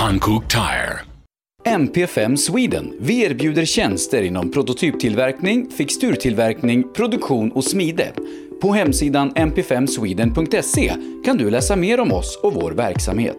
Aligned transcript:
Hankook 0.00 0.48
Tire. 0.48 1.00
MP5 1.64 2.36
Sweden. 2.36 2.92
Vi 3.00 3.22
erbjuder 3.22 3.64
tjänster 3.64 4.22
inom 4.22 4.50
prototyptillverkning, 4.50 5.70
fixturtillverkning, 5.70 6.92
produktion 6.92 7.52
och 7.52 7.64
smide. 7.64 8.12
På 8.62 8.72
hemsidan 8.72 9.32
mp5sweden.se 9.32 10.92
kan 11.24 11.36
du 11.36 11.50
läsa 11.50 11.76
mer 11.76 12.00
om 12.00 12.12
oss 12.12 12.40
och 12.42 12.54
vår 12.54 12.72
verksamhet. 12.72 13.36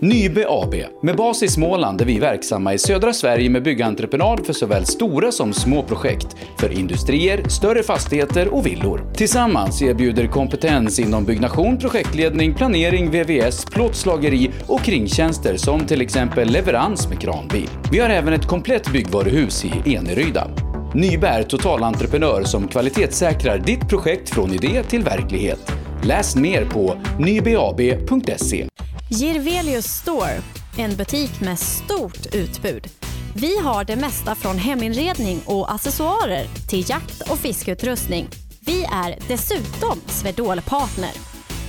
Nybe 0.00 0.46
AB, 0.48 0.74
med 1.02 1.16
bas 1.16 1.42
i 1.42 1.48
Småland 1.48 2.00
är 2.00 2.04
vi 2.04 2.18
verksamma 2.18 2.74
i 2.74 2.78
södra 2.78 3.12
Sverige 3.12 3.50
med 3.50 3.62
byggentreprenad 3.62 4.46
för 4.46 4.52
såväl 4.52 4.86
stora 4.86 5.32
som 5.32 5.52
små 5.52 5.82
projekt, 5.82 6.36
för 6.58 6.78
industrier, 6.78 7.48
större 7.48 7.82
fastigheter 7.82 8.54
och 8.54 8.66
villor. 8.66 9.12
Tillsammans 9.14 9.82
erbjuder 9.82 10.26
kompetens 10.26 10.98
inom 10.98 11.24
byggnation, 11.24 11.78
projektledning, 11.78 12.54
planering, 12.54 13.10
VVS, 13.10 13.64
plåtslageri 13.64 14.50
och 14.66 14.80
kringtjänster 14.80 15.56
som 15.56 15.86
till 15.86 16.00
exempel 16.00 16.48
leverans 16.48 17.08
med 17.08 17.20
kranbil. 17.20 17.68
Vi 17.92 17.98
har 17.98 18.08
även 18.08 18.32
ett 18.32 18.46
komplett 18.46 18.92
byggvaruhus 18.92 19.64
i 19.64 19.94
Eneryda. 19.94 20.48
Nybe 20.94 21.28
är 21.28 21.42
totalentreprenör 21.42 22.42
som 22.44 22.68
kvalitetssäkrar 22.68 23.58
ditt 23.58 23.88
projekt 23.88 24.30
från 24.30 24.52
idé 24.52 24.82
till 24.82 25.02
verklighet. 25.02 25.72
Läs 26.02 26.36
mer 26.36 26.64
på 26.64 26.96
nybeab.se. 27.18 28.66
Girvelius 29.08 29.86
Store, 29.86 30.42
en 30.76 30.96
butik 30.96 31.40
med 31.40 31.58
stort 31.58 32.34
utbud. 32.34 32.86
Vi 33.34 33.58
har 33.58 33.84
det 33.84 33.96
mesta 33.96 34.34
från 34.34 34.58
heminredning 34.58 35.40
och 35.44 35.72
accessoarer 35.74 36.46
till 36.68 36.90
jakt 36.90 37.30
och 37.30 37.38
fiskeutrustning. 37.38 38.28
Vi 38.60 38.84
är 38.84 39.18
dessutom 39.28 40.00
Swedol-partner. 40.06 41.10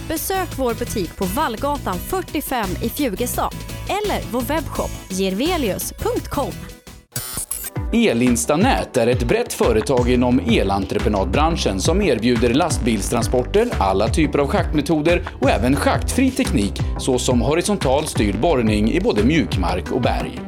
Besök 0.07 0.57
vår 0.57 0.73
butik 0.73 1.17
på 1.17 1.25
Vallgatan 1.25 1.99
45 1.99 2.69
i 2.83 2.89
Fjugestad 2.89 3.53
eller 3.89 4.31
vår 4.31 4.41
webbshop 4.41 4.91
girvelius.com. 5.09 6.53
Elinstanät 7.93 8.97
är 8.97 9.07
ett 9.07 9.27
brett 9.27 9.53
företag 9.53 10.09
inom 10.09 10.39
elentreprenadbranschen 10.39 11.79
som 11.79 12.01
erbjuder 12.01 12.53
lastbilstransporter, 12.53 13.67
alla 13.77 14.07
typer 14.07 14.39
av 14.39 14.47
schaktmetoder 14.47 15.21
och 15.41 15.49
även 15.49 15.75
schaktfri 15.75 16.31
teknik 16.31 16.73
såsom 16.99 17.41
horisontal 17.41 18.07
styrd 18.07 18.39
borrning 18.39 18.91
i 18.91 18.99
både 18.99 19.23
mjukmark 19.23 19.91
och 19.91 20.01
berg. 20.01 20.39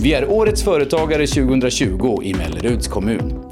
Vi 0.00 0.12
är 0.12 0.30
Årets 0.30 0.62
Företagare 0.62 1.26
2020 1.26 2.20
i 2.22 2.34
Melleruds 2.34 2.88
kommun. 2.88 3.44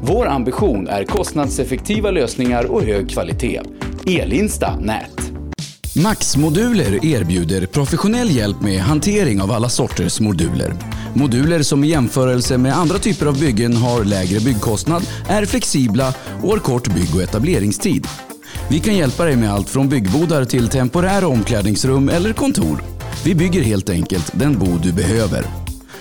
Vår 0.00 0.26
ambition 0.26 0.88
är 0.88 1.04
kostnadseffektiva 1.04 2.10
lösningar 2.10 2.72
och 2.72 2.82
hög 2.82 3.10
kvalitet. 3.10 3.60
Elinsta 4.06 4.76
Nät. 4.76 5.25
Max 6.02 6.36
Moduler 6.36 7.04
erbjuder 7.04 7.66
professionell 7.66 8.30
hjälp 8.30 8.60
med 8.60 8.80
hantering 8.80 9.42
av 9.42 9.52
alla 9.52 9.68
sorters 9.68 10.20
moduler. 10.20 10.74
Moduler 11.14 11.62
som 11.62 11.84
i 11.84 11.88
jämförelse 11.88 12.58
med 12.58 12.76
andra 12.76 12.98
typer 12.98 13.26
av 13.26 13.40
byggen 13.40 13.76
har 13.76 14.04
lägre 14.04 14.40
byggkostnad, 14.40 15.02
är 15.28 15.46
flexibla 15.46 16.14
och 16.42 16.50
har 16.50 16.58
kort 16.58 16.94
bygg 16.94 17.14
och 17.14 17.22
etableringstid. 17.22 18.06
Vi 18.70 18.80
kan 18.80 18.96
hjälpa 18.96 19.24
dig 19.24 19.36
med 19.36 19.52
allt 19.52 19.68
från 19.68 19.88
byggbodar 19.88 20.44
till 20.44 20.68
temporära 20.68 21.28
omklädningsrum 21.28 22.08
eller 22.08 22.32
kontor. 22.32 22.82
Vi 23.24 23.34
bygger 23.34 23.62
helt 23.62 23.90
enkelt 23.90 24.30
den 24.34 24.58
bod 24.58 24.82
du 24.82 24.92
behöver. 24.92 25.46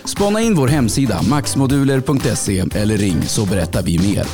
Spana 0.06 0.42
in 0.42 0.56
vår 0.56 0.68
hemsida 0.68 1.22
maxmoduler.se 1.30 2.66
eller 2.76 2.98
ring 2.98 3.22
så 3.28 3.46
berättar 3.46 3.82
vi 3.82 4.00
mer. 4.00 4.28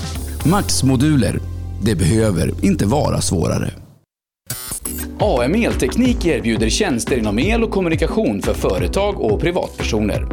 Max 0.45 0.83
Moduler. 0.83 1.39
Det 1.81 1.95
behöver 1.95 2.65
inte 2.65 2.85
vara 2.85 3.21
svårare. 3.21 3.73
AM 5.23 5.55
Elteknik 5.55 6.25
erbjuder 6.25 6.69
tjänster 6.69 7.17
inom 7.17 7.39
el 7.39 7.63
och 7.63 7.71
kommunikation 7.71 8.41
för 8.41 8.53
företag 8.53 9.21
och 9.21 9.41
privatpersoner. 9.41 10.27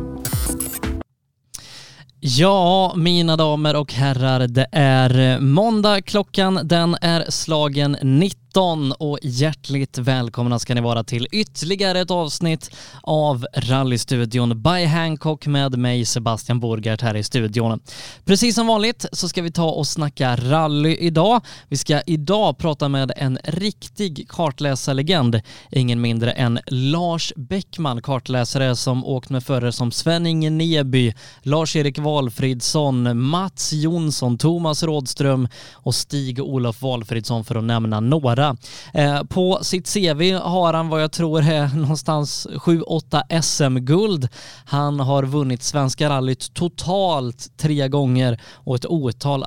Ja, 2.20 2.92
mina 2.96 3.36
damer 3.36 3.76
och 3.76 3.92
herrar, 3.92 4.46
det 4.46 4.66
är 4.72 5.40
måndag. 5.40 6.00
Klockan 6.00 6.60
den 6.64 6.96
är 7.00 7.24
slagen 7.30 7.96
19 8.02 8.47
19 8.48 8.92
och 8.92 9.18
hjärtligt 9.22 9.98
välkomna 9.98 10.58
ska 10.58 10.74
ni 10.74 10.80
vara 10.80 11.04
till 11.04 11.26
ytterligare 11.32 12.00
ett 12.00 12.10
avsnitt 12.10 12.70
av 13.02 13.46
Rallystudion 13.54 14.62
by 14.62 14.84
Hancock 14.84 15.46
med 15.46 15.78
mig 15.78 16.04
Sebastian 16.04 16.60
Borgert 16.60 17.02
här 17.02 17.16
i 17.16 17.22
studion. 17.22 17.80
Precis 18.24 18.54
som 18.54 18.66
vanligt 18.66 19.06
så 19.12 19.28
ska 19.28 19.42
vi 19.42 19.50
ta 19.50 19.70
och 19.70 19.86
snacka 19.86 20.36
rally 20.36 20.96
idag. 20.96 21.40
Vi 21.68 21.76
ska 21.76 22.00
idag 22.00 22.58
prata 22.58 22.88
med 22.88 23.12
en 23.16 23.38
riktig 23.44 24.26
kartläsarlegend, 24.28 25.40
ingen 25.70 26.00
mindre 26.00 26.32
än 26.32 26.58
Lars 26.66 27.32
Bäckman, 27.36 28.02
kartläsare 28.02 28.76
som 28.76 29.04
åkt 29.04 29.30
med 29.30 29.44
förare 29.44 29.72
som 29.72 29.92
Sven-Inge 29.92 30.50
Neby, 30.50 31.14
Lars-Erik 31.42 31.98
Valfridsson, 31.98 33.20
Mats 33.20 33.72
Jonsson, 33.72 34.38
Thomas 34.38 34.82
Rådström 34.82 35.48
och 35.72 35.94
Stig-Olof 35.94 36.82
Valfridsson 36.82 37.44
för 37.44 37.54
att 37.54 37.64
nämna 37.64 38.00
några 38.00 38.37
göra. 38.38 38.56
Eh, 38.94 39.24
på 39.24 39.58
sitt 39.62 39.94
CV 39.94 40.32
har 40.32 40.72
han 40.72 40.88
vad 40.88 41.02
jag 41.02 41.12
tror 41.12 41.42
är 41.42 41.68
någonstans 41.76 42.46
7-8 42.50 43.40
SM-guld. 43.40 44.28
Han 44.64 45.00
har 45.00 45.22
vunnit 45.22 45.62
Svenska 45.62 46.10
rallyt 46.10 46.54
totalt 46.54 47.56
tre 47.56 47.88
gånger 47.88 48.40
och 48.54 48.76
ett 48.76 48.86
otal 48.86 49.44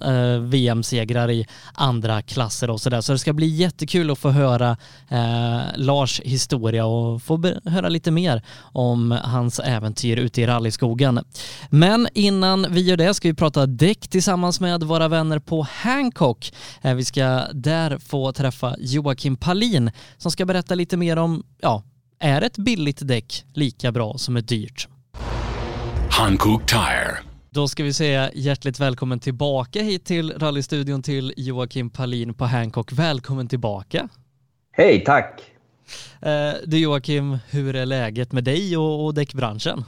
eh, 0.00 0.38
VM-segrar 0.40 1.30
i 1.30 1.46
andra 1.74 2.22
klasser 2.22 2.70
och 2.70 2.80
sådär. 2.80 3.00
Så 3.00 3.12
det 3.12 3.18
ska 3.18 3.32
bli 3.32 3.46
jättekul 3.46 4.10
att 4.10 4.18
få 4.18 4.30
höra 4.30 4.76
eh, 5.08 5.60
Lars 5.76 6.20
historia 6.20 6.86
och 6.86 7.22
få 7.22 7.42
höra 7.64 7.88
lite 7.88 8.10
mer 8.10 8.42
om 8.60 9.18
hans 9.24 9.58
äventyr 9.58 10.16
ute 10.16 10.40
i 10.40 10.46
rallyskogen. 10.46 11.20
Men 11.70 12.08
innan 12.14 12.66
vi 12.70 12.80
gör 12.80 12.96
det 12.96 13.14
ska 13.14 13.28
vi 13.28 13.34
prata 13.34 13.66
däck 13.66 14.08
tillsammans 14.08 14.60
med 14.60 14.82
våra 14.82 15.08
vänner 15.08 15.38
på 15.38 15.66
Hancock. 15.70 16.52
Vi 16.82 17.04
ska 17.04 17.42
där 17.52 17.98
få 17.98 18.23
träffa 18.32 18.76
Joakim 18.78 19.36
Palin 19.36 19.90
som 20.16 20.30
ska 20.30 20.44
berätta 20.44 20.74
lite 20.74 20.96
mer 20.96 21.16
om, 21.16 21.42
ja, 21.60 21.82
är 22.18 22.42
ett 22.42 22.58
billigt 22.58 23.08
däck 23.08 23.44
lika 23.54 23.92
bra 23.92 24.18
som 24.18 24.36
ett 24.36 24.48
dyrt? 24.48 24.88
Hankook 26.10 26.66
Tire. 26.66 27.18
Då 27.50 27.68
ska 27.68 27.84
vi 27.84 27.92
säga 27.92 28.30
hjärtligt 28.34 28.80
välkommen 28.80 29.20
tillbaka 29.20 29.82
hit 29.82 30.04
till 30.04 30.32
rallystudion 30.38 31.02
till 31.02 31.34
Joakim 31.36 31.90
Palin 31.90 32.34
på 32.34 32.44
Hancock. 32.44 32.92
Välkommen 32.92 33.48
tillbaka. 33.48 34.08
Hej, 34.72 35.04
tack. 35.04 35.42
Eh, 36.20 36.52
du 36.66 36.78
Joakim, 36.78 37.38
hur 37.50 37.76
är 37.76 37.86
läget 37.86 38.32
med 38.32 38.44
dig 38.44 38.76
och, 38.76 39.04
och 39.04 39.14
däckbranschen? 39.14 39.84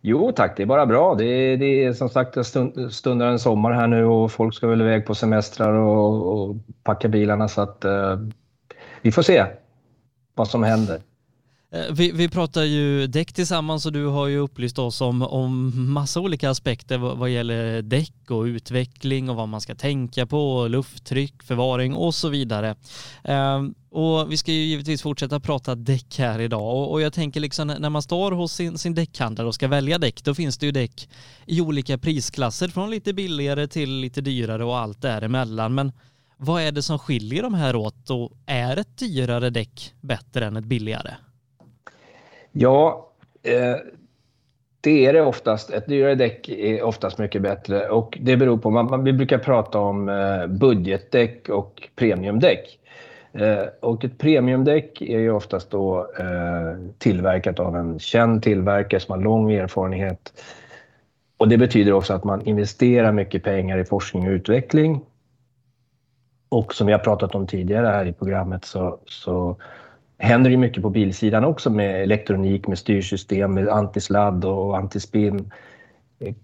Jo 0.00 0.32
tack, 0.32 0.56
det 0.56 0.62
är 0.62 0.66
bara 0.66 0.86
bra. 0.86 1.14
Det 1.14 1.56
det 1.56 1.84
är 1.84 1.92
som 1.92 2.08
sagt 2.08 2.46
stund, 2.46 2.92
stundar 2.92 3.26
en 3.26 3.38
sommar 3.38 3.72
här 3.72 3.86
nu 3.86 4.04
och 4.04 4.32
folk 4.32 4.54
ska 4.54 4.66
väl 4.66 4.80
iväg 4.80 5.06
på 5.06 5.14
semestrar 5.14 5.72
och, 5.72 6.32
och 6.32 6.56
packa 6.82 7.08
bilarna 7.08 7.48
så 7.48 7.60
att 7.60 7.84
eh, 7.84 8.18
vi 9.02 9.12
får 9.12 9.22
se 9.22 9.46
vad 10.34 10.48
som 10.48 10.62
händer. 10.62 11.00
Eh, 11.72 11.92
vi, 11.92 12.12
vi 12.12 12.28
pratar 12.28 12.62
ju 12.62 13.06
däck 13.06 13.32
tillsammans 13.32 13.86
och 13.86 13.92
du 13.92 14.06
har 14.06 14.26
ju 14.26 14.38
upplyst 14.38 14.78
oss 14.78 15.00
om, 15.00 15.22
om 15.22 15.72
massa 15.92 16.20
olika 16.20 16.50
aspekter 16.50 16.98
vad, 16.98 17.18
vad 17.18 17.30
gäller 17.30 17.82
däck 17.82 18.30
och 18.30 18.42
utveckling 18.42 19.30
och 19.30 19.36
vad 19.36 19.48
man 19.48 19.60
ska 19.60 19.74
tänka 19.74 20.26
på, 20.26 20.68
lufttryck, 20.68 21.42
förvaring 21.42 21.94
och 21.94 22.14
så 22.14 22.28
vidare. 22.28 22.76
Um, 23.24 23.74
och 23.90 24.32
vi 24.32 24.36
ska 24.36 24.52
ju 24.52 24.58
givetvis 24.58 25.02
fortsätta 25.02 25.40
prata 25.40 25.74
däck 25.74 26.18
här 26.18 26.40
idag 26.40 26.76
och, 26.76 26.90
och 26.90 27.00
jag 27.00 27.12
tänker 27.12 27.40
liksom 27.40 27.66
när 27.66 27.90
man 27.90 28.02
står 28.02 28.32
hos 28.32 28.52
sin, 28.52 28.78
sin 28.78 28.94
däckhandlare 28.94 29.48
och 29.48 29.54
ska 29.54 29.68
välja 29.68 29.98
däck 29.98 30.24
då 30.24 30.34
finns 30.34 30.58
det 30.58 30.66
ju 30.66 30.72
däck 30.72 31.08
i 31.46 31.60
olika 31.60 31.98
prisklasser 31.98 32.68
från 32.68 32.90
lite 32.90 33.12
billigare 33.12 33.66
till 33.68 33.90
lite 33.90 34.20
dyrare 34.20 34.64
och 34.64 34.78
allt 34.78 35.02
däremellan. 35.02 35.74
Men 35.74 35.92
vad 36.36 36.62
är 36.62 36.72
det 36.72 36.82
som 36.82 36.98
skiljer 36.98 37.42
de 37.42 37.54
här 37.54 37.76
åt 37.76 38.10
och 38.10 38.32
är 38.46 38.76
ett 38.76 38.98
dyrare 38.98 39.50
däck 39.50 39.94
bättre 40.00 40.46
än 40.46 40.56
ett 40.56 40.64
billigare? 40.64 41.14
Ja, 42.52 43.10
eh, 43.42 43.76
det 44.80 45.06
är 45.06 45.12
det 45.12 45.22
oftast. 45.22 45.70
Ett 45.70 45.86
dyrare 45.86 46.14
däck 46.14 46.48
är 46.48 46.82
oftast 46.82 47.18
mycket 47.18 47.42
bättre 47.42 47.88
och 47.88 48.18
det 48.20 48.36
beror 48.36 48.58
på, 48.58 48.70
man, 48.70 48.86
man 48.86 49.04
vi 49.04 49.12
brukar 49.12 49.38
prata 49.38 49.78
om 49.78 50.08
eh, 50.08 50.46
budgetdäck 50.46 51.48
och 51.48 51.88
premiumdäck. 51.96 52.78
Eh, 53.32 53.64
och 53.80 54.04
ett 54.04 54.18
premiumdäck 54.18 55.02
är 55.02 55.18
ju 55.18 55.30
oftast 55.30 55.70
då 55.70 56.10
eh, 56.18 56.90
tillverkat 56.98 57.60
av 57.60 57.76
en 57.76 57.98
känd 57.98 58.42
tillverkare 58.42 59.00
som 59.00 59.12
har 59.12 59.24
lång 59.24 59.52
erfarenhet. 59.52 60.32
Och 61.36 61.48
det 61.48 61.58
betyder 61.58 61.92
också 61.92 62.14
att 62.14 62.24
man 62.24 62.46
investerar 62.46 63.12
mycket 63.12 63.42
pengar 63.42 63.78
i 63.78 63.84
forskning 63.84 64.26
och 64.26 64.32
utveckling. 64.32 65.00
Och 66.48 66.74
som 66.74 66.86
vi 66.86 66.92
har 66.92 67.00
pratat 67.00 67.34
om 67.34 67.46
tidigare 67.46 67.86
här 67.86 68.06
i 68.06 68.12
programmet 68.12 68.64
så, 68.64 68.98
så 69.06 69.56
händer 70.18 70.50
det 70.50 70.56
mycket 70.56 70.82
på 70.82 70.90
bilsidan 70.90 71.44
också 71.44 71.70
med 71.70 72.02
elektronik, 72.02 72.66
med 72.66 72.78
styrsystem, 72.78 73.54
med 73.54 73.68
antisladd 73.68 74.44
och 74.44 74.76
antispinn. 74.76 75.50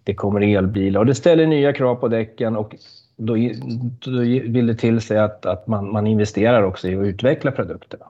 Det 0.05 0.15
kommer 0.15 0.41
elbilar 0.41 1.00
och 1.00 1.06
det 1.06 1.15
ställer 1.15 1.47
nya 1.47 1.73
krav 1.73 1.94
på 1.94 2.09
däcken 2.09 2.56
och 2.56 2.75
då, 3.17 3.37
då 3.99 4.19
vill 4.21 4.67
det 4.67 4.75
till 4.75 5.00
sig 5.00 5.19
att, 5.19 5.47
att 5.47 5.67
man, 5.67 5.93
man 5.93 6.06
investerar 6.06 6.62
också 6.62 6.88
i 6.88 6.97
att 6.97 7.06
utveckla 7.06 7.50
produkterna. 7.50 8.05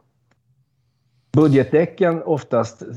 Budgetdäcken 1.33 2.23
oftast 2.23 2.83
eh, 2.83 2.89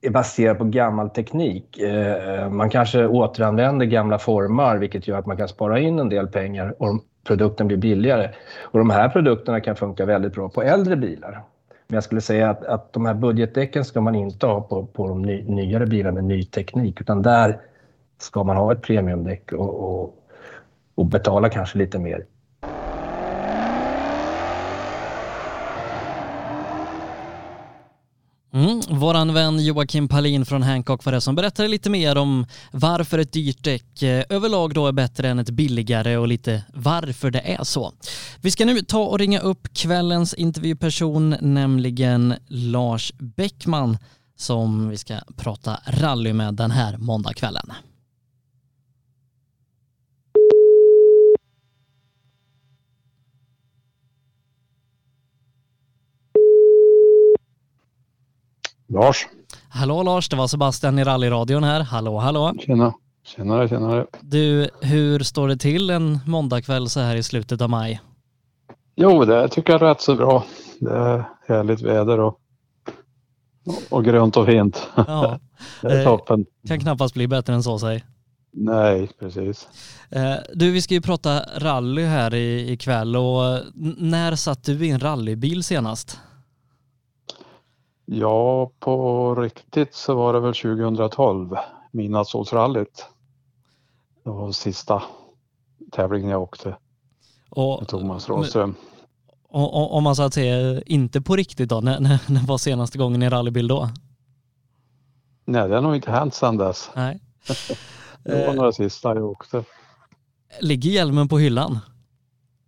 är 0.00 0.10
baserad 0.10 0.58
på 0.58 0.64
gammal 0.64 1.10
teknik. 1.10 1.78
Eh, 1.78 2.50
man 2.50 2.70
kanske 2.70 3.06
återanvänder 3.06 3.86
gamla 3.86 4.18
formar 4.18 4.78
vilket 4.78 5.08
gör 5.08 5.18
att 5.18 5.26
man 5.26 5.36
kan 5.36 5.48
spara 5.48 5.78
in 5.78 5.98
en 5.98 6.08
del 6.08 6.26
pengar 6.26 6.74
och 6.78 7.04
produkten 7.24 7.66
blir 7.66 7.76
billigare. 7.76 8.30
Och 8.60 8.78
de 8.78 8.90
här 8.90 9.08
produkterna 9.08 9.60
kan 9.60 9.76
funka 9.76 10.06
väldigt 10.06 10.32
bra 10.32 10.48
på 10.48 10.62
äldre 10.62 10.96
bilar. 10.96 11.42
Men 11.88 11.94
jag 11.94 12.04
skulle 12.04 12.20
säga 12.20 12.50
att, 12.50 12.64
att 12.64 12.92
de 12.92 13.06
här 13.06 13.14
budgetdäcken 13.14 13.84
ska 13.84 14.00
man 14.00 14.14
inte 14.14 14.46
ha 14.46 14.60
på, 14.60 14.86
på 14.86 15.08
de 15.08 15.22
ny, 15.22 15.42
nyare 15.42 15.86
bilarna 15.86 16.14
med 16.14 16.24
ny 16.24 16.44
teknik 16.44 17.00
utan 17.00 17.22
där 17.22 17.60
ska 18.18 18.44
man 18.44 18.56
ha 18.56 18.72
ett 18.72 18.82
premiumdäck 18.82 19.52
och, 19.52 19.74
och, 19.74 20.16
och 20.94 21.06
betala 21.06 21.48
kanske 21.48 21.78
lite 21.78 21.98
mer. 21.98 22.26
Mm, 28.54 28.80
våran 28.90 29.34
vän 29.34 29.64
Joakim 29.64 30.08
Palin 30.08 30.44
från 30.44 30.62
Hancock 30.62 31.04
var 31.04 31.12
det 31.12 31.20
som 31.20 31.34
berättade 31.34 31.68
lite 31.68 31.90
mer 31.90 32.18
om 32.18 32.46
varför 32.70 33.18
ett 33.18 33.32
dyrt 33.32 33.64
däck 33.64 34.02
eh, 34.02 34.24
överlag 34.28 34.74
då 34.74 34.86
är 34.86 34.92
bättre 34.92 35.28
än 35.28 35.38
ett 35.38 35.50
billigare 35.50 36.16
och 36.16 36.28
lite 36.28 36.64
varför 36.74 37.30
det 37.30 37.40
är 37.40 37.64
så. 37.64 37.92
Vi 38.40 38.50
ska 38.50 38.64
nu 38.64 38.82
ta 38.82 39.02
och 39.02 39.18
ringa 39.18 39.40
upp 39.40 39.74
kvällens 39.74 40.34
intervjuperson, 40.34 41.36
nämligen 41.40 42.34
Lars 42.46 43.12
Bäckman 43.18 43.98
som 44.36 44.88
vi 44.88 44.96
ska 44.96 45.14
prata 45.36 45.80
rally 45.86 46.32
med 46.32 46.54
den 46.54 46.70
här 46.70 46.96
måndagskvällen. 46.96 47.72
Lars. 58.92 59.26
Hallå 59.68 60.02
Lars, 60.02 60.28
det 60.28 60.36
var 60.36 60.46
Sebastian 60.46 60.98
i 60.98 61.04
rallyradion 61.04 61.64
här. 61.64 61.80
Hallå, 61.80 62.18
hallå. 62.18 62.52
Tjena. 62.66 62.94
Tjenare, 63.24 63.68
tjenare. 63.68 64.06
Du, 64.20 64.68
hur 64.80 65.20
står 65.20 65.48
det 65.48 65.56
till 65.56 65.90
en 65.90 66.18
måndagkväll 66.26 66.88
så 66.88 67.00
här 67.00 67.16
i 67.16 67.22
slutet 67.22 67.60
av 67.60 67.70
maj? 67.70 68.00
Jo, 68.96 69.24
det 69.24 69.48
tycker 69.48 69.72
jag 69.72 69.82
är 69.82 69.86
rätt 69.86 70.00
så 70.00 70.14
bra. 70.14 70.44
Det 70.80 70.90
är 70.90 71.24
härligt 71.48 71.80
väder 71.82 72.20
och, 72.20 72.38
och 73.90 74.04
grönt 74.04 74.36
och 74.36 74.46
fint. 74.46 74.88
Ja, 74.94 75.38
det 75.82 75.88
är 75.92 75.98
eh, 75.98 76.04
toppen. 76.04 76.44
kan 76.68 76.80
knappast 76.80 77.14
bli 77.14 77.28
bättre 77.28 77.54
än 77.54 77.62
så 77.62 77.78
säg. 77.78 78.04
Nej, 78.54 79.10
precis. 79.20 79.68
Eh, 80.10 80.34
Du, 80.54 80.70
vi 80.70 80.82
ska 80.82 80.94
ju 80.94 81.00
prata 81.00 81.40
rally 81.56 82.04
här 82.04 82.34
ikväll 82.34 83.16
och 83.16 83.60
när 83.98 84.36
satt 84.36 84.64
du 84.64 84.86
i 84.86 84.90
en 84.90 85.00
rallybil 85.00 85.62
senast? 85.62 86.20
Ja, 88.04 88.70
på 88.80 89.34
riktigt 89.34 89.94
så 89.94 90.14
var 90.14 90.32
det 90.32 90.40
väl 90.40 90.54
2012, 90.54 91.56
Midnattssolsrallyt. 91.90 93.06
Det 94.24 94.30
var 94.30 94.52
sista 94.52 95.02
tävlingen 95.92 96.30
jag 96.30 96.42
åkte 96.42 96.76
Och, 97.50 97.80
med 97.80 97.88
Thomas 97.88 98.28
Rådström. 98.28 98.74
om 99.48 100.02
man 100.04 100.16
så 100.16 100.22
att 100.22 100.34
säga 100.34 100.82
inte 100.86 101.20
på 101.20 101.36
riktigt 101.36 101.68
då, 101.68 101.80
när, 101.80 102.00
när, 102.00 102.20
när 102.32 102.46
var 102.46 102.58
senaste 102.58 102.98
gången 102.98 103.22
i 103.22 103.28
rallybil 103.28 103.68
då? 103.68 103.88
Nej, 105.44 105.68
det 105.68 105.74
har 105.74 105.82
nog 105.82 105.96
inte 105.96 106.10
hänt 106.10 106.34
sedan 106.34 106.56
dess. 106.56 106.90
Nej. 106.96 107.20
Det 108.24 108.32
var 108.46 108.48
Eh. 108.52 108.54
några 108.54 108.72
sista 108.72 109.14
jag 109.14 109.24
åkte. 109.24 109.64
Ligger 110.60 110.90
hjälmen 110.90 111.28
på 111.28 111.38
hyllan? 111.38 111.78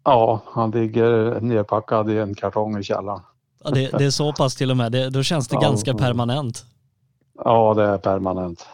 Ja, 0.04 0.42
han 0.46 0.70
ligger 0.70 1.40
nerpackad 1.40 2.10
i 2.10 2.18
en 2.18 2.34
kartong 2.34 2.78
i 2.78 2.82
källaren. 2.82 3.20
Ja, 3.64 3.70
det, 3.70 3.90
det 3.98 4.04
är 4.04 4.10
så 4.10 4.32
pass 4.32 4.54
till 4.56 4.70
och 4.70 4.76
med. 4.76 4.92
Det, 4.92 5.10
då 5.10 5.22
känns 5.22 5.48
det 5.48 5.54
Ja, 5.56 5.60
ganska 5.60 5.94
permanent. 5.94 6.64
Ja, 7.44 7.74
det 7.74 7.82
är 7.84 7.98
permanent. 7.98 8.66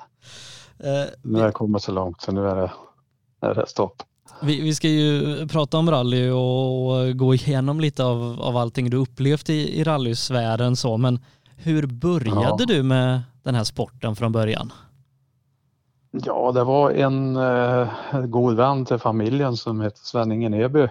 Eh, 0.79 1.11
Nu 1.23 1.39
har 1.39 1.45
jag 1.45 1.55
kommit 1.55 1.83
så 1.83 1.93
långt 1.93 2.21
så 2.21 2.33
nu 2.33 2.49
är 2.49 2.57
det, 2.57 2.71
är 3.41 3.55
det 3.55 3.67
stopp. 3.67 4.03
Vi, 4.43 4.61
vi 4.61 4.75
ska 4.75 4.89
ju 4.89 5.49
prata 5.49 5.79
om 5.79 5.91
rally 5.91 6.31
och 6.31 7.17
gå 7.19 7.35
igenom 7.35 7.81
lite 7.81 8.05
av, 8.05 8.41
av 8.41 8.57
allting 8.57 8.91
du 8.91 8.97
upplevt 8.97 9.51
i, 9.51 9.81
i 9.81 9.85
rallysfären 9.85 10.77
så, 10.77 10.97
men 10.97 11.19
hur 11.57 11.87
började 11.87 12.41
Ja. 12.59 12.67
du 12.67 12.83
med 12.83 13.21
den 13.43 13.55
här 13.55 13.65
sporten 13.65 14.17
från 14.17 14.33
början? 14.33 14.73
Ja, 16.11 16.53
det 16.53 16.65
var 16.65 16.91
en 16.91 17.37
eh, 17.37 17.89
god 18.27 18.57
vän 18.57 18.85
till 18.85 18.99
familjen 18.99 19.57
som 19.57 19.81
hette 19.81 19.99
Sven-Inge 20.03 20.49
Neby 20.49 20.89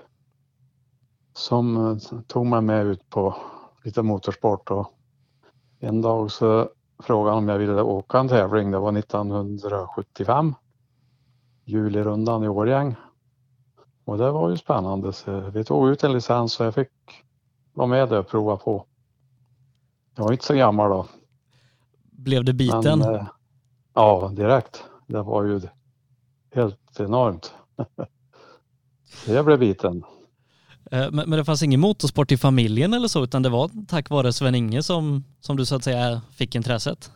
som 1.34 1.92
eh, 1.92 1.98
tog 2.28 2.46
mig 2.46 2.62
med 2.62 2.86
ut 2.86 3.10
på 3.10 3.36
lite 3.90 4.02
motorsport 4.02 4.72
och 4.72 4.94
en 5.80 6.02
dag 6.02 6.32
så 6.32 6.70
frågade 7.04 7.36
han 7.36 7.44
om 7.44 7.50
jag 7.50 7.58
ville 7.58 7.82
åka 7.82 8.20
en 8.20 8.28
tävling. 8.28 8.72
Det 8.72 8.80
var 8.80 8.98
1975. 8.98 10.56
Julirundan 11.66 12.44
i 12.44 12.48
Årjäng. 12.48 12.96
Och 14.06 14.18
det 14.18 14.32
var 14.32 14.50
ju 14.50 14.58
spännande 14.58 15.14
så 15.14 15.40
vi 15.40 15.64
tog 15.64 15.90
ut 15.90 16.04
en 16.04 16.14
licens 16.14 16.60
och 16.60 16.66
jag 16.66 16.76
fick 16.76 16.90
vara 17.74 17.88
med 17.88 18.10
där 18.10 18.20
och 18.20 18.28
prova 18.28 18.58
på. 18.58 18.86
Jag 20.16 20.24
var 20.24 20.32
inte 20.32 20.46
så 20.46 20.54
gammal 20.54 20.90
då. 20.90 21.08
Blev 22.12 22.46
det 22.46 22.54
biten? 22.54 23.00
Men, 23.00 23.16
eh, 23.16 23.28
ja, 23.94 24.32
direkt. 24.34 24.84
Det 25.08 25.22
var 25.22 25.44
ju 25.44 25.62
helt 26.54 27.00
enormt. 27.00 27.54
Så 29.06 29.34
jag 29.34 29.46
blev 29.46 29.60
biten. 29.60 30.04
Eh, 30.92 31.12
Men, 31.12 31.30
det 31.30 31.46
fanns 31.46 31.64
ingen 31.64 31.80
motorsport 31.80 32.32
i 32.32 32.38
familjen 32.38 32.94
eller 32.94 33.08
så, 33.08 33.24
utan 33.24 33.44
det 33.44 33.50
var 33.50 33.72
tack 33.88 34.10
vare 34.10 34.34
Sven-Inge 34.34 34.84
som, 34.84 35.24
som 35.40 35.58
du 35.58 35.66
så 35.66 35.76
att 35.76 35.84
säga 35.84 36.22
fick 36.32 36.56
intresset? 36.56 37.12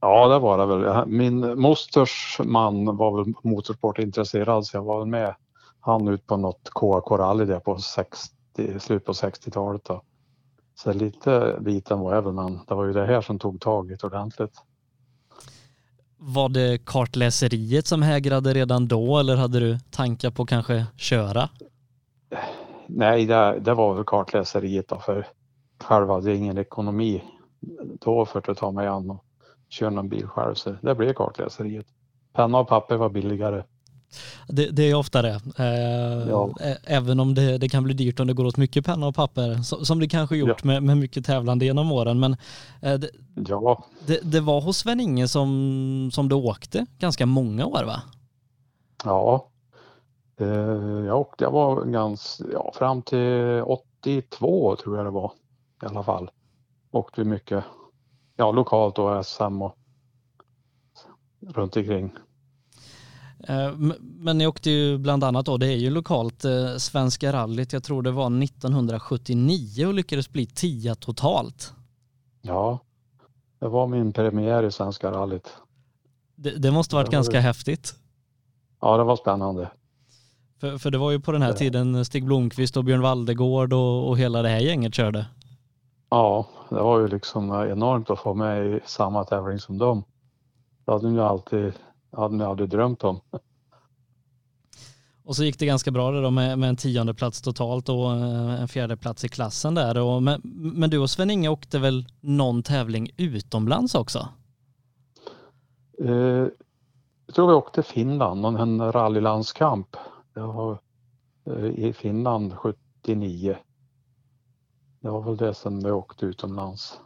Ja, 0.00 0.28
det 0.28 0.38
var 0.38 0.58
det 0.58 0.66
väl. 0.66 1.06
Min 1.06 1.60
mosters 1.60 2.40
man 2.44 2.96
var 2.96 3.24
väl 3.24 3.34
motorsportintresserad 3.42 4.66
så 4.66 4.76
jag 4.76 4.82
var 4.82 4.98
väl 4.98 5.08
med 5.08 5.34
han 5.80 6.08
ut 6.08 6.26
på 6.26 6.36
något 6.36 6.70
KK-rally 6.70 7.44
där 7.44 7.60
på 7.60 7.78
60, 7.78 8.80
slut 8.80 9.04
på 9.04 9.12
60-talet. 9.12 9.84
Då. 9.84 10.02
Så 10.74 10.92
lite 10.92 11.56
biten 11.60 12.00
var 12.00 12.14
jag 12.14 12.22
väl, 12.22 12.32
men 12.32 12.60
det 12.68 12.74
var 12.74 12.84
ju 12.84 12.92
det 12.92 13.06
här 13.06 13.20
som 13.20 13.38
tog 13.38 13.60
tag 13.60 13.90
i 13.90 13.94
det 13.94 14.06
ordentligt. 14.06 14.54
Var 16.16 16.48
det 16.48 16.84
kartläseriet 16.84 17.86
som 17.86 18.02
hägrade 18.02 18.54
redan 18.54 18.88
då 18.88 19.18
eller 19.18 19.36
hade 19.36 19.60
du 19.60 19.78
tankar 19.90 20.30
på 20.30 20.46
kanske 20.46 20.86
köra? 20.96 21.48
Nej, 22.94 23.26
det, 23.26 23.60
det 23.60 23.74
var 23.74 23.94
väl 23.94 24.04
kartläseriet 24.04 24.88
då, 24.88 24.98
för 24.98 25.26
själv 25.84 26.08
hade 26.08 26.30
jag 26.30 26.38
ingen 26.38 26.58
ekonomi 26.58 27.22
då 28.00 28.26
för 28.26 28.50
att 28.50 28.58
ta 28.58 28.70
mig 28.70 28.86
an 28.86 29.10
och 29.10 29.24
köra 29.68 29.90
någon 29.90 30.08
bil 30.08 30.26
själv. 30.26 30.54
Så 30.54 30.76
det 30.82 30.94
blev 30.94 31.12
kartläseriet. 31.12 31.86
Penna 32.32 32.58
och 32.58 32.68
papper 32.68 32.96
var 32.96 33.08
billigare. 33.08 33.62
Det, 34.48 34.66
det 34.70 34.82
är 34.90 34.94
ofta 34.94 35.22
det. 35.22 35.40
Eh, 35.58 36.28
Ja. 36.28 36.50
Även 36.84 37.20
om 37.20 37.34
det, 37.34 37.58
det 37.58 37.68
kan 37.68 37.84
bli 37.84 37.94
dyrt 37.94 38.20
om 38.20 38.26
det 38.26 38.32
går 38.32 38.44
åt 38.44 38.56
mycket 38.56 38.86
penna 38.86 39.06
och 39.06 39.14
papper, 39.14 39.62
så, 39.62 39.84
som 39.84 40.00
det 40.00 40.08
kanske 40.08 40.36
gjort 40.36 40.64
med, 40.64 40.82
med 40.82 40.96
mycket 40.96 41.26
tävlande 41.26 41.64
genom 41.64 41.92
åren. 41.92 42.20
Men 42.20 42.36
eh, 42.82 42.94
det, 42.94 43.10
Ja, 43.34 43.84
det, 44.06 44.20
det 44.22 44.40
var 44.40 44.60
hos 44.60 44.78
Sven-Inge 44.78 45.28
som, 45.28 46.10
som 46.12 46.28
du 46.28 46.34
åkte 46.34 46.86
ganska 46.98 47.26
många 47.26 47.66
år 47.66 47.84
va? 47.84 48.02
ja. 49.04 49.49
Eh, 50.40 51.04
jag 51.06 51.20
åkte, 51.20 51.44
jag 51.44 51.50
var 51.50 51.84
ganska, 51.84 52.44
ja 52.52 52.72
fram 52.74 53.02
till 53.02 53.62
82 53.66 54.76
tror 54.76 54.96
jag 54.96 55.06
det 55.06 55.10
var 55.10 55.32
i 55.82 55.86
alla 55.86 56.02
fall. 56.02 56.30
Åkte 56.90 57.20
vi 57.20 57.28
mycket, 57.30 57.64
ja 58.36 58.52
lokalt 58.52 58.98
och 58.98 59.26
SM 59.26 59.62
och 59.62 59.74
runt 61.46 61.76
omkring. 61.76 62.12
Eh, 63.48 63.72
Men 64.00 64.38
ni 64.38 64.46
åkte 64.46 64.70
ju 64.70 64.98
bland 64.98 65.24
annat 65.24 65.46
då, 65.46 65.56
det 65.56 65.66
är 65.66 65.76
ju 65.76 65.90
lokalt, 65.90 66.44
eh, 66.44 66.76
Svenska 66.76 67.32
rallyt, 67.32 67.72
jag 67.72 67.82
tror 67.84 68.02
det 68.02 68.10
var 68.10 68.30
1979 68.42 69.86
och 69.86 69.94
lyckades 69.94 70.30
bli 70.30 70.46
tia 70.46 70.94
totalt. 70.94 71.72
Ja, 72.42 72.78
det 73.58 73.68
var 73.68 73.86
min 73.86 74.12
premiär 74.12 74.62
i 74.62 74.72
Svenska 74.72 75.10
rallyt. 75.12 75.48
Det, 76.34 76.50
det 76.50 76.70
måste 76.70 76.94
varit 76.94 77.06
Ja, 77.12 77.18
ganska 77.18 77.32
det- 77.32 77.40
häftigt. 77.40 77.94
Ja, 78.80 78.96
det 78.96 79.04
var 79.04 79.16
spännande. 79.16 79.70
För, 80.60 80.78
för 80.78 80.90
det 80.90 80.98
var 80.98 81.10
ju 81.10 81.20
på 81.20 81.32
den 81.32 81.42
här 81.42 81.52
tiden 81.52 82.04
Stig 82.04 82.24
Blomqvist 82.24 82.76
och 82.76 82.84
Björn 82.84 83.00
Valdegård 83.00 83.72
och, 83.72 84.08
och 84.08 84.18
hela 84.18 84.42
det 84.42 84.48
här 84.48 84.58
gänget 84.58 84.94
körde. 84.94 85.26
Ja, 86.10 86.46
det 86.68 86.82
var 86.82 87.00
ju 87.00 87.08
liksom 87.08 87.50
enormt 87.50 88.10
att 88.10 88.18
få 88.18 88.34
med 88.34 88.66
i 88.66 88.80
samma 88.84 89.24
tävling 89.24 89.58
som 89.58 89.78
dem. 89.78 90.04
Det 90.84 90.92
hade 90.92 91.10
jag 91.10 91.26
alltid, 91.26 91.72
hade 92.16 92.36
jag 92.36 92.50
aldrig 92.50 92.68
drömt 92.68 93.04
om. 93.04 93.20
Och 95.24 95.36
så 95.36 95.44
gick 95.44 95.58
det 95.58 95.66
ganska 95.66 95.90
bra 95.90 96.10
det 96.10 96.22
då 96.22 96.30
med, 96.30 96.58
med 96.58 96.68
en 96.68 96.76
tionde 96.76 97.14
plats 97.14 97.42
totalt 97.42 97.88
och 97.88 98.12
eh, 98.12 98.60
en 98.60 98.68
fjärde 98.68 98.96
plats 98.96 99.24
i 99.24 99.28
klassen 99.28 99.74
där. 99.74 99.98
Och, 99.98 100.22
men, 100.22 100.40
men 100.74 100.90
du 100.90 100.98
och 100.98 101.10
Sven-Inge 101.10 101.48
åkte 101.48 101.78
väl 101.78 102.06
någon 102.20 102.62
tävling 102.62 103.10
utomlands 103.16 103.94
också? 103.94 104.28
Eh, 106.04 106.46
jag 107.26 107.34
tror 107.34 107.48
vi 107.48 107.54
åkte 107.54 107.82
Finland, 107.82 108.40
någon 108.40 108.92
rallylandskamp. 108.92 109.96
Det 110.34 110.40
var 110.40 110.78
eh, 111.46 111.64
i 111.64 111.92
Finland 111.92 112.54
79. 112.56 113.56
det 115.00 115.10
var 115.10 115.22
väl 115.22 115.36
det 115.36 115.54
som 115.54 115.80
vi 115.80 115.90
åkte 115.90 116.26
utomlands. 116.26 117.00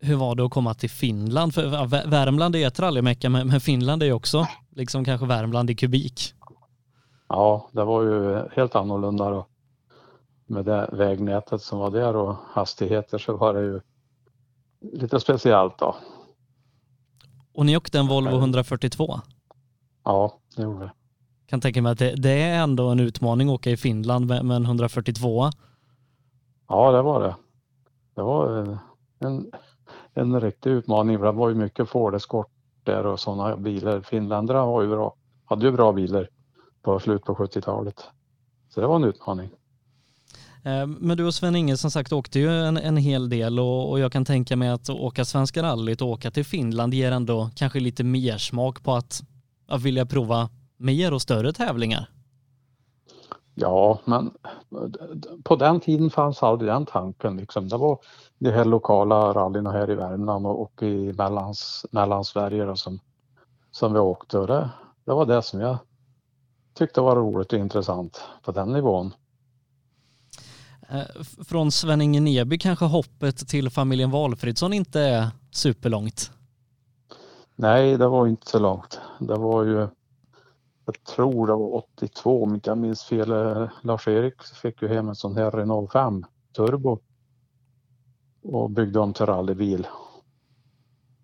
Hur 0.00 0.16
var 0.16 0.34
det 0.34 0.44
att 0.44 0.50
komma 0.50 0.74
till 0.74 0.90
Finland? 0.90 1.54
För 1.54 1.86
Värmland 2.08 2.56
är 2.56 2.66
ett 2.66 2.80
rallymecka, 2.80 3.28
men 3.30 3.60
Finland 3.60 4.02
är 4.02 4.06
ju 4.06 4.12
också 4.12 4.46
liksom 4.70 5.04
kanske 5.04 5.26
Värmland 5.26 5.70
i 5.70 5.74
kubik. 5.74 6.34
Ja, 7.28 7.68
det 7.72 7.84
var 7.84 8.02
ju 8.02 8.48
helt 8.52 8.74
annorlunda 8.74 9.30
då. 9.30 9.46
Med 10.46 10.64
det 10.64 10.88
vägnätet 10.92 11.62
som 11.62 11.78
var 11.78 11.90
där 11.90 12.16
och 12.16 12.36
hastigheter 12.48 13.18
så 13.18 13.36
var 13.36 13.54
det 13.54 13.60
ju 13.60 13.80
lite 14.80 15.20
speciellt 15.20 15.78
då. 15.78 15.96
Och 17.54 17.66
ni 17.66 17.76
åkte 17.76 17.98
en 17.98 18.08
Volvo 18.08 18.36
142. 18.36 19.20
Ja, 20.04 20.38
det 20.56 20.62
gjorde 20.62 20.84
det. 20.84 20.92
Kan 21.52 21.60
tänka 21.60 21.82
mig 21.82 21.92
att 21.92 21.98
det, 21.98 22.14
det 22.16 22.42
är 22.42 22.62
ändå 22.62 22.88
en 22.88 23.00
utmaning 23.00 23.48
att 23.48 23.54
åka 23.54 23.70
i 23.70 23.76
Finland 23.76 24.26
med, 24.26 24.44
med 24.44 24.56
en 24.56 24.64
142. 24.64 25.50
Ja, 26.68 26.92
det 26.92 27.02
var 27.02 27.22
det. 27.22 27.36
Det 28.14 28.22
var 28.22 28.78
en, 29.18 29.50
en, 30.14 30.40
riktig 30.40 30.70
utmaning 30.70 31.18
för 31.18 31.26
det 31.26 31.32
var 31.32 31.48
ju 31.48 31.54
mycket 31.54 31.88
Ford 31.88 32.14
Escort 32.14 32.46
där 32.84 33.06
och 33.06 33.20
sådana 33.20 33.56
bilar. 33.56 34.00
Finländarna 34.00 34.60
har 34.60 34.82
ju 34.82 34.88
bra, 34.88 35.14
hade 35.44 35.66
ju 35.66 35.72
bra 35.72 35.92
bilar 35.92 36.28
på 36.82 37.00
slut 37.00 37.24
på 37.24 37.34
70-talet. 37.34 38.04
Så 38.68 38.80
det 38.80 38.86
var 38.86 38.96
en 38.96 39.04
utmaning. 39.04 39.50
Eh, 40.64 40.86
Men 40.86 41.16
du 41.16 41.24
och 41.24 41.34
Sven-Inge 41.34 41.76
som 41.76 41.90
sagt 41.90 42.12
åkte 42.12 42.38
ju 42.38 42.50
en, 42.50 42.76
en 42.76 42.96
hel 42.96 43.28
del 43.28 43.58
och, 43.60 43.90
och 43.90 44.00
jag 44.00 44.12
kan 44.12 44.24
tänka 44.24 44.56
mig 44.56 44.68
att 44.68 44.90
åka 44.90 45.24
Svenska 45.24 45.62
rallyt 45.62 46.02
och 46.02 46.08
åka 46.08 46.30
till 46.30 46.44
Finland 46.44 46.94
ger 46.94 47.12
ändå 47.12 47.50
kanske 47.56 47.80
lite 47.80 48.04
mer 48.04 48.38
smak 48.38 48.82
på 48.82 48.94
att, 48.94 49.22
att 49.68 49.82
vilja 49.82 50.06
prova 50.06 50.48
mer 50.82 51.14
och 51.14 51.22
större 51.22 51.52
tävlingar. 51.52 52.08
Ja, 53.54 53.98
men 54.04 54.30
på 55.44 55.56
den 55.56 55.80
tiden 55.80 56.10
fanns 56.10 56.42
aldrig 56.42 56.70
den 56.70 56.86
tanken. 56.86 57.36
Liksom. 57.36 57.68
Det 57.68 57.76
var 57.76 57.98
de 58.38 58.50
här 58.50 58.64
lokala 58.64 59.32
rallyna 59.32 59.72
här 59.72 59.90
i 59.90 59.94
Värmland 59.94 60.46
och, 60.46 60.82
i 60.82 61.12
mellans, 61.12 61.86
Mellansverige 61.90 62.64
då, 62.64 62.76
som, 62.76 63.00
som 63.70 63.92
vi 63.92 63.98
åkte. 63.98 64.38
Och 64.38 64.46
det, 64.46 64.70
det 65.04 65.12
var 65.12 65.26
det 65.26 65.42
som 65.42 65.60
jag 65.60 65.78
tyckte 66.74 67.00
var 67.00 67.16
roligt 67.16 67.52
och 67.52 67.58
intressant 67.58 68.20
på 68.42 68.52
den 68.52 68.72
nivån. 68.72 69.14
Eh, 70.88 71.22
Från 71.44 71.72
Sven-Inge 71.72 72.20
Neby 72.20 72.58
kanske 72.58 72.84
hoppet 72.84 73.48
till 73.48 73.70
familjen 73.70 74.10
Valfridsson 74.10 74.72
inte 74.72 75.00
är 75.00 75.30
superlångt. 75.50 76.30
Nej, 77.56 77.96
det 77.96 78.08
var 78.08 78.26
inte 78.26 78.50
så 78.50 78.58
långt. 78.58 79.00
Det 79.18 79.34
var 79.34 79.64
ju, 79.64 79.88
jag 80.84 81.04
tror 81.04 81.46
det 81.46 81.52
var 81.52 81.74
82 81.74 82.42
om 82.42 82.54
inte 82.54 82.70
jag 82.70 82.78
minns 82.78 83.04
fel. 83.04 83.28
Lars-Erik 83.82 84.42
fick 84.42 84.82
ju 84.82 84.88
hem 84.88 85.08
en 85.08 85.14
sån 85.14 85.36
här 85.36 85.50
Renault 85.50 85.92
5 85.92 86.24
Turbo 86.56 86.98
och 88.42 88.70
byggde 88.70 89.00
om 89.00 89.12
till 89.12 89.26
rallybil. 89.26 89.86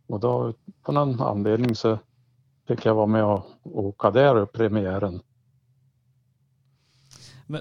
Och 0.07 0.21
då 0.21 0.55
på 0.83 0.93
någon 0.93 1.21
anledning 1.23 1.75
så 1.75 1.99
fick 2.69 2.87
jag 2.87 2.95
vara 2.95 3.07
med 3.07 3.25
och 3.25 3.45
åka 3.62 4.11
där 4.11 4.37
upp 4.37 4.53
premiären. 4.53 5.21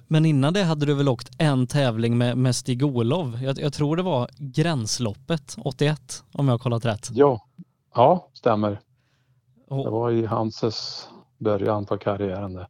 Men- 0.08 0.26
innan 0.26 0.54
det 0.54 0.64
hade 0.64 0.86
du 0.86 0.94
väl 0.94 1.10
åkt 1.10 1.30
en 1.38 1.68
tävling 1.68 2.18
med, 2.18 2.38
med 2.38 2.56
Stig-Olov? 2.56 3.44
Jag, 3.44 3.60
jag 3.60 3.74
tror 3.74 3.96
det 3.96 4.04
var 4.04 4.30
Gränsloppet 4.38 5.56
81 5.60 6.24
om 6.34 6.48
jag 6.48 6.54
har 6.54 6.60
kollat 6.60 6.86
rätt. 6.86 7.10
Ja, 7.12 7.42
ja 7.96 8.30
stämmer. 8.34 8.72
Det 8.72 9.76
Och, 9.76 9.92
var 9.92 10.12
i 10.12 10.26
Hanses 10.26 11.10
början 11.38 11.86
på 11.86 11.98
karriären 11.98 12.54
där. 12.54 12.68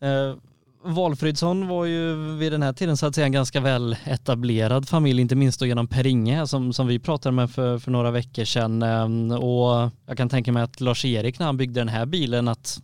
eh, 0.00 0.36
Valfridsson 0.84 1.68
var 1.68 1.84
ju 1.84 2.14
vid 2.36 2.52
den 2.52 2.62
här 2.62 2.72
tiden 2.72 2.96
så 2.96 3.06
att 3.06 3.14
säga 3.14 3.26
en 3.26 3.32
ganska 3.32 3.60
väl 3.60 3.96
etablerad 4.04 4.88
familj, 4.88 5.20
inte 5.20 5.36
minst 5.36 5.60
då 5.60 5.66
genom 5.66 5.86
Per-Inge 5.86 6.46
som, 6.46 6.72
som 6.72 6.86
vi 6.86 6.98
pratade 6.98 7.34
med 7.36 7.50
för, 7.50 7.78
för 7.78 7.90
några 7.90 8.10
veckor 8.10 8.44
sedan. 8.44 8.82
Eh, 8.82 9.34
och 9.34 9.90
jag 10.06 10.16
kan 10.16 10.28
tänka 10.28 10.52
mig 10.52 10.62
att 10.62 10.80
Lars-Erik 10.80 11.38
när 11.38 11.46
han 11.46 11.56
byggde 11.56 11.80
den 11.80 11.88
här 11.88 12.06
bilen 12.06 12.48
att 12.48 12.80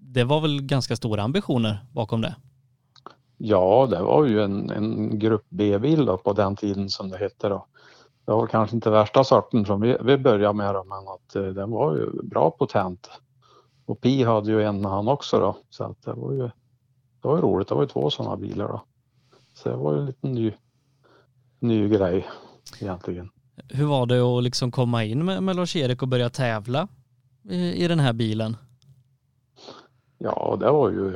det 0.00 0.24
var 0.24 0.40
väl 0.40 0.62
ganska 0.62 0.96
stora 0.96 1.22
ambitioner 1.22 1.84
bakom 1.92 2.20
det. 2.20 2.34
Ja, 3.36 3.86
det 3.90 4.02
var 4.02 4.24
ju 4.26 4.42
en, 4.42 4.70
en 4.70 5.18
grupp 5.18 5.46
B-bil 5.48 6.06
på 6.24 6.32
den 6.32 6.56
tiden 6.56 6.90
som 6.90 7.08
det 7.08 7.18
hette 7.18 7.48
då. 7.48 7.66
Det 8.24 8.32
var 8.32 8.46
kanske 8.46 8.76
inte 8.76 8.90
värsta 8.90 9.24
sorten 9.24 9.64
som 9.64 9.80
vi, 9.80 9.96
vi 10.00 10.18
började 10.18 10.54
med 10.54 10.74
då, 10.74 10.84
men 10.84 10.98
att 10.98 11.36
eh, 11.36 11.42
den 11.42 11.70
var 11.70 11.96
ju 11.96 12.22
bra 12.22 12.50
potent. 12.50 13.10
Och 13.88 14.00
Pi 14.00 14.24
hade 14.24 14.50
ju 14.50 14.62
en 14.62 14.84
han 14.84 15.08
också 15.08 15.40
då, 15.40 15.56
så 15.70 15.84
att 15.84 16.02
det 16.02 16.12
var 16.12 16.32
ju, 16.32 16.42
det 17.22 17.28
var 17.28 17.36
ju 17.36 17.42
roligt. 17.42 17.68
Det 17.68 17.74
var 17.74 17.82
ju 17.82 17.88
två 17.88 18.10
sådana 18.10 18.36
bilar 18.36 18.68
då. 18.68 18.82
Så 19.54 19.68
det 19.68 19.76
var 19.76 19.94
ju 19.94 20.00
en 20.00 20.06
liten 20.06 20.32
ny, 20.32 20.52
ny 21.58 21.88
grej 21.88 22.26
egentligen. 22.80 23.30
Hur 23.68 23.86
var 23.86 24.06
det 24.06 24.20
att 24.20 24.42
liksom 24.42 24.70
komma 24.70 25.04
in 25.04 25.24
med, 25.24 25.42
med 25.42 25.56
Lars-Erik 25.56 26.02
och 26.02 26.08
börja 26.08 26.30
tävla 26.30 26.88
i, 27.48 27.84
i 27.84 27.88
den 27.88 28.00
här 28.00 28.12
bilen? 28.12 28.56
Ja, 30.18 30.56
det 30.60 30.70
var 30.70 30.90
ju, 30.90 31.10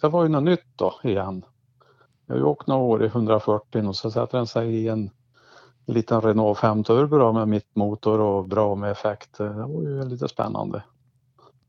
det 0.00 0.08
var 0.08 0.22
ju 0.22 0.28
något 0.28 0.42
nytt 0.42 0.66
då 0.76 0.94
igen. 1.04 1.44
Jag 2.26 2.34
har 2.34 2.38
ju 2.38 2.44
åkt 2.44 2.66
några 2.66 2.82
år 2.82 3.04
i 3.04 3.06
140 3.06 3.88
och 3.88 3.96
så 3.96 4.10
sätter 4.10 4.38
den 4.38 4.46
sig 4.46 4.74
i 4.74 4.88
en 4.88 5.10
liten 5.86 6.20
Renault 6.20 6.58
5 6.58 6.84
Turbo 6.84 7.32
med 7.32 7.48
mittmotor 7.48 8.20
och 8.20 8.48
bra 8.48 8.74
med 8.74 8.90
effekt. 8.90 9.38
Det 9.38 9.48
var 9.48 9.82
ju 9.82 10.04
lite 10.04 10.28
spännande. 10.28 10.82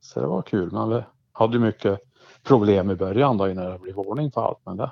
Så 0.01 0.19
det 0.19 0.27
var 0.27 0.41
kul. 0.41 0.71
Men 0.71 0.89
vi 0.89 1.03
hade 1.31 1.59
mycket 1.59 1.99
problem 2.43 2.91
i 2.91 2.95
början 2.95 3.37
då 3.37 3.49
innan 3.49 3.71
det 3.71 3.79
blev 3.79 3.99
ordning 3.99 4.31
på 4.31 4.41
allt. 4.41 4.59
Men 4.65 4.77
det, 4.77 4.91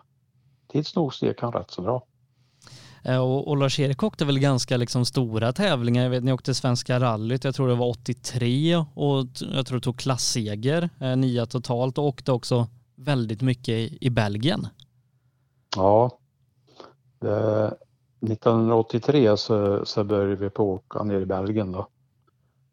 tids 0.67 0.95
nog 0.95 1.13
gick 1.21 1.41
han 1.41 1.53
rätt 1.53 1.71
så 1.71 1.81
bra. 1.81 2.03
Eh, 3.03 3.17
Och, 3.17 3.47
och 3.47 3.57
Lars-Erik 3.57 4.03
åkte 4.03 4.25
väl 4.25 4.39
ganska 4.39 4.77
liksom 4.77 5.05
stora 5.05 5.53
tävlingar. 5.53 6.03
Jag 6.03 6.09
vet, 6.09 6.23
ni 6.23 6.33
åkte 6.33 6.53
Svenska 6.53 6.99
rallyt, 6.99 7.43
jag 7.43 7.55
tror 7.55 7.67
det 7.67 7.75
var 7.75 7.87
83 7.89 8.75
och 8.93 9.25
jag 9.53 9.65
tror 9.65 9.77
det 9.77 9.83
tog 9.83 9.99
klasseger, 9.99 10.89
eh, 11.01 11.15
nia 11.15 11.45
totalt 11.45 11.97
och 11.97 12.05
åkte 12.05 12.31
också 12.31 12.67
väldigt 12.95 13.41
mycket 13.41 13.69
i, 13.69 13.97
i 14.01 14.09
Belgien. 14.09 14.67
Ja, 15.75 16.11
det, 17.19 17.65
1983 18.21 19.37
så, 19.37 19.85
så 19.85 20.03
började 20.03 20.35
vi 20.35 20.49
på 20.49 20.63
att 20.75 20.79
åka 20.79 21.03
ner 21.03 21.21
i 21.21 21.25
Belgien 21.25 21.71
då. 21.71 21.87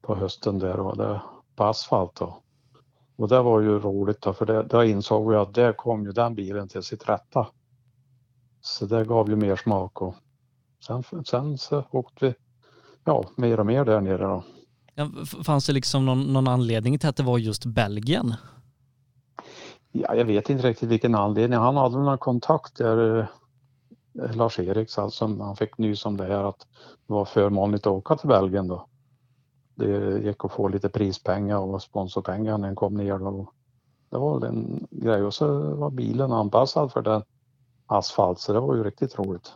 På 0.03 0.15
hösten 0.15 0.59
där 0.59 0.81
och 0.81 0.97
det, 0.97 1.21
på 1.57 1.65
asfalt 1.65 2.15
då. 2.15 2.43
Och 3.17 3.29
det 3.29 3.43
var 3.43 3.61
ju 3.61 3.79
roligt 3.79 4.21
då 4.21 4.33
för 4.33 4.47
det, 4.47 4.63
där 4.63 4.83
insåg 4.83 5.31
vi 5.31 5.37
att 5.37 5.55
där 5.55 5.73
kom 5.73 6.05
ju 6.05 6.13
den 6.13 6.35
bilen 6.35 6.69
till 6.69 6.83
sitt 6.83 7.09
rätta. 7.09 7.47
Så 8.61 8.87
det 8.87 9.05
gav 9.05 9.29
ju 9.29 9.37
mer 9.37 9.57
smak 9.57 10.03
och 10.03 10.15
sen, 10.87 11.25
sen 11.25 11.59
så 11.59 11.85
åkte 11.91 12.27
vi 12.27 12.35
ja, 13.05 13.25
mer 13.37 13.61
och 13.61 13.67
mer 13.67 13.85
där 13.85 14.01
nere 14.01 14.25
då. 14.25 14.45
Ja, 14.95 15.11
Fanns 15.45 15.67
det 15.67 15.73
liksom 15.73 16.07
någon, 16.07 16.33
någon 16.33 16.49
anledning 16.49 16.99
till 16.99 17.09
att 17.09 17.17
det 17.17 17.23
var 17.23 17.39
just 17.39 17.67
Belgien? 17.67 18.35
Ja, 19.93 20.15
jag 20.15 20.25
vet 20.25 20.51
inte 20.51 20.69
riktigt 20.69 20.89
vilken 20.89 21.15
anledning. 21.15 21.59
Han 21.59 21.77
hade 21.77 21.99
någon 21.99 22.19
kontakt 22.19 22.77
där, 22.77 23.19
eh, 23.19 24.37
Lars-Erik, 24.37 24.99
alltså, 24.99 25.27
han 25.27 25.57
fick 25.57 25.79
nys 25.79 26.07
om 26.07 26.17
det 26.17 26.25
här 26.25 26.49
att 26.49 26.67
det 27.07 27.13
var 27.13 27.25
förmånligt 27.25 27.87
att 27.87 27.93
åka 27.93 28.17
till 28.17 28.29
Belgien 28.29 28.69
då. 28.69 28.87
Det 29.77 30.19
gick 30.19 30.45
att 30.45 30.53
få 30.53 30.69
lite 30.69 30.89
prispengar 30.89 31.59
och 31.59 31.83
sponsorpengar 31.83 32.59
när 32.59 32.69
den 32.69 32.77
kom 32.77 32.95
ner 32.95 33.19
då. 33.19 33.51
Det 34.11 34.19
var 34.19 34.47
en 34.47 34.87
grej 34.91 35.23
och 35.23 35.35
så 35.35 35.75
var 35.75 35.91
bilen 35.91 36.33
anpassad 36.33 36.93
för 36.93 37.03
den 37.03 37.23
asfalt 37.87 38.41
så 38.41 38.53
det 38.53 38.61
var 38.61 38.75
ju 38.77 38.85
riktigt 38.85 39.19
roligt. 39.19 39.53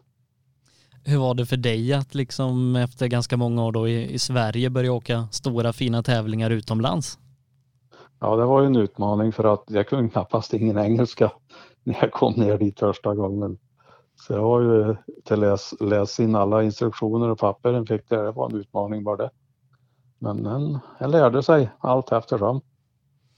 Hur 1.05 1.19
var 1.19 1.35
det 1.35 1.47
för 1.47 1.57
dig 1.57 1.93
att 1.93 2.15
liksom 2.15 2.77
efter 2.77 3.07
ganska 3.07 3.37
många 3.37 3.65
år 3.65 3.73
då 3.73 3.89
i, 3.89 4.12
i 4.12 4.19
Sverige 4.19 4.71
börja 4.71 4.93
åka 4.93 5.29
stora 5.33 5.73
fina 5.73 6.03
tävlingar 6.03 6.50
utomlands? 6.50 7.19
Ja, 8.21 8.37
det 8.37 8.45
var 8.45 8.61
ju 8.61 8.67
en 8.67 8.77
utmaning 8.77 9.33
för 9.33 9.55
att 9.55 9.65
jag 9.67 9.89
kunde 9.89 10.09
knappast 10.09 10.55
ingen 10.55 10.79
engelska 10.79 11.33
när 11.85 11.99
jag 12.00 12.12
kom 12.12 12.33
ner 12.33 12.59
dit 12.59 12.79
första 12.79 13.15
gången. 13.15 13.59
Så 14.15 14.33
det 14.33 14.41
var 14.41 14.61
ju 14.61 14.97
till 15.25 15.41
läs, 15.41 15.75
läsa 15.81 16.23
in 16.23 16.35
alla 16.35 16.62
instruktioner 16.62 17.29
och 17.29 17.39
papper 17.39 17.73
den 17.73 17.87
fick 17.87 18.09
där. 18.09 18.25
Det 18.25 18.33
var 18.33 18.50
en 18.50 18.57
utmaning 18.57 19.05
bara 19.05 19.17
det. 19.17 19.31
Men 20.23 20.43
den, 20.43 20.79
lärde 21.11 21.43
sig 21.43 21.71
allt 21.79 22.12
eftersom. 22.12 22.61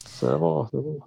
Så 0.07 0.27
det 0.27 0.37
var, 0.37 0.69
det 0.73 0.81
var, 0.81 1.03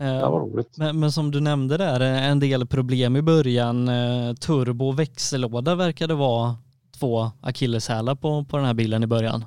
Eh, 0.00 0.06
det 0.06 0.30
var 0.30 0.40
roligt. 0.40 0.78
Men, 0.78 1.00
men 1.00 1.12
som 1.12 1.30
du 1.30 1.40
nämnde 1.40 1.76
där, 1.76 2.00
eh, 2.00 2.30
en 2.30 2.40
del 2.40 2.66
problem 2.66 3.16
i 3.16 3.22
början. 3.22 3.88
eh, 3.88 4.34
Turbo 4.34 4.88
och 4.88 4.98
växellåda 4.98 5.74
verkade 5.74 6.14
vara 6.14 6.56
två 7.00 7.30
akilleshälar 7.40 8.14
på, 8.14 8.44
på 8.44 8.56
den 8.56 8.66
här 8.66 8.74
bilen 8.74 9.02
i 9.02 9.06
början. 9.06 9.44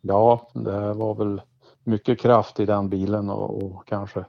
Ja, 0.00 0.50
det 0.54 0.94
var 0.94 1.14
väl 1.14 1.42
mycket 1.84 2.20
kraft 2.20 2.60
i 2.60 2.66
den 2.66 2.88
bilen 2.88 3.30
och, 3.30 3.62
och 3.62 3.86
kanske 3.86 4.24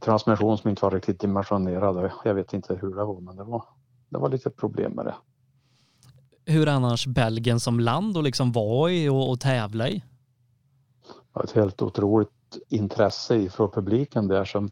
transmission 0.00 0.58
som 0.58 0.70
inte 0.70 0.84
var 0.84 0.90
riktigt 0.90 1.20
dimensionerad. 1.20 2.10
Jag 2.24 2.34
vet 2.34 2.52
inte 2.52 2.74
hur 2.74 2.94
det 2.94 3.04
var, 3.04 3.20
men 3.20 3.36
det 3.36 3.44
var, 3.44 3.64
det 4.08 4.18
var 4.18 4.28
lite 4.28 4.50
problem 4.50 4.92
med 4.92 5.04
det. 5.04 5.14
Hur 6.50 6.68
annars 6.68 7.06
Belgien 7.06 7.60
som 7.60 7.80
land 7.80 8.16
och 8.16 8.22
liksom 8.22 8.52
vara 8.52 8.92
i 8.92 9.08
och, 9.08 9.30
och 9.30 9.40
tävla 9.40 9.88
i? 9.88 10.02
var 11.32 11.44
ett 11.44 11.52
helt 11.52 11.82
otroligt 11.82 12.58
intresse 12.68 13.50
från 13.50 13.70
publiken 13.70 14.28
där 14.28 14.44
som 14.44 14.70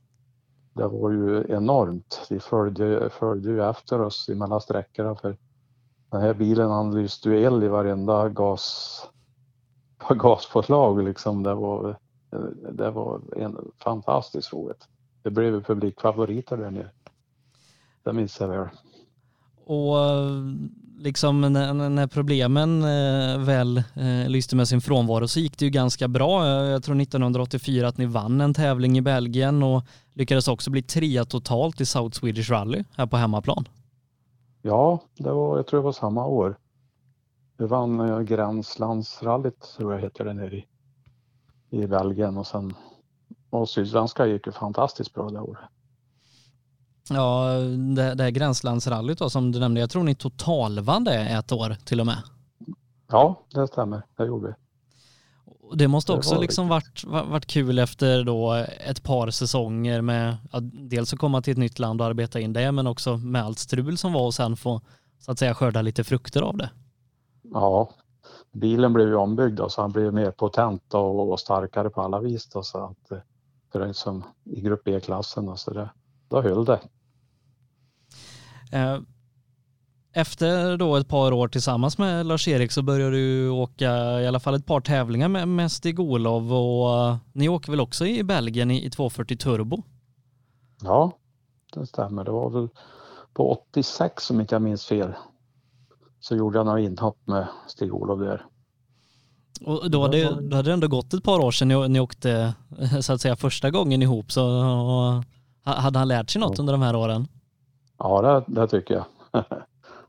det 0.75 0.89
var 0.89 1.11
ju 1.11 1.45
enormt. 1.49 2.27
Vi 2.31 2.41
följde, 2.41 3.11
följde 3.11 3.51
ju 3.51 3.71
efter 3.71 4.01
oss 4.01 4.29
i 4.29 4.35
mellan 4.35 4.61
sträckorna 4.61 5.15
för 5.15 5.37
den 6.11 6.21
här 6.21 6.35
bilen 6.35 6.71
han 6.71 6.95
lyste 6.95 7.31
ju 7.31 7.45
eld 7.45 7.65
i 7.65 7.69
varenda 7.69 8.29
gas, 8.29 9.01
gaspåslag 10.09 11.05
liksom. 11.05 11.43
Det 11.43 11.55
var, 11.55 11.97
det 12.73 12.91
var 12.91 13.21
en 13.37 13.57
fantastiskt 13.79 14.53
roligt. 14.53 14.89
Det 15.23 15.31
blev 15.31 15.55
ju 15.55 15.63
publikfavoriter 15.63 16.57
där 16.57 16.71
nere. 16.71 16.91
Det 18.03 18.13
minns 18.13 18.41
jag 18.41 18.49
väl. 18.49 18.69
Och 19.65 19.97
liksom 20.99 21.41
när, 21.41 21.89
när 21.89 22.07
problemen 22.07 22.83
eh, 22.83 23.39
väl 23.39 23.79
eh, 23.79 24.29
lyste 24.29 24.57
med 24.57 24.69
sin 24.69 24.81
frånvaro 24.81 25.29
så 25.29 25.41
gick 25.41 25.59
det 25.59 25.65
ju 25.65 25.71
ganska 25.71 26.09
bra. 26.09 26.45
Eh, 26.45 26.51
jag 26.51 26.83
tror 26.83 27.01
1984 27.01 27.89
att 27.89 27.99
ni 27.99 28.07
vann 28.07 28.41
en 28.41 28.55
tävling 28.55 28.99
i 28.99 29.01
Belgien 29.01 29.63
och 29.63 29.83
lyckades 30.15 30.49
också 30.49 30.71
bli 30.71 30.83
trea 30.83 31.25
totalt 31.25 31.81
i 31.81 31.87
South 31.87 32.19
Swedish 32.19 32.51
Rally 32.51 32.85
här 32.97 33.07
på 33.07 33.17
hemmaplan. 33.17 33.69
Ja, 34.63 35.01
det 35.19 35.33
var, 35.33 35.57
jag 35.57 35.67
tror 35.67 35.81
det 35.81 35.85
var 35.85 35.93
samma 35.93 36.27
år. 36.27 36.59
Vi 37.59 37.67
vann 37.67 38.01
eh, 38.01 38.21
Gränslandsrallyt, 38.21 39.75
tror 39.77 39.93
jag 39.93 40.01
heter 40.01 40.25
det, 40.25 40.35
nere 40.35 40.57
i, 40.57 40.67
i 41.71 41.87
Belgien 41.87 42.37
och 42.39 42.47
sen 42.47 42.75
och 43.51 43.69
Sydsvenska 43.69 44.27
gick 44.27 44.47
ju 44.47 44.53
fantastiskt 44.53 45.15
bra 45.15 45.31
det 45.31 45.41
året. 45.41 45.71
Ja, 47.11 47.51
det, 47.97 48.15
det 48.15 48.23
här 48.23 48.31
gränslandsrallyt 48.31 49.19
då 49.19 49.31
som 49.31 49.53
du 49.53 49.59
nämnde, 49.59 49.81
jag 49.81 49.91
tror 49.91 50.05
ni 50.05 50.15
totalvann 50.15 51.05
det 51.05 51.15
ett 51.15 51.53
år 51.53 51.77
till 51.85 52.01
och 52.01 52.07
med. 52.07 52.19
Ja, 53.11 53.41
det 53.55 53.67
stämmer. 53.67 54.03
Det 54.17 54.27
gjorde 54.27 54.47
vi. 54.47 54.55
Det 55.75 55.89
måste 55.89 56.13
också 56.13 56.35
det 56.35 56.41
liksom 56.41 56.69
varit, 56.69 57.05
varit 57.05 57.47
kul 57.47 57.79
efter 57.79 58.25
då 58.25 58.53
ett 58.87 59.03
par 59.03 59.31
säsonger 59.31 60.01
med 60.01 60.37
ja, 60.53 60.61
dels 60.63 61.13
att 61.13 61.19
komma 61.19 61.43
till 61.43 61.53
ett 61.53 61.59
nytt 61.59 61.79
land 61.79 62.01
och 62.01 62.07
arbeta 62.07 62.41
in 62.41 62.53
det 62.53 62.73
men 62.73 62.87
också 62.87 63.17
med 63.17 63.45
allt 63.45 63.59
strul 63.59 63.99
som 63.99 64.13
var 64.13 64.27
och 64.27 64.35
sen 64.35 64.57
få 64.57 64.81
så 65.19 65.33
att 65.33 65.39
säga 65.39 65.55
skörda 65.55 65.83
lite 65.83 66.05
frukter 66.05 66.43
av 66.43 66.57
det. 66.57 66.71
Ja, 67.43 67.91
bilen 68.53 68.93
blev 68.93 69.09
ju 69.09 69.15
ombyggd 69.15 69.61
och 69.61 69.73
så 69.73 69.81
han 69.81 69.93
blev 69.93 70.15
mer 70.15 70.31
potent 70.31 70.95
och, 70.95 71.33
och 71.33 71.41
starkare 71.41 71.91
på 71.91 72.03
alla 72.03 72.21
vis 72.21 72.47
då, 72.47 72.63
så 72.63 72.79
att 72.85 73.23
för 73.73 73.93
som 73.93 74.25
i 74.45 74.61
grupp 74.61 74.85
B-klassen 74.85 75.57
så 75.57 75.71
det, 75.71 75.91
då 76.29 76.43
höll 76.43 76.65
det. 76.65 76.81
Eh, 78.73 78.99
efter 80.13 80.77
då 80.77 80.97
ett 80.97 81.09
par 81.09 81.33
år 81.33 81.49
tillsammans 81.49 81.99
med 81.99 82.27
Lars-Erik 82.27 82.73
så 82.73 82.83
började 82.83 83.17
du 83.17 83.51
åka 83.51 84.21
i 84.21 84.27
alla 84.27 84.41
fall 84.41 84.55
ett 84.55 84.67
par 84.67 84.81
tävlingar 84.81 85.47
med, 85.47 85.73
Stig-Olof 85.73 86.53
och 86.53 87.11
uh, 87.11 87.17
ni 87.33 87.49
åker 87.49 87.71
väl 87.71 87.81
också 87.81 88.07
i 88.07 88.23
Belgien 88.23 88.71
i, 88.71 88.87
i 88.87 88.91
240 88.91 89.37
Turbo? 89.37 89.83
Ja, 90.83 91.13
det 91.75 91.87
stämmer. 91.87 92.25
Det 92.25 92.31
var 92.31 92.51
väl 92.51 92.69
på 93.35 93.51
86 93.51 94.31
om 94.31 94.41
inte 94.41 94.55
jag 94.55 94.63
minns 94.63 94.87
fel. 94.87 95.15
Så 96.21 96.37
gjorde 96.37 96.59
jag 96.59 96.67
några 96.67 96.81
inhopp 96.81 97.19
med 97.25 97.47
Stig-Olof 97.69 98.21
där. 98.21 98.47
Och 99.65 99.91
då 99.91 100.03
hade, 100.03 100.41
då 100.41 100.57
hade 100.57 100.71
det 100.71 100.73
ändå 100.73 100.89
gått 100.89 101.15
ett 101.15 101.25
par 101.25 101.39
år 101.39 101.51
sedan 101.51 101.69
ni, 101.69 101.89
ni 101.89 102.01
åkte 102.01 102.55
så 103.01 103.13
att 103.13 103.21
säga 103.21 103.37
första 103.37 103.71
gången 103.71 104.03
ihop 104.03 104.33
så 104.33 105.23
hade 105.65 105.99
han 105.99 106.09
lärt 106.09 106.31
sig 106.31 106.41
något 106.41 106.59
under 106.59 106.73
de 106.73 106.83
här 106.83 106.97
åren? 106.97 107.29
Ja, 107.99 108.23
det, 108.23 108.61
det 108.61 108.69
tycker 108.69 108.95
jag. 108.95 109.05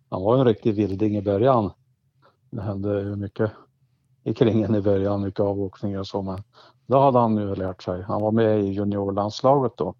Han 0.09 0.21
var 0.21 0.37
en 0.37 0.45
riktig 0.45 0.75
vilding 0.75 1.17
i 1.17 1.21
början. 1.21 1.71
Det 2.49 2.61
hände 2.61 3.01
ju 3.01 3.15
mycket 3.15 3.51
i 4.23 4.33
kringen 4.33 4.75
i 4.75 4.81
början, 4.81 5.21
mycket 5.21 5.39
avåkningar 5.39 5.99
och 5.99 6.07
så, 6.07 6.21
men 6.21 6.43
då 6.87 6.99
hade 6.99 7.19
han 7.19 7.37
ju 7.37 7.55
lärt 7.55 7.83
sig. 7.83 8.01
Han 8.01 8.21
var 8.21 8.31
med 8.31 8.59
i 8.63 8.67
juniorlandslaget 8.67 9.71
då 9.77 9.95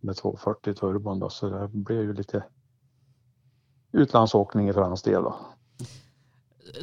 med 0.00 0.16
240 0.16 0.74
turbon 0.74 1.18
då, 1.18 1.28
så 1.28 1.48
det 1.48 1.68
blev 1.68 2.02
ju 2.02 2.14
lite 2.14 2.44
utlandsåkning 3.92 4.74
för 4.74 4.80
hans 4.80 5.02
del 5.02 5.22
då. 5.22 5.36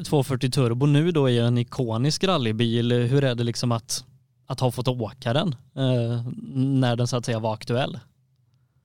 240 0.05 0.51
turbo 0.51 0.85
nu 0.85 1.11
då 1.11 1.29
är 1.29 1.43
en 1.43 1.57
ikonisk 1.57 2.23
rallybil. 2.23 2.91
Hur 2.91 3.23
är 3.23 3.35
det 3.35 3.43
liksom 3.43 3.71
att, 3.71 4.05
att 4.45 4.59
ha 4.59 4.71
fått 4.71 4.87
åka 4.87 5.33
den 5.33 5.55
eh, 5.75 6.25
när 6.55 6.95
den 6.95 7.07
så 7.07 7.17
att 7.17 7.25
säga 7.25 7.39
var 7.39 7.53
aktuell? 7.53 7.99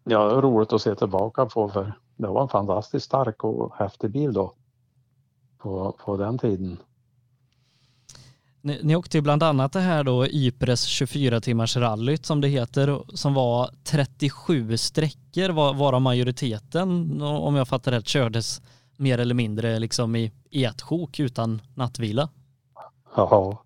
Ja, 0.08 0.28
det 0.28 0.36
är 0.36 0.42
roligt 0.42 0.72
att 0.72 0.82
se 0.82 0.94
tillbaka 0.94 1.46
på 1.46 1.68
för 1.68 1.92
det 2.16 2.26
var 2.26 2.42
en 2.42 2.48
fantastiskt 2.48 3.06
stark 3.06 3.44
och 3.44 3.76
häftig 3.76 4.10
bil 4.10 4.32
då 4.32 4.52
på, 5.58 5.96
på 6.04 6.16
den 6.16 6.38
tiden. 6.38 6.78
Ni, 8.60 8.80
ni 8.82 8.96
åkte 8.96 9.22
bland 9.22 9.42
annat 9.42 9.72
det 9.72 9.80
här 9.80 10.04
då 10.04 10.26
Ypres 10.26 10.84
24 10.84 11.40
timmars 11.40 11.76
rallyt 11.76 12.26
som 12.26 12.40
det 12.40 12.48
heter 12.48 13.02
som 13.08 13.34
var 13.34 13.70
37 13.84 14.76
sträckor 14.76 15.48
var, 15.48 15.74
varav 15.74 16.02
majoriteten 16.02 17.22
om 17.22 17.56
jag 17.56 17.68
fattar 17.68 17.92
rätt 17.92 18.06
kördes 18.06 18.62
mer 18.96 19.18
eller 19.18 19.34
mindre 19.34 19.78
liksom 19.78 20.16
i, 20.16 20.32
i 20.50 20.64
ett 20.64 20.82
sjok 20.82 21.20
utan 21.20 21.62
nattvila. 21.74 22.28
Ja, 23.16 23.58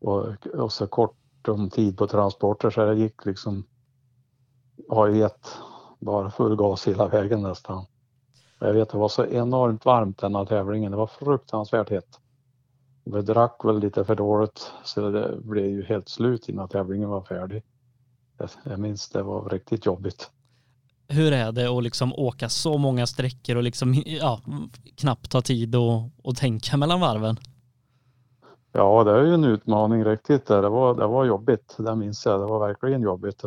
och, 0.00 0.46
och 0.54 0.72
så 0.72 0.86
kort 0.86 1.48
om 1.48 1.70
tid 1.70 1.98
på 1.98 2.06
transporter 2.06 2.70
så 2.70 2.86
det 2.86 2.94
gick 2.94 3.26
liksom 3.26 3.64
har 4.88 5.06
ju 5.06 5.18
gett 5.18 5.58
bara 6.00 6.30
full 6.30 6.56
gas 6.56 6.88
hela 6.88 7.08
vägen 7.08 7.42
nästan. 7.42 7.84
Jag 8.58 8.72
vet 8.72 8.90
det 8.90 8.98
var 8.98 9.08
så 9.08 9.26
enormt 9.26 9.84
varmt 9.84 10.18
denna 10.18 10.44
tävlingen. 10.44 10.90
Det 10.90 10.96
var 10.96 11.06
fruktansvärt 11.06 11.90
hett. 11.90 12.20
Vi 13.04 13.22
drack 13.22 13.64
väl 13.64 13.78
lite 13.78 14.04
för 14.04 14.14
dåligt 14.14 14.72
så 14.84 15.10
det 15.10 15.36
blev 15.42 15.66
ju 15.66 15.84
helt 15.84 16.08
slut 16.08 16.48
innan 16.48 16.68
tävlingen 16.68 17.08
var 17.08 17.22
färdig. 17.22 17.62
Jag 18.64 18.78
minns 18.78 19.08
det 19.08 19.22
var 19.22 19.48
riktigt 19.48 19.86
jobbigt. 19.86 20.30
Hur 21.08 21.32
är 21.32 21.52
det 21.52 21.66
att 21.66 21.82
liksom 21.82 22.12
åka 22.12 22.48
så 22.48 22.78
många 22.78 23.06
sträckor 23.06 23.56
och 23.56 23.62
liksom 23.62 24.02
ja, 24.06 24.40
knappt 24.96 25.30
ta 25.30 25.40
tid 25.40 25.76
och, 25.76 26.10
och 26.22 26.36
tänka 26.36 26.76
mellan 26.76 27.00
varven? 27.00 27.36
Ja, 28.72 29.04
det 29.04 29.10
är 29.10 29.22
ju 29.22 29.34
en 29.34 29.44
utmaning 29.44 30.04
riktigt. 30.04 30.46
Det 30.46 30.68
var, 30.68 30.94
det 30.94 31.06
var 31.06 31.24
jobbigt, 31.24 31.74
det 31.78 31.96
minns 31.96 32.26
jag. 32.26 32.40
Det 32.40 32.46
var 32.46 32.66
verkligen 32.66 33.02
jobbigt. 33.02 33.44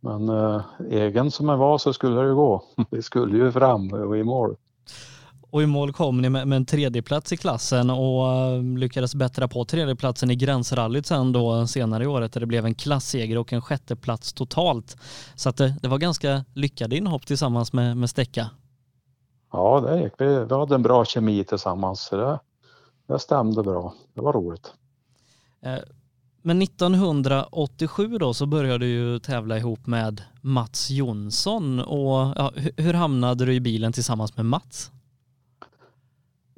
Men 0.00 0.28
äh, 0.28 0.62
egen 0.90 1.30
som 1.30 1.48
jag 1.48 1.56
var 1.56 1.78
så 1.78 1.92
skulle 1.92 2.20
det 2.20 2.26
ju 2.26 2.34
gå. 2.34 2.62
Vi 2.90 3.02
skulle 3.02 3.38
ju 3.38 3.52
fram 3.52 3.92
och 3.92 4.18
i 4.18 4.22
mål. 4.22 4.56
Och 5.50 5.62
i 5.62 5.66
mål 5.66 5.92
kom 5.92 6.20
ni 6.20 6.28
med, 6.28 6.48
med 6.48 6.56
en 6.56 6.66
tredjeplats 6.66 7.32
i 7.32 7.36
klassen 7.36 7.90
och 7.90 8.26
uh, 8.26 8.78
lyckades 8.78 9.14
bättra 9.14 9.48
på 9.48 9.64
tredjeplatsen 9.64 10.30
i 10.30 10.36
gränsrallyt 10.36 11.06
sen 11.06 11.32
då 11.32 11.66
senare 11.66 12.04
i 12.04 12.06
året 12.06 12.32
där 12.32 12.40
det 12.40 12.46
blev 12.46 12.66
en 12.66 12.74
klasseger 12.74 13.38
och 13.38 13.52
en 13.52 13.62
sjätteplats 13.62 14.32
totalt. 14.32 14.96
Så 15.34 15.48
att 15.48 15.56
det, 15.56 15.74
det 15.82 15.88
var 15.88 15.98
ganska 15.98 16.44
lyckade 16.54 16.96
inhopp 16.96 17.26
tillsammans 17.26 17.72
med, 17.72 17.96
med 17.96 18.10
Stäcka. 18.10 18.50
Ja, 19.52 19.80
det 19.80 20.02
gick. 20.02 20.12
Vi, 20.18 20.44
vi 20.44 20.54
hade 20.54 20.74
en 20.74 20.82
bra 20.82 21.04
kemi 21.04 21.44
tillsammans 21.44 22.00
så 22.00 22.16
det, 22.16 22.40
det 23.06 23.18
stämde 23.18 23.62
bra. 23.62 23.94
Det 24.14 24.20
var 24.20 24.32
roligt. 24.32 24.72
Men 26.42 26.62
1987 26.62 28.18
då 28.18 28.34
så 28.34 28.46
började 28.46 28.78
du 28.78 28.86
ju 28.86 29.18
tävla 29.18 29.58
ihop 29.58 29.86
med 29.86 30.22
Mats 30.40 30.90
Jonsson 30.90 31.80
och 31.80 32.34
ja, 32.36 32.52
hur 32.76 32.94
hamnade 32.94 33.44
du 33.44 33.54
i 33.54 33.60
bilen 33.60 33.92
tillsammans 33.92 34.36
med 34.36 34.46
Mats? 34.46 34.90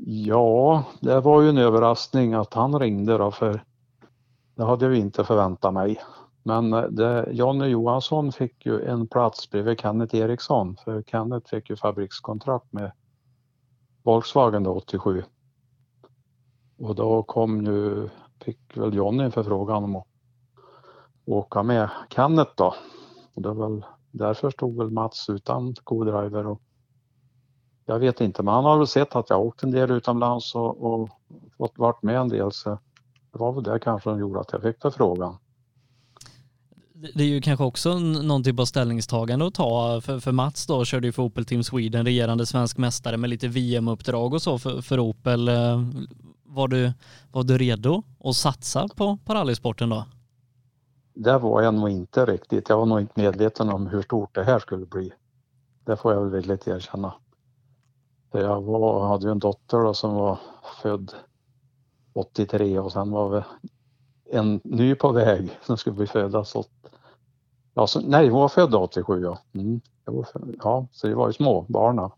Ja, 0.07 0.85
det 1.01 1.21
var 1.21 1.43
ju 1.43 1.49
en 1.49 1.59
överraskning 1.59 2.35
att 2.35 2.55
han 2.55 2.79
ringde 2.79 3.19
då 3.19 3.31
för 3.31 3.65
det 4.55 4.65
hade 4.65 4.85
jag 4.85 4.97
inte 4.97 5.25
förväntat 5.25 5.75
mig. 5.75 6.01
Men 6.43 6.73
eh, 6.73 6.83
det, 6.83 7.29
Jonny 7.33 7.67
Johansson 7.67 8.33
fick 8.33 8.67
ju 8.67 8.85
en 8.85 9.07
plats 9.07 9.51
bredvid 9.51 9.81
Kenneth 9.81 10.17
Eriksson 10.17 10.77
för 10.85 11.03
Kenneth 11.03 11.51
fick 11.51 11.71
ju 11.71 11.77
fabrikskontrakt 11.77 12.73
med 12.73 12.93
Volkswagen 14.03 14.63
då 14.63 14.75
87. 14.75 15.25
Och 16.79 16.95
då 16.95 17.23
kom 17.23 17.65
ju 17.65 18.09
fick 18.45 18.77
väl 18.77 18.95
Johnny 18.95 19.25
en 19.25 19.33
förfrågan 19.33 19.85
om 19.85 19.97
att 19.97 20.07
åka 21.25 21.63
med 21.63 21.89
Kenneth 22.11 22.53
då. 22.55 22.75
Och 23.35 23.43
det 23.43 23.49
var 23.49 23.69
väl 23.69 23.85
därför 24.11 24.51
stod 24.51 24.77
väl 24.77 24.91
Mats 24.91 25.31
utan 25.31 25.75
co-driver 25.85 26.47
och 26.47 26.63
jag 27.87 27.99
vet 27.99 28.21
inte, 28.21 28.43
men 28.43 28.55
han 28.55 28.65
har 28.65 28.79
väl 28.79 28.87
sett 28.87 29.17
att 29.17 29.31
jag 29.31 29.41
åkt 29.41 29.63
en 29.63 29.71
del 29.71 29.91
utomlands 29.91 30.55
och, 30.55 30.83
och 30.85 31.09
fått 31.57 31.79
varit 31.79 32.03
med 32.03 32.17
en 32.17 32.29
del 32.29 32.53
så 32.53 32.79
det 33.33 33.39
var 33.39 33.53
väl 33.53 33.63
det 33.63 33.79
kanske 33.79 34.11
som 34.11 34.21
gjorde 34.21 34.41
att 34.41 34.53
jag 34.53 34.63
fick 34.63 34.83
förfrågan. 34.83 35.37
Det 37.15 37.23
är 37.23 37.29
ju 37.29 37.41
kanske 37.41 37.65
också 37.65 37.99
någon 37.99 38.45
typ 38.45 38.61
av 38.61 38.65
ställningstagande 38.65 39.47
att 39.47 39.55
ta 39.55 40.01
för, 40.01 40.21
för 40.21 40.33
Mats 40.33 40.67
då 40.67 40.85
körde 40.85 41.07
ju 41.07 41.13
för 41.13 41.23
Opel 41.23 41.45
Team 41.45 41.65
Sweden, 41.65 42.05
regerande 42.05 42.47
svensk 42.47 42.79
mästare 42.79 43.17
med 43.17 43.31
lite 43.31 43.49
VM-uppdrag 43.49 44.35
och 44.35 44.43
så 44.43 44.59
för, 44.59 44.83
för 44.83 44.99
Opel 44.99 45.49
eh, 45.49 45.83
var 46.55 46.69
du, 46.69 46.93
var 47.33 47.43
du 47.43 47.59
redo 47.59 48.03
att 48.25 48.37
satsa 48.37 48.89
på, 48.97 49.19
rallysporten 49.27 49.89
då? 49.89 50.05
Det 51.15 51.39
var 51.39 51.63
jag 51.63 51.75
nog 51.75 51.89
inte 51.89 52.27
riktigt. 52.27 52.69
Jag 52.69 52.77
var 52.79 52.87
nog 52.87 53.01
inte 53.01 53.21
medveten 53.21 53.69
om 53.69 53.87
hur 53.87 54.03
stort 54.03 54.35
det 54.35 54.45
här 54.45 54.59
skulle 54.59 54.87
bli. 54.87 55.13
Det 55.85 55.97
får 55.97 56.13
jag 56.13 56.21
väl 56.21 56.31
villigt 56.31 56.69
erkänna. 56.69 57.15
Jag 58.33 58.63
var, 58.63 59.09
hade 59.09 59.27
ju 59.27 59.31
en 59.33 59.39
dotter 59.39 59.79
då 59.79 59.95
som 59.95 60.15
var 60.15 60.39
född 60.83 61.15
83 62.13 62.79
och 62.79 62.93
sen 62.93 63.11
var 63.11 63.29
vi 63.29 63.43
en 64.37 64.61
ny 64.65 64.95
på 64.95 65.13
väg 65.13 65.59
som 65.67 65.77
skulle 65.77 65.97
bli 65.97 66.07
födas 66.07 66.57
alltså. 66.57 66.73
Ja, 67.75 67.87
så, 67.87 68.01
nej, 68.01 68.29
hon 68.29 68.41
var 68.41 68.49
född 68.49 68.75
87 68.75 69.23
ja. 69.23 69.39
Mm. 69.53 69.81
Var 70.05 70.23
född, 70.23 70.55
ja, 70.63 70.87
så 70.93 71.07
det 71.07 71.15
var 71.15 71.27
ju 71.27 71.33
små 71.33 71.67
barna. 71.69 72.11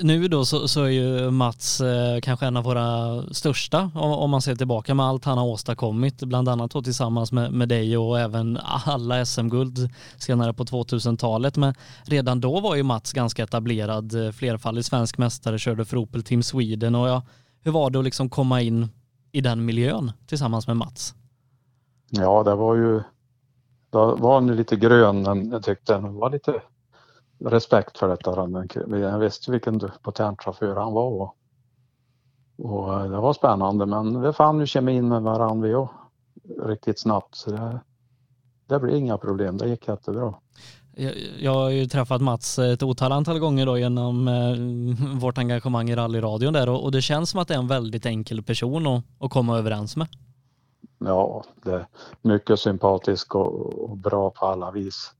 Nu 0.00 0.28
då 0.28 0.44
så, 0.44 0.68
så 0.68 0.82
är 0.82 0.88
ju 0.88 1.30
Mats 1.30 1.80
eh, 1.80 2.20
kanske 2.20 2.46
en 2.46 2.56
av 2.56 2.64
våra 2.64 3.22
största 3.32 3.90
om, 3.94 4.12
om 4.12 4.30
man 4.30 4.42
ser 4.42 4.54
tillbaka 4.54 4.94
med 4.94 5.06
allt 5.06 5.24
han 5.24 5.38
har 5.38 5.46
åstadkommit, 5.46 6.22
bland 6.22 6.48
annat 6.48 6.70
då 6.70 6.82
tillsammans 6.82 7.32
med, 7.32 7.52
med 7.52 7.68
dig 7.68 7.96
och 7.96 8.20
även 8.20 8.58
alla 8.84 9.26
SM-guld 9.26 9.90
senare 10.18 10.52
på 10.54 10.64
2000-talet. 10.64 11.56
Men 11.56 11.74
redan 12.04 12.40
då 12.40 12.60
var 12.60 12.74
ju 12.74 12.82
Mats 12.82 13.12
ganska 13.12 13.42
etablerad, 13.42 14.26
eh, 14.26 14.32
flerfaldig 14.32 14.84
svensk 14.84 15.18
mästare, 15.18 15.58
körde 15.58 15.84
för 15.84 15.96
Opel 15.96 16.22
Team 16.22 16.42
Sweden 16.42 16.94
och 16.94 17.08
ja, 17.08 17.22
hur 17.62 17.72
var 17.72 17.90
det 17.90 17.98
att 17.98 18.04
liksom 18.04 18.28
komma 18.28 18.60
in 18.60 18.88
i 19.32 19.40
den 19.40 19.64
miljön 19.64 20.12
tillsammans 20.26 20.66
med 20.66 20.76
Mats? 20.76 21.14
Ja, 22.10 22.42
det 22.42 22.54
var 22.54 22.74
ju... 22.74 23.02
Då 23.90 24.16
var 24.16 24.34
han 24.34 24.56
lite 24.56 24.76
grön, 24.76 25.22
men 25.22 25.50
jag 25.50 25.62
tyckte 25.62 25.94
han 25.94 26.14
var 26.14 26.30
lite 26.30 26.60
respekt 27.44 27.98
för 27.98 28.08
detta. 28.08 28.34
Han- 28.40 28.68
Jag 29.00 29.18
visste 29.18 29.50
vilken 29.50 29.80
potent 30.02 30.42
chaufför 30.42 30.76
han 30.76 30.92
var. 30.92 31.06
Och, 31.10 31.36
och 32.58 33.10
det 33.10 33.16
var 33.20 33.32
spännande, 33.32 33.86
men 33.86 34.22
vi 34.22 34.32
fann 34.32 34.60
ju 34.60 34.66
kemin 34.66 35.08
med 35.08 35.22
varandra 35.22 35.68
vi 35.68 35.86
riktigt 36.66 36.98
snabbt. 37.00 37.34
Så 37.34 37.50
det, 37.50 37.80
det 38.66 38.78
blev 38.80 38.96
inga 38.96 39.18
problem, 39.18 39.56
det 39.56 39.68
gick 39.68 39.88
jättebra. 39.88 40.34
Jag, 40.96 41.12
jag 41.38 41.54
har 41.54 41.70
ju 41.70 41.86
träffat 41.86 42.20
Mats 42.20 42.58
ett 42.58 42.82
otal 42.82 43.12
antal 43.12 43.38
gånger 43.38 43.66
då 43.66 43.78
genom 43.78 44.28
eh, 44.28 45.18
vårt 45.20 45.38
engagemang 45.38 45.90
i 45.90 45.96
rallyradion 45.96 46.52
där 46.52 46.68
och, 46.68 46.84
och 46.84 46.92
det 46.92 47.02
känns 47.02 47.30
som 47.30 47.40
att 47.40 47.48
det 47.48 47.54
är 47.54 47.58
en 47.58 47.68
väldigt 47.68 48.06
enkel 48.06 48.42
person 48.42 48.86
att, 48.86 49.04
att 49.20 49.30
komma 49.30 49.58
överens 49.58 49.96
med. 49.96 50.08
Ja, 50.98 51.44
det 51.64 51.72
är 51.72 51.86
mycket 52.22 52.60
sympatisk 52.60 53.34
och, 53.34 53.84
och 53.90 53.96
bra 53.96 54.30
på 54.30 54.46
alla 54.46 54.70
vis. 54.70 55.12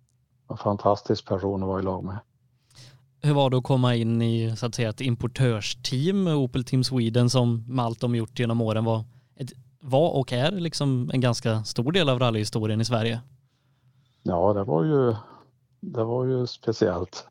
En 0.51 0.57
fantastisk 0.57 1.29
person 1.29 1.63
att 1.63 1.69
vara 1.69 1.81
i 1.81 1.83
lag 1.83 2.05
med. 2.05 2.19
Hur 3.23 3.35
var 3.35 3.51
det 3.51 3.57
att 3.57 3.65
komma 3.65 3.95
in 3.95 4.23
i 4.23 4.57
så 4.57 4.67
att 4.67 4.75
säga 4.75 4.89
ett 4.89 5.01
importörsteam 5.01 6.27
Opel 6.27 6.65
Team 6.65 6.85
Sweden 6.85 7.31
som 7.31 7.65
med 7.69 7.85
allt 7.85 8.01
de 8.01 8.15
gjort 8.15 8.39
genom 8.39 8.61
åren 8.61 8.85
var, 8.85 9.05
ett, 9.37 9.53
var 9.81 10.11
och 10.11 10.33
är 10.33 10.51
liksom 10.51 11.11
en 11.13 11.21
ganska 11.21 11.65
stor 11.65 11.93
del 11.93 12.09
av 12.09 12.19
rallyhistorien 12.19 12.81
i 12.81 12.85
Sverige? 12.85 13.21
Ja, 14.23 14.53
det 14.53 14.65
var 14.65 14.85
ju, 14.85 15.15
det 15.81 16.05
var 16.05 16.25
ju 16.25 16.47
speciellt. 16.47 17.27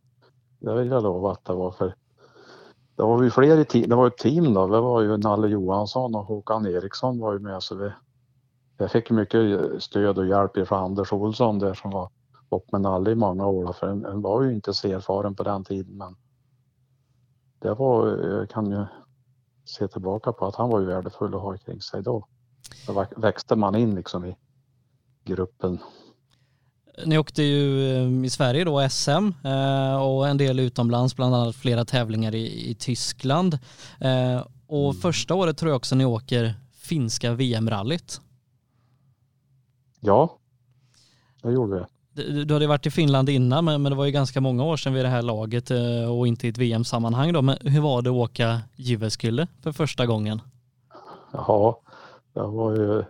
Det 0.60 0.73
vill 0.73 0.88
jag 0.88 1.03
lova 1.03 1.32
att 1.32 1.45
det 1.45 1.53
var 1.53 1.71
för 1.71 1.95
det 2.95 3.03
var 3.03 3.17
vi 3.17 3.32
fler 3.32 3.60
i 3.60 3.65
team, 3.65 3.89
det 3.89 3.95
var 3.95 4.08
ett 4.08 4.17
team 4.17 4.53
då. 4.53 4.67
Det 4.67 4.82
var 4.82 5.01
ju 5.01 5.17
Nalle 5.17 5.47
Johansson 5.47 6.15
och 6.15 6.25
Håkan 6.25 6.65
Eriksson 6.65 7.19
var 7.19 7.34
ju 7.34 7.39
med 7.39 7.63
så 7.63 7.75
vi 7.75 7.91
jag 8.77 8.91
fick 8.91 9.10
mycket 9.10 9.84
stöd 9.84 10.17
och 10.17 10.27
hjälp 10.27 10.67
från 10.67 10.84
Anders 10.84 11.13
Olsson 11.13 11.60
där 11.60 11.73
som 11.73 11.91
var 11.91 12.10
upp 12.49 12.71
med 12.71 12.81
Nalle 12.81 13.12
i 13.12 13.15
många 13.15 13.45
år 13.47 13.73
för 13.73 13.88
en, 13.88 14.05
en 14.05 14.21
var 14.21 14.43
ju 14.43 14.53
inte 14.53 14.73
så 14.73 14.88
erfaren 14.88 15.35
på 15.35 15.43
den 15.43 15.63
tiden 15.63 15.97
men 15.97 16.15
det 17.59 17.73
var, 17.73 18.07
jag 18.07 18.49
kan 18.49 18.71
ju 18.71 18.85
se 19.65 19.88
tillbaka 19.88 20.33
på 20.33 20.45
att 20.47 20.55
han 20.55 20.69
var 20.69 20.79
ju 20.79 20.85
värdefull 20.85 21.35
att 21.35 21.41
ha 21.41 21.57
kring 21.57 21.81
sig 21.81 22.03
då. 22.03 22.27
Då 22.88 22.93
vä- 22.93 23.21
växte 23.21 23.55
man 23.55 23.75
in 23.75 23.95
liksom 23.95 24.25
i 24.25 24.35
gruppen. 25.25 25.79
Ni 27.05 27.17
åkte 27.17 27.43
ju 27.43 27.91
eh, 27.91 28.25
i 28.25 28.29
Sverige 28.29 28.63
då 28.63 28.89
SM 28.89 29.31
eh, 29.47 30.01
och 30.03 30.27
en 30.27 30.38
del 30.38 30.59
utomlands, 30.59 31.15
bland 31.15 31.35
annat 31.35 31.55
flera 31.55 31.85
tävlingar 31.85 32.35
i, 32.35 32.69
i 32.71 32.75
Tyskland. 32.75 33.59
Eh, 34.01 34.45
Och 34.67 34.95
första 34.95 35.35
året 35.35 35.57
tror 35.57 35.69
jag 35.71 35.77
också 35.77 35.95
ni 35.95 36.05
åker 36.05 36.53
finska 36.71 37.33
VM-rallyt. 37.33 38.21
Ja, 39.99 40.38
det 41.41 41.51
gjorde 41.51 41.75
vi. 41.79 41.85
Du 42.45 42.53
hade 42.53 42.67
varit 42.67 42.86
i 42.86 42.91
Finland 42.91 43.29
innan 43.29 43.65
men 43.65 43.84
det 43.84 43.95
var 43.95 44.05
ju 44.05 44.12
ganska 44.12 44.41
många 44.41 44.63
år 44.63 44.77
sedan 44.77 44.93
vid 44.93 45.05
det 45.05 45.10
här 45.10 45.21
laget 45.21 45.71
eh, 45.71 46.17
och 46.17 46.27
inte 46.27 46.47
i 46.47 46.49
ett 46.49 46.58
VM-sammanhang 46.58 47.34
då. 47.34 47.41
Men 47.41 47.58
hur 47.62 47.82
var 47.82 48.01
det 48.01 48.10
att 48.10 48.15
åka 48.15 48.62
Jyväskylä 48.75 49.47
för 49.63 49.71
första 49.71 50.05
gången? 50.05 50.41
Ja, 51.32 51.82
det 52.34 52.41
var 52.41 52.75
ju, 52.75 53.03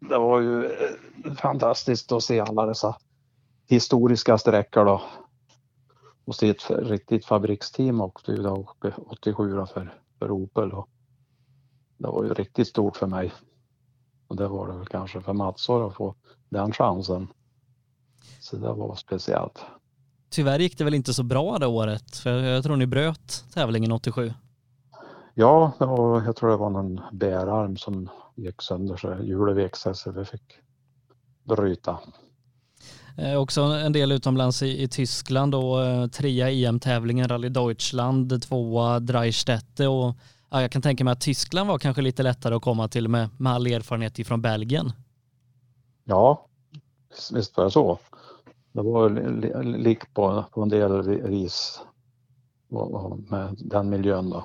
det 0.00 0.18
var 0.18 0.40
ju 0.40 0.64
eh, 0.64 1.34
fantastiskt 1.34 2.12
att 2.12 2.22
se 2.22 2.40
alla 2.40 2.66
dessa 2.66 2.96
historiska 3.68 4.38
sträckor 4.38 4.84
då. 4.84 5.02
Och 6.24 6.34
se 6.34 6.48
ett 6.48 6.70
riktigt 6.70 7.26
fabriksteam 7.26 8.00
också 8.00 8.32
ju 8.32 8.42
då, 8.42 8.74
87 9.06 9.66
för, 9.74 9.94
för 10.18 10.30
Opel. 10.30 10.68
Då. 10.68 10.86
det 11.98 12.08
var 12.08 12.24
ju 12.24 12.34
riktigt 12.34 12.68
stort 12.68 12.96
för 12.96 13.06
mig. 13.06 13.32
Och 14.28 14.36
det 14.36 14.48
var 14.48 14.66
det 14.66 14.72
väl 14.72 14.86
kanske 14.86 15.20
för 15.20 15.32
Mats 15.32 15.70
att 15.70 15.94
få 15.94 16.14
den 16.48 16.72
chansen. 16.72 17.28
Så 18.40 18.56
det 18.56 18.72
var 18.72 18.94
speciellt. 18.94 19.64
Tyvärr 20.30 20.58
gick 20.58 20.78
det 20.78 20.84
väl 20.84 20.94
inte 20.94 21.14
så 21.14 21.22
bra 21.22 21.58
det 21.58 21.66
året 21.66 22.16
för 22.16 22.38
jag 22.38 22.64
tror 22.64 22.76
ni 22.76 22.86
bröt 22.86 23.44
tävlingen 23.54 23.92
87. 23.92 24.32
Ja, 25.34 25.72
var, 25.78 26.22
jag 26.22 26.36
tror 26.36 26.50
det 26.50 26.56
var 26.56 26.70
någon 26.70 27.00
bärarm 27.12 27.76
som 27.76 28.08
gick 28.36 28.62
sönder 28.62 28.96
så 28.96 29.16
hjulet 29.22 29.56
vek 29.56 29.76
sig 29.76 29.94
så 29.94 30.10
vi 30.10 30.24
fick 30.24 30.42
bryta. 31.44 31.98
Eh, 33.16 33.36
också 33.36 33.60
en 33.60 33.92
del 33.92 34.12
utomlands 34.12 34.62
i, 34.62 34.82
i 34.82 34.88
Tyskland 34.88 35.54
och 35.54 35.84
eh, 35.84 36.06
trea 36.06 36.50
EM-tävlingen 36.50 37.28
Rally 37.28 37.48
Deutschland, 37.48 38.42
tvåa 38.42 39.00
Dreistätte 39.00 39.88
och 39.88 40.14
ja, 40.50 40.60
jag 40.62 40.72
kan 40.72 40.82
tänka 40.82 41.04
mig 41.04 41.12
att 41.12 41.20
Tyskland 41.20 41.68
var 41.68 41.78
kanske 41.78 42.02
lite 42.02 42.22
lättare 42.22 42.54
att 42.54 42.62
komma 42.62 42.88
till 42.88 43.08
med, 43.08 43.28
med 43.38 43.52
all 43.52 43.66
erfarenhet 43.66 44.18
ifrån 44.18 44.42
Belgien. 44.42 44.92
Ja, 46.04 46.46
visst 47.32 47.56
var 47.56 47.64
det 47.64 47.70
så. 47.70 47.98
Det 48.72 48.82
var 48.82 49.10
li- 49.10 49.40
li- 49.40 49.78
lik 49.78 50.14
på, 50.14 50.44
på 50.52 50.62
en 50.62 50.68
del 50.68 50.92
och 52.70 53.18
med 53.30 53.56
den 53.58 53.90
miljön 53.90 54.30
då. 54.30 54.44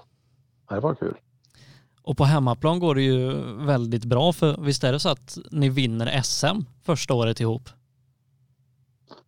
Det 0.69 0.79
var 0.79 0.95
kul. 0.95 1.15
Och 2.01 2.17
på 2.17 2.23
hemmaplan 2.23 2.79
går 2.79 2.95
det 2.95 3.01
ju 3.01 3.33
väldigt 3.65 4.05
bra 4.05 4.33
för 4.33 4.57
visst 4.61 4.83
är 4.83 4.91
det 4.91 4.99
så 4.99 5.09
att 5.09 5.37
ni 5.51 5.69
vinner 5.69 6.21
SM 6.21 6.61
första 6.83 7.13
året 7.13 7.39
ihop? 7.39 7.69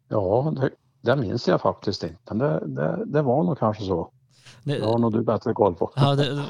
Ja, 0.08 0.54
det, 0.56 0.70
det 1.02 1.16
minns 1.16 1.48
jag 1.48 1.62
faktiskt 1.62 2.04
inte. 2.04 2.34
Men 2.34 2.38
det, 2.38 2.64
det, 2.68 3.06
det 3.06 3.22
var 3.22 3.44
nog 3.44 3.60
kanske 3.60 3.84
så. 3.84 4.12
Det, 4.64 4.86
har 4.86 4.98
nog 4.98 5.14
du 5.14 5.24
bättre 5.24 5.54
koll 5.54 5.76
på. 5.76 5.92
ja, 5.96 6.16
det, 6.16 6.44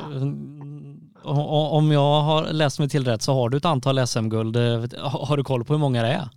om 1.72 1.92
jag 1.92 2.22
har 2.22 2.54
läst 2.54 2.80
mig 2.80 2.90
till 2.90 3.06
rätt 3.06 3.22
så 3.22 3.34
har 3.34 3.50
du 3.50 3.58
ett 3.58 3.66
antal 3.66 4.08
SM-guld. 4.08 4.56
Eh, 4.56 4.86
har 5.04 5.38
du 5.38 5.44
koll 5.44 5.66
på 5.66 5.74
hur 5.74 5.80
många 5.80 6.02
det 6.02 6.10
är? 6.12 6.30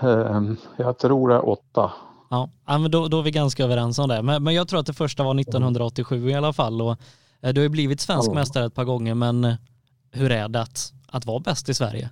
Ehm, 0.00 0.56
Jag 0.76 0.98
tror 0.98 1.28
det 1.28 1.34
är 1.34 1.48
åtta. 1.48 1.92
Ja, 2.30 2.48
men 2.66 2.90
då, 2.90 3.08
då 3.08 3.18
är 3.18 3.22
vi 3.22 3.30
ganska 3.30 3.64
överens 3.64 3.98
om 3.98 4.08
det. 4.08 4.22
Men, 4.22 4.42
men 4.44 4.54
jag 4.54 4.68
tror 4.68 4.80
att 4.80 4.86
det 4.86 4.92
första 4.92 5.22
var 5.24 5.40
1987 5.40 6.28
i 6.30 6.34
alla 6.34 6.52
fall. 6.52 6.82
Och, 6.82 6.96
eh, 7.40 7.52
du 7.52 7.60
har 7.60 7.62
ju 7.62 7.68
blivit 7.68 8.00
svensk 8.00 8.30
Ja. 8.30 8.34
mästare 8.34 8.64
ett 8.66 8.74
par 8.74 8.84
gånger, 8.84 9.14
men 9.14 9.44
eh, 9.44 9.54
hur 10.10 10.32
är 10.32 10.48
det 10.48 10.60
att, 10.60 10.92
att 11.08 11.26
vara 11.26 11.38
bäst 11.40 11.68
i 11.68 11.74
Sverige? 11.74 12.10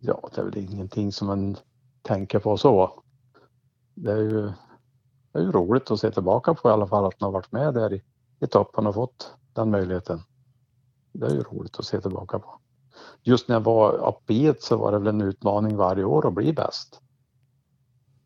Ja, 0.00 0.28
det 0.34 0.40
är 0.40 0.44
väl 0.44 0.58
ingenting 0.58 1.12
som 1.12 1.26
man 1.26 1.56
tänker 2.02 2.38
på 2.38 2.56
så. 2.56 3.02
Det 3.94 4.12
är 4.12 4.16
ju, 4.16 4.42
det 5.32 5.38
är 5.38 5.42
ju 5.42 5.52
roligt 5.52 5.90
att 5.90 6.00
se 6.00 6.10
tillbaka 6.10 6.54
på 6.54 6.68
i 6.68 6.72
alla 6.72 6.86
fall 6.86 7.04
att 7.04 7.20
man 7.20 7.26
har 7.28 7.32
varit 7.32 7.52
med 7.52 7.74
där 7.74 7.92
i, 7.92 8.02
i 8.40 8.46
toppen 8.46 8.86
och 8.86 8.94
fått 8.94 9.34
den 9.52 9.70
möjligheten. 9.70 10.22
Det 11.12 11.26
är 11.26 11.30
ju 11.30 11.42
roligt 11.42 11.78
att 11.78 11.84
se 11.84 12.00
tillbaka 12.00 12.38
på. 12.38 12.58
Just 13.22 13.48
när 13.48 13.56
jag 13.56 13.60
var 13.60 14.14
det 14.26 14.62
så 14.62 14.76
var 14.76 14.92
det 14.92 14.98
väl 14.98 15.06
en 15.08 15.20
utmaning 15.20 15.76
varje 15.76 16.04
år 16.04 16.28
att 16.28 16.34
bli 16.34 16.52
bäst. 16.52 17.00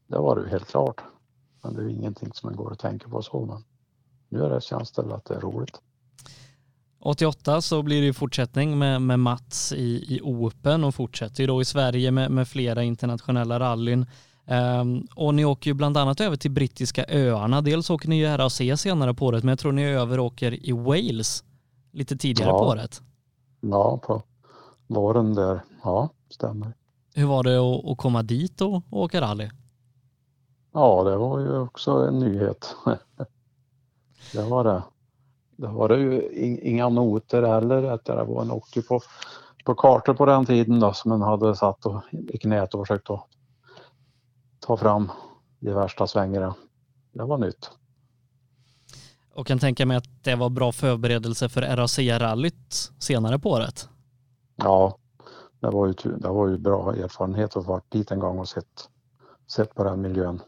Det 0.07 0.19
var 0.19 0.37
det 0.37 0.43
ju 0.43 0.49
helt 0.49 0.69
klart. 0.69 1.01
Men 1.63 1.75
det 1.75 1.81
är 1.81 1.85
ju 1.85 1.93
ingenting 1.93 2.33
som 2.33 2.49
man 2.49 2.57
går 2.57 2.71
och 2.71 2.79
tänker 2.79 3.09
på 3.09 3.23
så. 3.23 3.47
Men 3.47 3.65
nu 4.29 4.45
är 4.45 4.51
det, 4.51 4.63
känns 4.63 4.93
det 4.93 5.03
väl 5.03 5.13
att 5.13 5.25
det 5.25 5.35
är 5.35 5.41
roligt. 5.41 5.81
88 7.01 7.63
så 7.63 7.83
blir 7.83 8.01
det 8.01 8.07
ju 8.07 8.13
fortsättning 8.13 8.79
med, 8.79 9.03
med 9.03 9.19
Mats 9.21 9.73
i, 9.73 10.17
i 10.17 10.21
Open 10.23 10.85
och 10.85 10.95
fortsätter 10.95 11.41
ju 11.41 11.47
då 11.47 11.61
i 11.61 11.65
Sverige 11.65 12.11
med, 12.11 12.31
med 12.31 12.49
flera 12.49 12.83
internationella 12.83 13.61
rallyn. 13.61 14.07
Ehm, 14.47 15.07
och 15.15 15.35
ni 15.35 15.45
åker 15.45 15.71
ju 15.71 15.75
bland 15.75 15.97
annat 15.97 16.21
över 16.21 16.37
till 16.37 16.51
brittiska 16.51 17.05
öarna. 17.09 17.61
Dels 17.61 17.91
åker 17.91 18.09
ni 18.09 18.19
ju 18.19 18.37
RAC 18.37 18.61
senare 18.77 19.15
på 19.15 19.27
året, 19.27 19.45
men 19.45 19.49
jag 19.49 19.59
tror 19.59 19.73
ni 19.73 19.83
är 19.83 19.99
över 19.99 20.21
och 20.21 20.27
åker 20.27 20.69
i 20.69 20.73
Wales 20.73 21.45
lite 21.93 22.17
tidigare 22.17 22.51
Ja. 22.51 22.59
på 22.59 22.65
året. 22.65 23.03
Ja, 23.61 23.99
på 24.07 24.23
våren 24.87 25.35
där. 25.35 25.61
Ja, 25.85 26.09
stämmer. 26.31 26.75
Hur 27.15 27.27
var 27.27 27.43
det 27.43 27.59
att, 27.93 27.99
komma 27.99 28.23
dit 28.23 28.61
och, 28.61 28.83
åka 28.91 29.21
rally? 29.21 29.51
Ja, 30.73 31.05
det 31.05 31.17
var 31.17 31.41
ju 31.41 31.59
också 31.59 31.91
en 31.91 32.19
nyhet. 32.19 32.77
det 34.33 34.43
var 34.43 34.65
det. 34.65 34.83
Det 35.57 35.69
var 35.69 35.89
det 35.89 35.97
ju 35.97 36.31
in- 36.33 36.59
inga 36.63 36.89
noter 36.89 37.43
heller. 37.43 37.83
Att 37.83 38.05
det 38.05 38.25
var 38.25 38.43
en 38.43 38.51
åkte 38.51 38.83
på, 38.83 39.01
på 39.65 39.75
kartor 39.75 40.15
på 40.15 40.27
den 40.27 40.47
tiden 40.47 40.81
då 40.81 40.93
som 40.93 41.09
man 41.09 41.23
hade 41.23 41.57
satt 41.57 41.87
och, 41.87 42.03
i 42.13 42.39
knät 42.39 42.75
och 42.75 42.87
försökt 42.87 43.11
att 43.11 43.27
ta 44.61 44.77
fram 44.77 45.11
de 45.61 45.73
värsta 45.73 46.07
svängarna. 46.07 46.55
Det 47.13 47.25
var 47.25 47.39
nytt. 47.39 47.71
Och 49.35 49.47
kan 49.47 49.59
tänka 49.59 49.87
mig 49.87 49.97
att 49.97 50.25
det 50.25 50.35
var 50.35 50.51
bra 50.51 50.73
förberedelse 50.73 51.49
för 51.49 51.63
RAC-rallyt 51.63 52.93
senare 52.99 53.39
på 53.39 53.51
året. 53.51 53.89
Ja, 54.57 54.99
det 55.61 55.71
var 55.71 55.87
ju, 55.87 55.93
det 56.17 56.29
var 56.29 56.49
ju 56.49 56.59
bra 56.59 56.95
erfarenhet 56.95 57.57
att 57.57 57.67
varit 57.67 57.91
dit 57.91 58.11
en 58.11 58.19
gång 58.19 58.39
och 58.39 58.49
sett, 58.49 58.89
sett 59.47 59.75
på 59.75 59.85
den 59.85 60.01
miljön. 60.01 60.43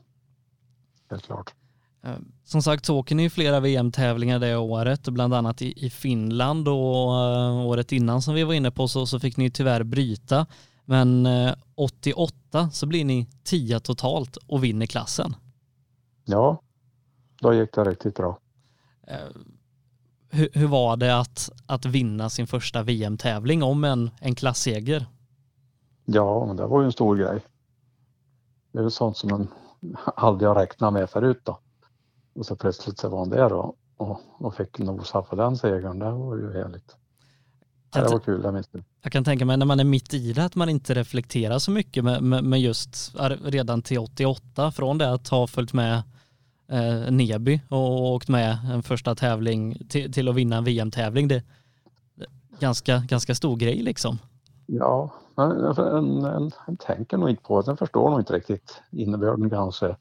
Helt 1.10 1.22
klart. 1.22 1.54
Eh, 2.02 2.16
som 2.44 2.62
sagt 2.62 2.86
så 2.86 2.96
åker 2.96 3.14
ni 3.14 3.30
flera 3.30 3.60
VM-tävlingar 3.60 4.38
det 4.38 4.56
året, 4.56 5.08
bland 5.08 5.34
annat 5.34 5.62
i, 5.62 5.90
Finland 5.90 6.68
och 6.68 6.74
uh, 6.74 7.66
året 7.66 7.92
innan 7.92 8.22
som 8.22 8.34
vi 8.34 8.44
var 8.44 8.54
inne 8.54 8.70
på 8.70 8.88
så, 8.88 9.06
så 9.06 9.20
fick 9.20 9.36
ni 9.36 9.50
tyvärr 9.50 9.82
bryta. 9.82 10.46
Men 10.84 11.26
uh, 11.26 11.54
88 11.74 12.70
så 12.70 12.86
blir 12.86 13.04
ni 13.04 13.26
10 13.44 13.80
totalt 13.80 14.36
och 14.36 14.64
vinner 14.64 14.86
klassen. 14.86 15.36
Ja, 16.24 16.62
då 17.40 17.54
gick 17.54 17.72
det 17.72 17.84
riktigt 17.84 18.14
bra. 18.14 18.38
Uh, 19.10 19.42
hur, 20.30 20.48
hur, 20.52 20.66
var 20.66 20.96
det 20.96 21.18
att, 21.18 21.50
att 21.66 21.84
vinna 21.84 22.30
sin 22.30 22.46
första 22.46 22.82
VM-tävling 22.82 23.62
om 23.62 23.84
en, 23.84 24.10
en 24.20 24.34
klasseger? 24.34 25.06
Ja, 26.04 26.46
men 26.46 26.56
det 26.56 26.66
var 26.66 26.80
ju 26.80 26.86
en 26.86 26.92
stor 26.92 27.16
grej. 27.16 27.40
Det 28.72 28.78
är 28.78 28.88
sånt 28.88 29.16
som 29.16 29.30
man 29.30 29.48
aldrig 30.16 30.48
har 30.48 30.54
räknat 30.54 30.92
med 30.92 31.10
förut 31.10 31.40
då. 31.42 31.58
Och 32.34 32.46
så 32.46 32.56
plötsligt 32.56 32.98
så 32.98 33.08
var 33.08 33.18
han 33.18 33.30
där 33.30 33.52
och, 33.52 33.76
och, 33.96 34.20
och 34.38 34.54
fick 34.54 34.78
nosa 34.78 35.22
på 35.22 35.36
den 35.36 35.56
segern. 35.56 35.98
Det 35.98 36.10
var 36.10 36.36
ju 36.36 36.52
härligt. 36.52 36.96
Ja, 37.94 38.02
det 38.02 38.08
var 38.08 38.18
kul, 38.18 38.42
det 38.42 38.52
minns 38.52 38.68
Jag 39.02 39.12
kan 39.12 39.24
tänka 39.24 39.44
mig 39.44 39.56
när 39.56 39.66
man 39.66 39.80
är 39.80 39.84
mitt 39.84 40.14
i 40.14 40.32
det 40.32 40.44
att 40.44 40.54
man 40.54 40.68
inte 40.68 40.94
reflekterar 40.94 41.58
så 41.58 41.70
mycket 41.70 42.04
med, 42.04 42.22
med, 42.22 42.44
med 42.44 42.60
just 42.60 43.14
redan 43.44 43.82
till 43.82 43.98
88 43.98 44.72
från 44.72 44.98
det 44.98 45.12
att 45.12 45.28
ha 45.28 45.46
följt 45.46 45.72
med 45.72 46.02
eh, 46.68 47.10
Neby 47.10 47.60
och 47.68 48.12
åkt 48.12 48.28
med 48.28 48.58
en 48.72 48.82
första 48.82 49.14
tävling 49.14 49.86
till, 49.88 50.12
till 50.12 50.28
att 50.28 50.34
vinna 50.34 50.56
en 50.56 50.64
VM-tävling. 50.64 51.28
Det 51.28 51.34
är 51.34 51.42
ganska, 52.60 52.98
ganska 52.98 53.34
stor 53.34 53.56
grej 53.56 53.82
liksom. 53.82 54.18
Ja, 54.66 55.12
en, 55.36 55.50
en, 55.50 56.24
en, 56.24 56.52
en 56.66 56.76
tänker 56.76 57.16
nog 57.16 57.30
inte 57.30 57.42
på 57.42 57.60
det. 57.60 57.66
Den 57.66 57.76
förstår 57.76 58.10
nog 58.10 58.20
inte 58.20 58.32
riktigt 58.32 58.82
innebörden 58.90 59.50
kanske. 59.50 59.96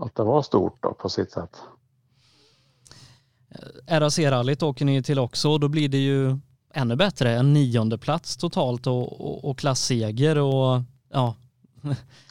Att 0.00 0.14
det 0.14 0.22
var 0.22 0.42
stort 0.42 0.82
då 0.82 0.94
på 0.94 1.08
sitt 1.08 1.30
sätt. 1.30 1.56
Eh, 3.86 4.00
RAC-rallyt 4.00 4.62
åker 4.62 4.84
ni 4.84 5.02
till 5.02 5.18
också 5.18 5.50
och 5.50 5.60
då 5.60 5.68
blir 5.68 5.88
det 5.88 5.98
ju 5.98 6.38
ännu 6.74 6.96
bättre. 6.96 7.36
En 7.36 7.52
nionde 7.52 7.98
plats 7.98 8.36
totalt 8.36 8.86
och, 8.86 9.20
och, 9.20 9.50
och 9.50 9.58
klasseger 9.58 10.38
och 10.38 10.80
ja, 11.10 11.34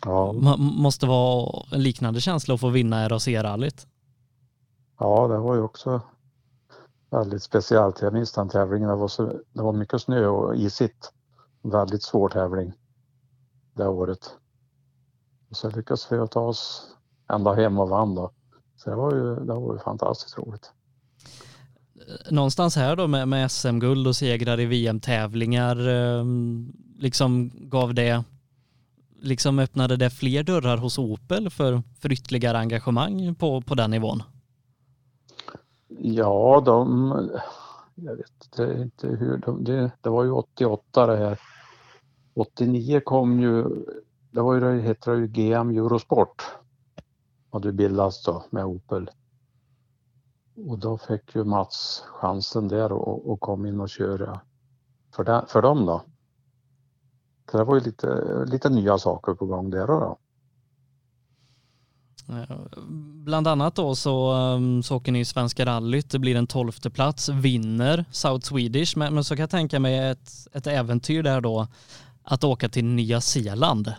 ja. 0.06 0.32
måste 0.58 1.06
vara 1.06 1.66
en 1.72 1.84
liknande 1.84 2.22
känsla 2.22 2.54
att 2.54 2.60
få 2.62 2.70
vinna 2.70 3.10
RAC-rallyt. 3.10 3.88
Ja, 5.00 5.28
det 5.28 5.38
var 5.38 5.56
ju 5.56 5.62
också 5.62 6.02
väldigt 7.10 7.44
speciellt. 7.44 8.02
Jag 8.02 8.14
minns 8.14 8.32
den 8.32 8.50
tävlingen. 8.50 8.90
Det 8.90 8.96
var, 8.96 9.08
så, 9.08 9.24
det 9.54 9.62
var 9.62 9.74
mycket 9.74 10.02
snö 10.02 10.28
och 10.28 10.56
isigt. 10.56 11.12
Väldigt 11.62 12.04
svår 12.04 12.30
tävling 12.30 12.74
det 13.74 13.88
året. 13.88 14.36
Och 15.50 15.58
så 15.58 15.70
lyckades 15.70 16.12
vi 16.12 16.28
ta 16.28 16.40
oss 16.40 16.88
ända 17.30 17.54
hem 17.54 17.80
och 17.80 17.90
vann 17.90 18.16
då. 18.16 18.32
Så 18.76 18.90
det 18.90 18.96
var 18.96 19.16
ju, 19.16 19.36
det 19.36 19.54
var 19.54 19.74
ju 19.74 19.80
fantastiskt 19.80 20.38
roligt. 20.38 20.72
Någonstans 22.30 22.76
här 22.76 22.96
då 22.96 23.08
med, 23.08 23.28
med 23.28 23.52
SM-guld 23.52 24.08
och 24.08 24.16
segrar 24.16 24.60
i 24.60 24.66
VM-tävlingar, 24.66 25.88
ehm, 25.88 26.74
liksom 26.98 27.52
gav 27.54 27.94
det, 27.94 28.24
liksom 29.22 29.60
öppnade 29.60 29.98
det 29.98 30.10
fler 30.10 30.44
dörrar 30.44 30.78
hos 30.78 30.98
Opel 31.00 31.50
för, 31.50 31.84
för 32.02 32.12
ytterligare 32.12 32.58
engagemang 32.58 33.36
på, 33.36 33.62
på 33.62 33.76
den 33.76 33.92
nivån? 33.92 34.24
Ja, 35.88 36.64
de, 36.66 37.12
jag 37.96 38.16
vet 38.16 38.60
inte 38.80 39.08
hur, 39.08 39.38
de, 39.38 39.64
det, 39.64 39.92
det 40.02 40.10
var 40.10 40.24
ju 40.24 40.32
88 40.32 41.08
det 41.08 41.18
här. 41.18 41.40
89 42.34 43.02
kom 43.06 43.40
ju, 43.40 43.66
det 44.32 44.42
var 44.42 44.54
ju, 44.54 44.60
det 44.60 44.82
heter 44.82 45.14
ju 45.14 45.28
GM 45.28 45.70
Eurosport 45.70 46.44
hade 47.52 47.72
bildats 47.72 48.24
då 48.24 48.44
med 48.50 48.66
Opel. 48.66 49.10
Och 50.68 50.80
då 50.80 50.98
fick 50.98 51.36
ju 51.36 51.44
Mats 51.44 52.04
chansen 52.08 52.68
där 52.68 52.92
och, 52.92 53.32
och 53.32 53.40
kom 53.40 53.66
in 53.66 53.80
och 53.80 53.90
köra 53.90 54.42
för, 55.16 55.24
den, 55.24 55.48
för 55.48 55.62
dem 55.62 55.86
då. 55.86 56.02
Så 57.52 57.58
det 57.58 57.64
var 57.64 57.76
ju 57.76 57.82
lite, 57.82 58.46
lite 58.48 58.70
nya 58.70 58.98
saker 58.98 59.34
på 59.34 59.46
gång 59.46 59.70
där 59.70 59.88
då. 59.88 60.18
Bland 63.24 63.48
annat 63.48 63.76
då 63.76 63.96
så, 63.96 64.34
um, 64.34 64.84
så 64.84 64.96
åker 64.96 65.12
ni 65.12 65.26
Svenska 65.26 65.66
rallyt, 65.66 66.10
det 66.10 66.20
blir 66.20 66.36
en 66.36 66.48
tolfte 66.48 66.90
plats, 66.90 67.30
vinner 67.30 68.06
South 68.12 68.48
Swedish, 68.48 68.98
men, 68.98 69.14
men 69.14 69.24
så 69.24 69.36
kan 69.36 69.44
jag 69.44 69.50
tänka 69.50 69.80
mig 69.80 70.10
ett, 70.10 70.30
ett 70.54 70.68
äventyr 70.68 71.24
där 71.24 71.42
då, 71.42 71.68
att 72.24 72.44
åka 72.44 72.70
till 72.70 72.86
Nya 72.86 73.22
Zeeland. 73.22 73.94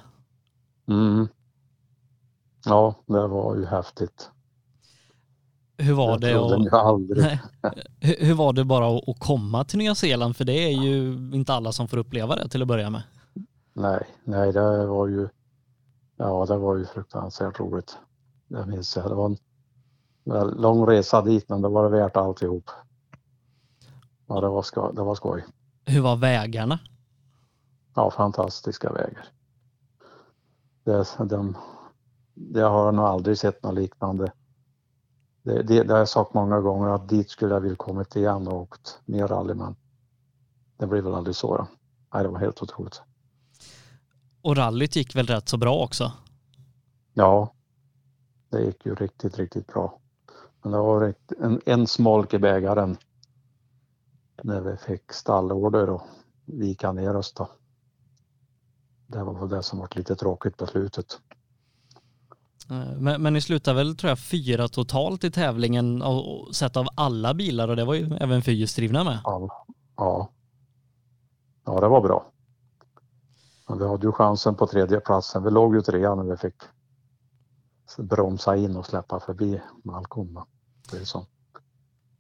Mm. 0.89 1.29
Ja, 2.65 2.95
det 3.07 3.27
var 3.27 3.57
ju 3.57 3.67
häftigt. 3.67 4.31
Hur 5.77 5.95
var 5.95 6.19
det? 6.19 6.39
Och, 6.39 6.73
aldrig. 6.73 7.39
hur, 8.01 8.27
hur, 8.27 8.35
var 8.35 8.53
det 8.53 8.65
bara 8.65 8.99
att 8.99 9.19
komma 9.19 9.65
till 9.65 9.79
Nya 9.79 9.95
Zeeland? 9.95 10.37
För 10.37 10.45
det 10.45 10.53
är 10.53 10.83
ju 10.83 11.13
inte 11.35 11.55
alla 11.55 11.73
som 11.73 11.89
får 11.89 11.97
uppleva 11.97 12.37
det 12.37 12.49
till 12.49 12.63
att 12.63 12.69
börja 12.69 12.91
med. 12.91 13.03
Nej, 13.73 14.07
nej 14.25 14.53
det 14.53 14.87
var 14.87 15.07
ju, 15.07 15.29
ja 16.17 16.47
det 16.49 16.57
var 16.57 16.77
ju 16.77 16.85
fruktansvärt 16.87 17.61
roligt. 17.61 17.99
Det 18.49 18.67
minns 18.67 18.97
jag. 18.97 19.11
Det 19.11 19.15
var 19.15 19.37
en 20.25 20.49
lång 20.49 20.87
resa 20.87 21.23
dit 21.23 21.49
men 21.49 21.63
det 21.63 21.69
var 21.69 21.89
värt 21.89 22.17
alltihop. 22.17 22.71
Ja, 24.27 24.41
det 24.41 24.49
var, 24.49 24.63
sko 24.63 24.93
det 24.93 25.03
var 25.03 25.15
skoj. 25.15 25.45
Hur 25.85 26.01
var 26.01 26.17
vägarna? 26.17 26.79
Ja, 27.95 28.11
fantastiska 28.11 28.93
vägar. 28.93 29.29
Det, 30.85 31.07
de, 31.19 31.57
jag 32.35 32.71
har 32.71 32.93
nog 32.93 33.05
aldrig 33.05 33.39
sett 33.39 33.63
något 33.63 33.75
liknande. 33.75 34.33
Det, 35.43 35.63
det, 35.63 35.83
det 35.83 35.93
har 35.93 35.99
jag 35.99 36.09
sagt 36.09 36.35
många 36.35 36.61
gånger 36.61 36.89
att 36.89 37.09
dit 37.09 37.31
skulle 37.31 37.55
jag 37.55 37.61
vilja 37.61 37.77
kommit 37.77 38.17
igen 38.17 38.49
och 38.49 38.61
åkt 38.61 39.01
mer 39.05 39.29
rally 39.29 39.55
men 39.55 39.77
det 40.77 40.87
blev 40.87 41.05
väl 41.05 41.15
aldrig 41.15 41.37
så. 41.37 41.57
Då. 41.57 41.67
Nej, 42.15 42.23
det 42.23 42.29
var 42.29 42.39
helt 42.39 42.63
otroligt. 42.63 43.03
Och 44.43 44.57
rallyt 44.57 44.97
gick 44.97 45.17
väl 45.17 45.27
rätt 45.27 45.49
så 45.49 45.57
bra 45.57 45.85
också? 45.85 46.13
Ja, 47.15 47.53
det 48.51 48.65
gick 48.65 48.87
ju 48.87 48.95
riktigt, 48.95 49.39
riktigt 49.39 49.67
bra. 49.67 49.99
Men 50.63 50.73
det 50.73 50.79
var 50.79 51.15
en, 51.41 51.61
en 51.67 51.87
smolk 51.87 52.35
i 52.35 52.39
bägaren 52.39 52.97
när 54.43 54.61
vi 54.61 54.77
fick 54.77 55.13
stallorder 55.13 55.91
och 55.91 56.03
vika 56.45 56.93
ner 56.93 57.17
oss 57.17 57.33
då. 57.33 57.49
Det 59.07 59.25
var 59.25 59.35
väl 59.41 59.49
det 59.49 59.63
som 59.63 59.79
var 59.79 59.89
lite 59.97 60.17
tråkigt 60.17 60.57
på 60.57 60.67
slutet. 60.67 61.21
Eh, 62.71 62.99
men, 62.99 63.23
men 63.23 63.33
ni 63.33 63.41
slutade 63.41 63.77
väl 63.77 63.97
tror 63.97 64.09
jag 64.09 64.19
fyra 64.19 64.69
totalt 64.69 65.25
i 65.25 65.31
tävlingen 65.31 66.03
och 66.03 66.55
sett 66.55 66.77
av 66.77 66.87
alla 66.95 67.35
bilar 67.35 67.69
och 67.69 67.77
det 67.77 67.85
var 67.85 67.95
ju 67.95 68.17
även 68.21 68.43
fyrhjulsdrivna 68.43 69.05
med. 69.05 69.19
Ja, 69.25 69.67
ja. 69.97 70.31
Ja, 71.65 71.81
det 71.81 71.89
var 71.89 72.01
bra. 72.01 72.32
Men 73.69 73.79
vi 73.79 73.89
hade 73.89 74.07
ju 74.07 74.13
chansen 74.13 74.55
på 74.55 74.67
tredje 74.67 75.01
platsen. 75.01 75.45
Vi 75.45 75.51
låg 75.51 75.75
ju 75.75 75.83
trea 75.83 76.15
när 76.15 76.25
vi 76.25 76.37
fick 76.37 76.55
bromsa 77.99 78.57
in 78.57 78.77
och 78.77 78.87
släppa 78.87 79.21
förbi 79.21 79.61
Malcolm. 79.85 80.39
Det 80.91 80.97
är 80.97 81.05
så. 81.05 81.27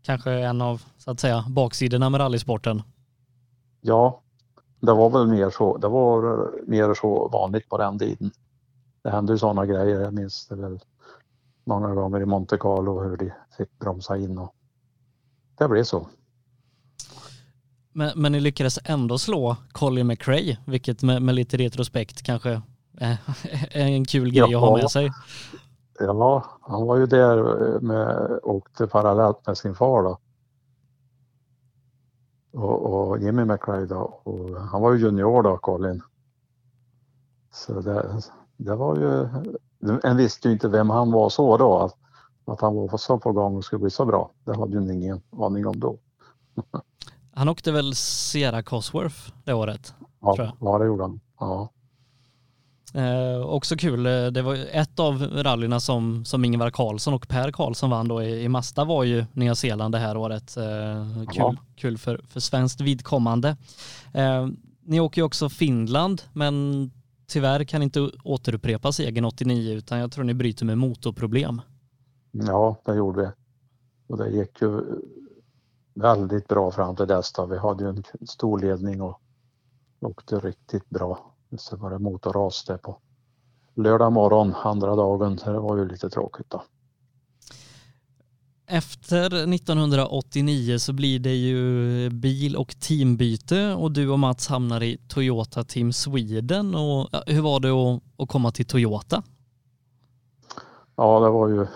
Kanske 0.03 0.33
en 0.33 0.63
av 0.63 0.83
så 0.99 1.11
att 1.11 1.21
säga 1.21 1.45
baksidorna 1.49 2.11
med 2.11 2.21
rallysporten. 2.21 2.83
Ja, 3.81 4.23
det 4.81 4.93
var 4.93 5.11
väl 5.11 5.27
mer 5.27 5.51
så. 5.51 5.77
Det 5.77 5.89
var 5.89 6.51
mer 6.67 6.95
så 6.95 7.29
vanligt 7.29 7.69
på 7.69 7.79
den 7.79 7.99
tiden 7.99 8.33
det 9.03 9.11
hände 9.11 9.33
ju 9.33 9.39
sådana 9.39 9.67
grejer. 9.67 10.01
Jag 10.01 10.15
minns 10.15 10.47
det 10.49 10.57
väl 10.57 10.81
många 11.65 11.95
gånger 11.95 12.21
i 12.21 12.27
Monte 12.27 12.59
Carlo 12.59 13.01
hur 13.03 13.17
de 13.17 13.33
fick 13.57 13.79
bromsa 13.79 14.17
in 14.17 14.39
och 14.39 14.55
det 15.59 15.69
blev 15.69 15.85
så. 15.85 16.09
Men, 17.93 18.11
men 18.17 18.33
ni 18.33 18.41
lyckades 18.41 18.79
ändå 18.85 19.19
slå 19.19 19.57
Colin 19.73 20.07
McRae, 20.07 20.59
vilket 20.67 21.03
med, 21.03 21.23
med 21.23 21.35
lite 21.35 21.57
retrospekt 21.57 22.23
kanske 22.23 22.63
är, 22.99 23.19
en 23.71 24.05
kul 24.05 24.31
grej 24.31 24.51
ja, 24.51 24.59
att 24.59 24.69
ha 24.69 24.77
med 24.77 24.91
sig. 24.91 25.11
Ja, 25.99 26.45
han 26.61 26.87
var 26.87 26.97
ju 26.97 27.07
där 27.07 27.37
med, 27.81 28.39
åkte 28.43 28.87
parallellt 28.87 29.47
med 29.47 29.59
sin 29.59 29.75
far 29.75 30.03
då. 30.03 30.19
Och, 32.53 33.09
och 33.11 33.19
Jimmy 33.19 33.45
McRae 33.45 33.87
då. 33.87 34.21
Och 34.25 34.61
han 34.61 34.83
var 34.83 34.93
ju 34.93 34.99
junior 34.99 35.43
då, 35.43 35.59
Colin. 35.59 36.03
Så 37.53 37.81
det, 37.81 38.21
det 38.57 38.75
var 38.75 38.97
ju, 38.97 39.29
en 40.03 40.17
visste 40.17 40.49
ju 40.49 40.55
inte 40.55 40.69
vem 40.69 40.91
han 40.91 41.11
var 41.11 41.29
så 41.29 41.57
då, 41.57 41.79
att, 41.79 41.97
att 42.45 42.61
han 42.61 42.77
var 42.77 42.97
så 42.97 43.19
på 43.19 43.33
gång 43.33 43.57
och 43.57 43.65
skulle 43.65 43.81
bli 43.81 43.91
så 43.91 44.05
bra. 44.05 44.31
Det 44.45 44.57
hade 44.57 44.79
ju 44.79 44.93
ingen 44.93 45.21
aning 45.41 45.67
om 45.67 45.81
då. 45.81 45.99
Han 47.35 47.49
åkte 47.49 47.73
väl 47.73 47.95
Sierra 47.95 48.63
Cosworth 48.63 49.17
det 49.45 49.53
året? 49.53 49.95
Ja, 50.21 50.53
ja 50.61 50.79
det 50.79 50.87
gjorde 50.87 51.03
han. 51.03 51.21
Ja. 51.41 51.69
Eh, 52.95 53.41
också 53.47 53.77
kul, 53.77 54.07
eh, 54.07 54.27
det 54.27 54.43
var 54.43 54.55
ett 54.71 54.99
av 55.01 55.23
rallyna 55.23 55.81
som, 55.81 56.25
som 56.25 56.45
Ingvar 56.45 56.71
Karlsson 56.71 57.15
och 57.15 57.29
Per 57.29 57.53
Karlsson 57.53 57.91
vann 57.91 58.09
då 58.09 58.23
i, 58.23 58.43
i 58.43 58.49
Mazda 58.49 58.85
var 58.85 59.05
ju 59.05 59.25
Nya 59.33 59.55
Zeeland 59.55 59.95
det 59.95 59.99
här 59.99 60.17
året. 60.17 60.57
Eh, 60.57 61.25
kul, 61.33 61.57
kul 61.77 61.99
för, 61.99 62.21
för 62.29 62.41
svenskt 62.41 62.81
vidkommande. 62.81 63.57
Eh, 64.15 64.49
Ni 64.85 65.01
åker 65.01 65.21
ju 65.21 65.25
också 65.25 65.49
Finland, 65.49 66.23
men 66.33 66.91
tyvärr 67.27 67.65
kan 67.65 67.83
inte 67.83 68.11
återupprepa 68.25 68.93
segern 68.93 69.25
89 69.25 69.75
utan 69.75 69.99
jag 69.99 70.13
tror 70.13 70.25
ni 70.25 70.35
bryter 70.35 70.65
med 70.65 70.79
motorproblem. 70.79 71.61
Ja, 72.31 72.77
det 72.85 72.95
gjorde 72.95 73.23
vi. 73.23 73.29
Och 74.13 74.19
det 74.19 74.31
gick 74.31 74.63
ju 74.63 74.81
väldigt 75.95 76.49
bra 76.49 76.71
fram 76.71 76.97
till 76.97 77.07
dess. 77.07 77.33
Då. 77.33 77.47
Vi 77.47 77.59
hade 77.59 77.85
ju 77.85 77.91
en 77.91 78.05
stor 78.29 78.59
ledning 78.59 79.01
och 79.01 79.21
åkte 80.01 80.39
riktigt 80.39 80.91
bra. 80.91 81.35
Så 81.59 81.77
var 81.77 81.91
det 81.91 81.99
motorras 81.99 82.65
där 82.65 82.77
på 82.77 82.99
lördag 83.75 84.13
morgon 84.13 84.55
andra 84.55 84.97
dagen. 84.97 85.39
Så 85.39 85.53
det 85.53 85.61
var 85.61 85.77
ju 85.77 85.89
lite 85.89 86.11
tråkigt 86.11 86.51
då. 86.51 86.63
Efter 88.67 89.55
1989 89.55 90.79
så 90.79 90.93
blir 90.93 91.19
det 91.19 91.35
ju 91.35 92.11
bil 92.11 92.57
och 92.57 92.81
teambyte 92.81 93.73
och 93.73 93.93
du 93.93 94.09
och 94.09 94.19
Mats 94.19 94.49
hamnar 94.49 94.83
i 94.83 94.99
Toyota 95.09 95.65
Team 95.65 95.93
Sweden. 95.93 96.75
Och 96.75 97.09
hur 97.27 97.41
var 97.41 97.61
det 97.61 97.71
att, 98.23 98.29
komma 98.29 98.51
till 98.51 98.67
Toyota? 98.67 99.23
Ja, 100.97 101.21
det 101.21 101.31
var 101.31 101.49
ju 101.49 101.67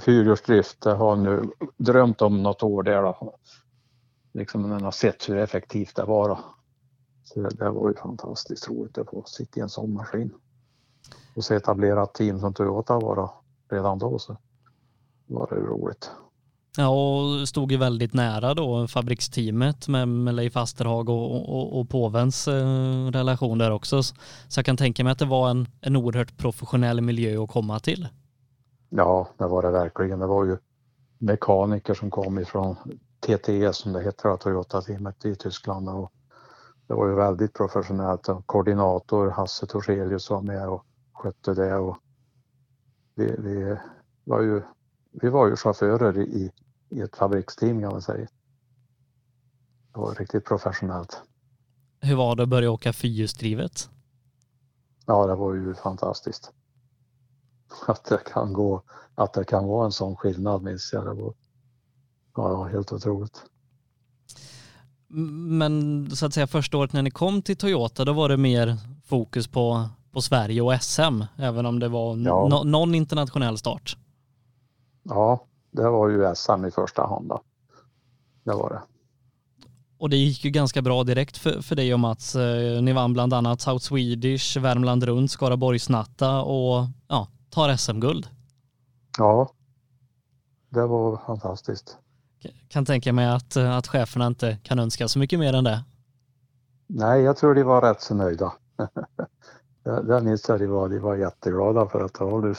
fyrhjulsdrift. 0.00 0.78
Jag 0.84 0.96
har 0.96 1.16
nu 1.16 1.42
drömt 1.76 2.22
om 2.22 2.42
något 2.42 2.62
år 2.62 2.82
där. 2.82 3.02
Då. 3.02 3.38
Liksom 4.34 4.62
när 4.62 4.68
man 4.68 4.82
har 4.82 4.90
sett 4.90 5.28
hur 5.28 5.36
effektivt 5.36 5.96
det 5.96 6.04
var. 6.04 6.28
Då. 6.28 6.38
Så 7.24 7.40
det, 7.40 7.48
det 7.48 7.70
var 7.70 7.88
ju 7.88 7.94
fantastiskt 7.94 8.68
roligt 8.68 8.98
att 8.98 9.10
få 9.10 9.24
sitta 9.26 9.60
i 9.60 9.62
en 9.62 9.68
sån 9.68 9.94
maskin. 9.94 10.34
Och 11.36 11.44
så 11.44 11.54
etablerat 11.54 12.14
team 12.14 12.40
som 12.40 12.54
Toyota 12.54 12.98
var 12.98 13.16
då, 13.16 13.34
redan 13.70 13.98
då. 13.98 14.18
Så 14.18 14.36
var 15.26 15.46
det 15.50 15.56
roligt. 15.56 16.10
Ja, 16.76 16.88
och 16.88 17.48
stod 17.48 17.72
ju 17.72 17.78
väldigt 17.78 18.14
nära 18.14 18.54
då 18.54 18.88
fabriksteamet 18.88 19.88
med, 19.88 20.08
med 20.08 20.34
Leif 20.34 20.56
Asterhag 20.56 21.08
och, 21.08 21.54
och, 21.54 21.80
och 21.80 21.88
påvens 21.88 22.48
eh, 22.48 23.10
relation 23.10 23.58
där 23.58 23.70
också. 23.70 24.02
Så 24.02 24.58
jag 24.58 24.66
kan 24.66 24.76
tänka 24.76 25.04
mig 25.04 25.10
att 25.10 25.18
det 25.18 25.24
var 25.24 25.50
en, 25.50 25.66
en 25.80 25.96
oerhört 25.96 26.36
professionell 26.36 27.00
miljö 27.00 27.42
att 27.42 27.50
komma 27.50 27.80
till. 27.80 28.08
Ja, 28.96 29.28
det 29.38 29.46
var 29.46 29.62
det 29.62 29.70
verkligen. 29.70 30.18
Det 30.18 30.26
var 30.26 30.44
ju 30.44 30.58
mekaniker 31.18 31.94
som 31.94 32.10
kom 32.10 32.38
ifrån 32.38 32.76
TTE 33.20 33.72
som 33.72 33.92
det 33.92 34.02
heter, 34.02 34.36
Toyota-teamet 34.36 35.24
i 35.24 35.36
Tyskland. 35.36 35.88
Och 35.88 36.12
det 36.86 36.94
var 36.94 37.08
ju 37.08 37.14
väldigt 37.14 37.54
professionellt. 37.54 38.28
Koordinator 38.46 39.30
Hasse 39.30 39.66
Torselius 39.66 40.30
var 40.30 40.42
med 40.42 40.68
och 40.68 40.84
skötte 41.12 41.54
det. 41.54 41.74
Och 41.74 41.96
vi, 43.14 43.34
vi 43.38 43.76
var 44.24 44.42
ju 44.42 44.62
vi 45.12 45.28
var 45.28 45.48
ju 45.48 45.56
chaufförer 45.56 46.18
i, 46.18 46.52
i 46.88 47.00
ett 47.00 47.16
fabriksteam 47.16 47.80
kan 47.80 47.92
man 47.92 48.02
säga. 48.02 48.28
Det 49.92 50.00
var 50.00 50.14
riktigt 50.14 50.44
professionellt. 50.44 51.22
Hur 52.00 52.16
var 52.16 52.36
det 52.36 52.42
att 52.42 52.48
börja 52.48 52.70
åka 52.70 52.92
fyrhjulsdrivet? 52.92 53.90
Ja, 55.06 55.26
det 55.26 55.34
var 55.34 55.54
ju 55.54 55.74
fantastiskt. 55.74 56.52
Att 57.88 58.04
det 58.04 58.24
kan 58.32 58.52
gå, 58.52 58.82
att 59.14 59.32
det 59.32 59.44
kan 59.44 59.66
vara 59.66 59.84
en 59.84 59.92
sån 59.92 60.16
skillnad 60.16 60.62
minns 60.62 60.90
jag. 60.92 61.04
Det 61.06 61.22
var 61.22 61.34
ja, 62.36 62.64
helt 62.64 62.92
otroligt. 62.92 63.42
Men 65.48 66.06
så 66.10 66.26
att 66.26 66.34
säga 66.34 66.46
första 66.46 66.78
året 66.78 66.92
när 66.92 67.02
ni 67.02 67.10
kom 67.10 67.42
till 67.42 67.56
Toyota, 67.56 68.04
då 68.04 68.12
var 68.12 68.28
det 68.28 68.36
mer 68.36 68.76
fokus 69.04 69.48
på, 69.48 69.88
på 70.12 70.22
Sverige 70.22 70.62
och 70.62 70.82
SM, 70.82 71.22
även 71.36 71.66
om 71.66 71.78
det 71.78 71.88
var 71.88 72.16
ja. 72.16 72.48
no, 72.48 72.64
någon 72.64 72.94
internationell 72.94 73.58
start? 73.58 73.96
Ja, 75.02 75.44
det 75.70 75.90
var 75.90 76.08
ju 76.08 76.34
SM 76.34 76.64
i 76.64 76.70
första 76.70 77.06
hand 77.06 77.28
då. 77.28 77.42
Det 78.44 78.52
var 78.52 78.70
det. 78.70 78.82
Och 79.98 80.10
det 80.10 80.16
gick 80.16 80.44
ju 80.44 80.50
ganska 80.50 80.82
bra 80.82 81.04
direkt 81.04 81.36
för, 81.36 81.62
för 81.62 81.76
dig 81.76 81.94
och 81.94 82.00
Mats. 82.00 82.36
Eh, 82.36 82.82
ni 82.82 82.92
vann 82.92 83.12
bland 83.12 83.34
annat 83.34 83.60
South 83.60 83.84
Swedish, 83.84 84.56
Värmland 84.56 85.04
runt, 85.04 85.30
Skaraborgsnatta 85.30 86.42
och 86.42 86.86
ja, 87.08 87.28
tar 87.54 87.76
SM-guld. 87.76 88.28
Ja, 89.18 89.50
det 90.68 90.86
var 90.86 91.16
fantastiskt. 91.26 91.98
Kan 92.68 92.84
tänka 92.84 93.12
mig 93.12 93.26
att, 93.26 93.56
att 93.56 93.86
cheferna 93.86 94.26
inte 94.26 94.58
kan 94.62 94.78
önska 94.78 95.08
så 95.08 95.18
mycket 95.18 95.38
mer 95.38 95.52
än 95.52 95.64
det. 95.64 95.84
Nej, 96.86 97.22
jag 97.22 97.36
tror 97.36 97.54
de 97.54 97.62
var 97.62 97.82
rätt 97.82 98.02
så 98.02 98.14
nöjda. 98.14 98.52
det 100.06 100.20
minns 100.20 100.48
jag 100.48 100.58
de 100.60 100.66
var. 100.66 100.88
De 100.88 100.98
var 100.98 101.16
jätteglada 101.16 101.86
för 101.86 102.04
att 102.04 102.16
ha 102.16 102.54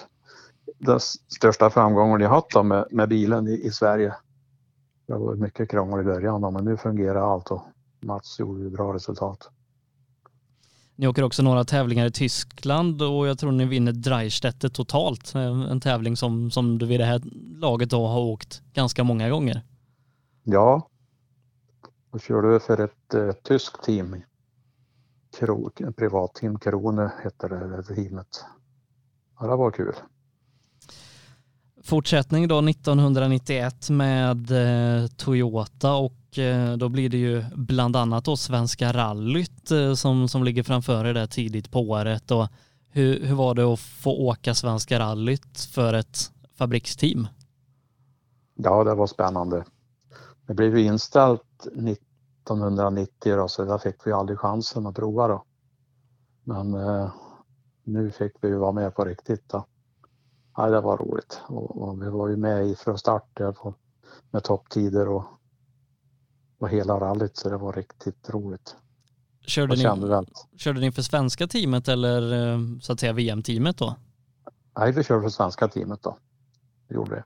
den 0.78 1.00
största 1.28 1.70
framgången 1.70 2.22
jag 2.22 2.30
haft 2.30 2.64
med, 2.64 2.88
med 2.92 3.10
bilen 3.10 3.48
i, 3.48 3.66
i, 3.66 3.72
Sverige. 3.72 4.16
Det 5.08 5.14
var 5.14 5.36
mycket 5.36 5.70
krångel 5.70 6.00
i 6.00 6.04
början 6.04 6.54
men 6.54 6.66
nu 6.66 6.78
fungerar 6.78 7.34
allt 7.34 7.52
och 7.52 7.62
Mats 8.02 8.40
gjorde 8.40 8.70
bra 8.70 8.94
resultat. 8.94 9.50
Ni 10.96 11.08
åker 11.08 11.24
också 11.24 11.44
några 11.44 11.64
tävlingar 11.64 12.06
i 12.06 12.12
Tyskland 12.12 13.02
och 13.02 13.28
jag 13.28 13.40
tror 13.40 13.52
ni 13.52 13.66
vinner 13.66 13.92
Dreistedt 13.92 14.74
totalt. 14.74 15.36
En 15.36 15.82
tävling 15.82 16.18
som, 16.18 16.52
som 16.52 16.78
du 16.78 16.86
vid 16.86 17.00
det 17.00 17.06
här 17.06 17.22
laget 17.60 17.90
då 17.90 18.08
har 18.08 18.20
åkt 18.20 18.62
ganska 18.74 19.04
många 19.04 19.30
gånger. 19.30 19.62
Ja, 20.44 20.90
då 22.12 22.20
körde 22.20 22.60
för 22.60 22.84
ett 22.84 23.14
eh, 23.14 23.32
tyskt 23.32 23.84
team. 23.84 24.22
Kro, 25.40 25.72
privatteam 25.98 26.60
Krone 26.60 27.12
hette 27.24 27.48
det, 27.48 27.68
det 27.68 27.84
teamet. 27.84 28.46
Ja, 29.40 29.48
det 29.48 29.56
var 29.56 29.72
kul. 29.72 29.96
Fortsättning 31.84 32.48
då 32.48 32.60
1991 32.70 33.90
med 33.90 34.52
eh, 34.52 35.08
Toyota 35.08 35.94
och 35.94 36.14
Eh, 36.38 36.74
då 36.74 36.90
blir 36.90 37.10
det 37.10 37.18
ju 37.18 37.46
bland 37.56 37.96
annat 37.96 38.26
då 38.26 38.38
Svenska 38.38 38.94
rallyt 38.94 39.72
eh, 39.72 39.94
som, 39.94 40.28
som 40.28 40.44
ligger 40.44 40.64
framför 40.64 41.06
er 41.06 41.14
där 41.14 41.28
tidigt 41.28 41.72
på 41.72 41.80
året. 41.80 42.32
Och 42.32 42.48
hur, 42.90 43.26
hur 43.26 43.36
var 43.36 43.56
det 43.56 43.64
att 43.64 43.80
få 43.80 44.12
åka 44.12 44.54
Svenska 44.54 45.00
rallyt 45.00 45.60
för 45.60 45.94
ett 45.94 46.32
fabriksteam? 46.58 47.28
Ja, 48.56 48.84
det 48.84 48.96
var 48.96 49.08
spännande. 49.08 49.66
Det 50.48 50.54
blev 50.54 50.78
ju 50.78 50.86
inställt 50.86 51.66
1990 51.66 53.36
då, 53.36 53.48
så 53.48 53.66
där 53.66 53.78
fick 53.78 54.08
vi 54.08 54.12
aldrig 54.12 54.40
chansen 54.40 54.88
att 54.88 54.96
prova 54.96 55.28
då. 55.28 55.44
Men 56.44 56.74
eh, 56.74 57.12
nu 57.84 58.12
fick 58.12 58.34
vi 58.42 58.48
ju 58.48 58.58
vara 58.58 58.72
med 58.72 58.96
på 58.96 59.06
riktigt 59.06 59.50
då 59.50 59.66
ja, 60.58 60.70
det 60.70 60.82
var 60.82 60.98
roligt 60.98 61.42
och, 61.48 61.82
och 61.82 62.02
vi 62.02 62.10
var 62.10 62.28
ju 62.28 62.38
med 62.38 62.78
från 62.78 62.98
start 62.98 63.30
där 63.34 63.52
på, 63.52 63.74
med 64.32 64.44
topptider 64.44 65.08
och, 65.08 65.24
och 66.66 66.72
hela 66.72 67.00
rallyt 67.00 67.38
så 67.38 67.50
det 67.50 67.58
var 67.58 67.74
riktigt 67.74 68.30
roligt. 68.30 68.76
Körde 69.42 69.76
ni, 69.76 70.26
körde 70.58 70.80
ni 70.80 70.92
för 70.92 71.02
svenska 71.02 71.48
teamet 71.48 71.88
eller 71.88 72.52
eh, 72.54 72.60
så 72.82 72.94
att 72.94 73.00
säga 73.00 73.14
VM-teamet 73.14 73.78
då? 73.78 73.96
Nej, 74.78 74.92
vi 74.92 75.04
körde 75.04 75.22
för 75.22 75.30
svenska 75.30 75.68
teamet 75.68 76.04
då. 76.04 76.18
Det 76.88 76.96
gjorde 76.96 77.16
vi. 77.16 77.22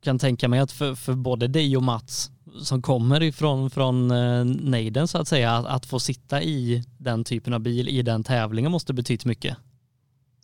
kan 0.00 0.18
tänka 0.18 0.48
mig 0.48 0.60
att 0.60 0.72
för, 0.72 0.94
för 0.94 1.14
både 1.14 1.48
dig 1.48 1.76
och 1.76 1.82
Mats 1.82 2.30
som 2.62 2.82
kommer 2.82 3.22
ifrån 3.22 3.70
från 3.70 4.10
eh, 4.10 4.44
nejden 4.44 5.08
så 5.08 5.18
att 5.18 5.28
säga, 5.28 5.52
att, 5.52 5.66
att, 5.66 5.86
få 5.86 6.00
sitta 6.00 6.42
i 6.42 6.84
den 6.98 7.24
typen 7.24 7.52
av 7.52 7.60
bil 7.60 7.88
i 7.88 8.02
den 8.02 8.24
tävlingen 8.24 8.72
måste 8.72 8.92
betytt 8.94 9.24
mycket. 9.24 9.56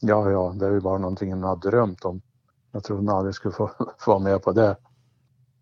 Ja, 0.01 0.31
ja, 0.31 0.55
det 0.57 0.67
är 0.67 0.71
ju 0.71 0.81
bara 0.81 0.99
någonting 0.99 1.31
man 1.31 1.43
har 1.43 1.57
drömt 1.57 2.05
om. 2.05 2.23
Jag 2.73 2.85
trodde 2.85 3.13
aldrig 3.13 3.35
skulle 3.35 3.55
få, 3.55 3.71
få 3.99 4.11
vara 4.11 4.19
med 4.19 4.43
på 4.43 4.53
det. 4.53 4.77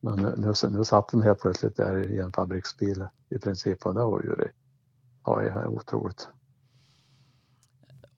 Men 0.05 0.17
nu, 0.17 0.53
nu 0.71 0.85
satt 0.85 1.09
den 1.09 1.23
helt 1.23 1.41
plötsligt 1.41 1.77
där 1.77 2.12
i 2.12 2.19
en 2.19 2.33
fabriksbil 2.33 3.07
i 3.31 3.38
princip 3.38 3.87
och 3.87 3.95
det 3.95 4.05
var 4.05 4.23
ju 4.23 4.35
det. 4.35 4.51
Ja, 5.25 5.67
otroligt. 5.67 6.29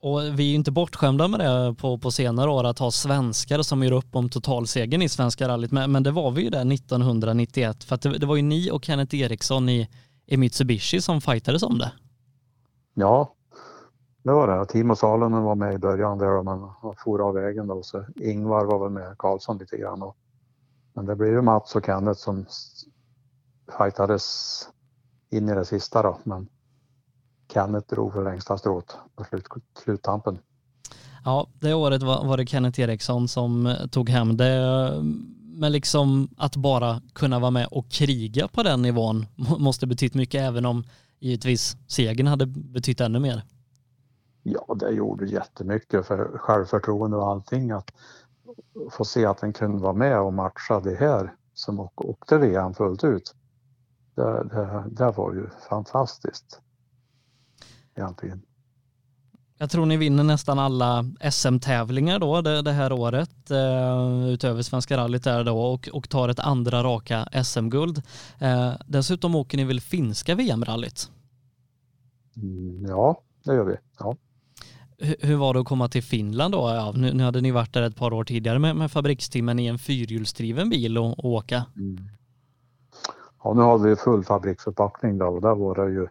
Och 0.01 0.21
vi 0.21 0.45
är 0.45 0.49
ju 0.49 0.55
inte 0.55 0.73
bortskämda 0.73 1.29
med 1.29 1.41
det 1.41 1.75
på, 1.75 1.99
på 1.99 2.11
senare 2.11 2.51
år 2.51 2.65
att 2.65 2.79
ha 2.79 2.91
svenskar 2.91 3.63
som 3.63 3.83
gör 3.83 3.93
upp 3.93 4.17
om 4.17 4.29
totalsegern 4.29 5.03
i 5.03 5.09
Svenska 5.09 5.49
rallyt. 5.49 5.73
Men, 5.73 5.93
men 5.93 6.03
det 6.03 6.11
var 6.11 6.31
vi 6.31 6.43
ju 6.43 6.51
där 6.51 6.73
1991 6.73 7.85
för 7.85 7.95
att 7.95 8.03
det, 8.03 8.19
det 8.19 8.27
var 8.27 8.37
ju 8.37 8.43
ni 8.43 8.71
och 8.71 8.85
Kenneth 8.85 9.15
Eriksson 9.15 9.69
i, 9.69 9.89
i 10.27 10.37
Mitsubishi 10.37 11.01
som 11.01 11.21
fightades 11.21 11.63
om 11.63 11.79
det. 11.79 11.93
Ja, 12.95 13.35
det 14.23 14.33
var 14.33 14.59
det. 14.59 14.67
Timo 14.67 14.97
Salonen 14.97 15.43
var 15.43 15.55
med 15.55 15.75
i 15.75 15.79
början 15.79 16.19
där 16.19 16.43
men 16.43 16.61
han 16.83 16.95
for 17.05 17.29
av 17.29 17.35
vägen 17.35 17.67
då. 17.67 17.83
Så 17.83 18.05
Ingvar 18.17 18.65
var 18.65 18.79
väl 18.79 18.91
med 18.91 19.19
Karlsson 19.19 19.59
lite 19.59 19.77
grann. 19.77 20.03
Och, 20.03 20.17
men 20.95 21.07
det 21.07 21.17
blev 21.17 21.33
ju 21.33 21.43
Mats 21.43 21.77
och 21.77 21.87
Kenneth 21.87 22.21
som 22.21 22.47
fightades 23.79 24.69
in 25.31 25.49
i 25.49 25.55
det 25.55 25.65
sista 25.65 26.03
då. 26.03 26.19
Men 26.25 26.49
Kenneth 27.53 27.95
drog 27.95 28.13
för 28.13 28.25
längsta 28.25 28.59
strået 28.59 28.97
på 29.17 29.25
slut, 29.25 29.47
sluttampen. 29.85 30.39
Ja, 31.25 31.47
det 31.61 31.75
året 31.75 32.03
var, 32.03 32.25
var 32.25 32.37
det 32.37 32.47
Kenneth 32.47 32.81
Eriksson 32.81 33.29
som 33.29 33.77
tog 33.91 34.09
hem 34.09 34.37
det. 34.37 34.91
Men 35.57 35.73
liksom 35.73 36.29
att 36.37 36.57
bara 36.57 37.01
kunna 37.13 37.39
vara 37.39 37.51
med 37.51 37.67
och 37.71 37.91
kriga 37.91 38.49
på 38.49 38.63
den 38.63 38.83
nivån 38.83 39.27
måste 39.59 39.87
betytt 39.87 40.15
mycket 40.15 40.41
även 40.41 40.67
om 40.67 40.85
givetvis 41.21 41.77
segern 41.87 42.27
hade 42.27 42.47
betytt 42.47 43.01
ännu 43.01 43.19
mer. 43.19 43.43
Ja, 44.43 44.77
det 44.81 44.91
gjorde 44.91 45.27
jättemycket 45.27 46.07
för 46.07 46.39
självförtroende 46.39 47.17
och 47.17 47.29
allting 47.29 47.71
att 47.71 47.93
få 48.91 49.05
se 49.05 49.27
att 49.27 49.43
en 49.43 49.53
kunde 49.53 49.83
vara 49.83 49.93
med 49.93 50.21
och 50.21 50.33
matcha 50.35 50.81
det 50.81 50.95
här 50.95 51.35
som 51.55 51.89
åkte 51.95 52.39
VM 52.39 52.75
fullt 52.75 53.05
ut. 53.05 53.35
det, 54.15 54.45
det, 54.45 54.85
det 54.91 55.11
var 55.11 55.35
ju 55.35 55.47
fantastiskt. 55.69 56.61
Egentligen. 57.95 58.43
Jag 59.59 59.71
tror 59.71 59.87
ni 59.87 59.97
vinner 59.97 60.25
nästan 60.25 60.59
alla 60.59 61.05
SM-tävlingar 61.31 62.19
då 62.19 62.41
det, 62.41 62.63
det, 62.63 62.73
här 62.73 62.93
året 62.93 63.51
eh, 63.51 64.29
utöver 64.29 64.63
Svenska 64.63 64.97
rallyt 64.97 65.25
där 65.25 65.45
då 65.45 65.61
och, 65.61 65.89
och 65.93 66.09
tar 66.09 66.29
ett 66.29 66.39
andra 66.39 66.83
raka 66.83 67.29
SM-guld. 67.45 68.03
Eh, 68.39 68.73
dessutom 68.87 69.35
åker 69.35 69.57
ni 69.57 69.65
väl 69.65 69.81
finska 69.81 70.35
VM-rallyt? 70.35 71.11
Mm, 72.37 72.87
ja, 72.89 73.21
det 73.45 73.55
gör 73.55 73.65
vi. 73.65 73.77
Ja. 73.99 74.17
Hur, 74.99 75.37
var 75.37 75.55
det 75.55 75.61
att 75.61 75.67
komma 75.67 75.89
till 75.89 76.03
Finland 76.03 76.55
då? 76.55 76.59
Ja, 76.59 76.93
nu, 76.97 77.13
nu, 77.13 77.23
hade 77.25 77.41
ni 77.41 77.51
varit 77.51 77.73
där 77.73 77.83
ett 77.83 77.97
par 77.97 78.13
år 78.13 78.25
tidigare 78.25 78.59
med, 78.59 78.77
med 78.77 78.91
fabrikstimmen 78.91 79.59
i 79.59 79.67
en 79.67 79.79
fyrhjulsdriven 79.79 80.71
bil 80.71 80.99
och, 80.99 81.19
och 81.19 81.25
åka. 81.25 81.65
Mm. 81.77 82.09
Ja, 83.45 83.55
nu 83.55 83.63
hade 83.63 83.89
vi 83.89 83.97
full 83.97 84.25
fabriksförpackning 84.25 85.19
då 85.19 85.27
och 85.27 85.41
där 85.41 85.55
var 85.55 85.75
det 85.75 85.93
ju 85.93 86.09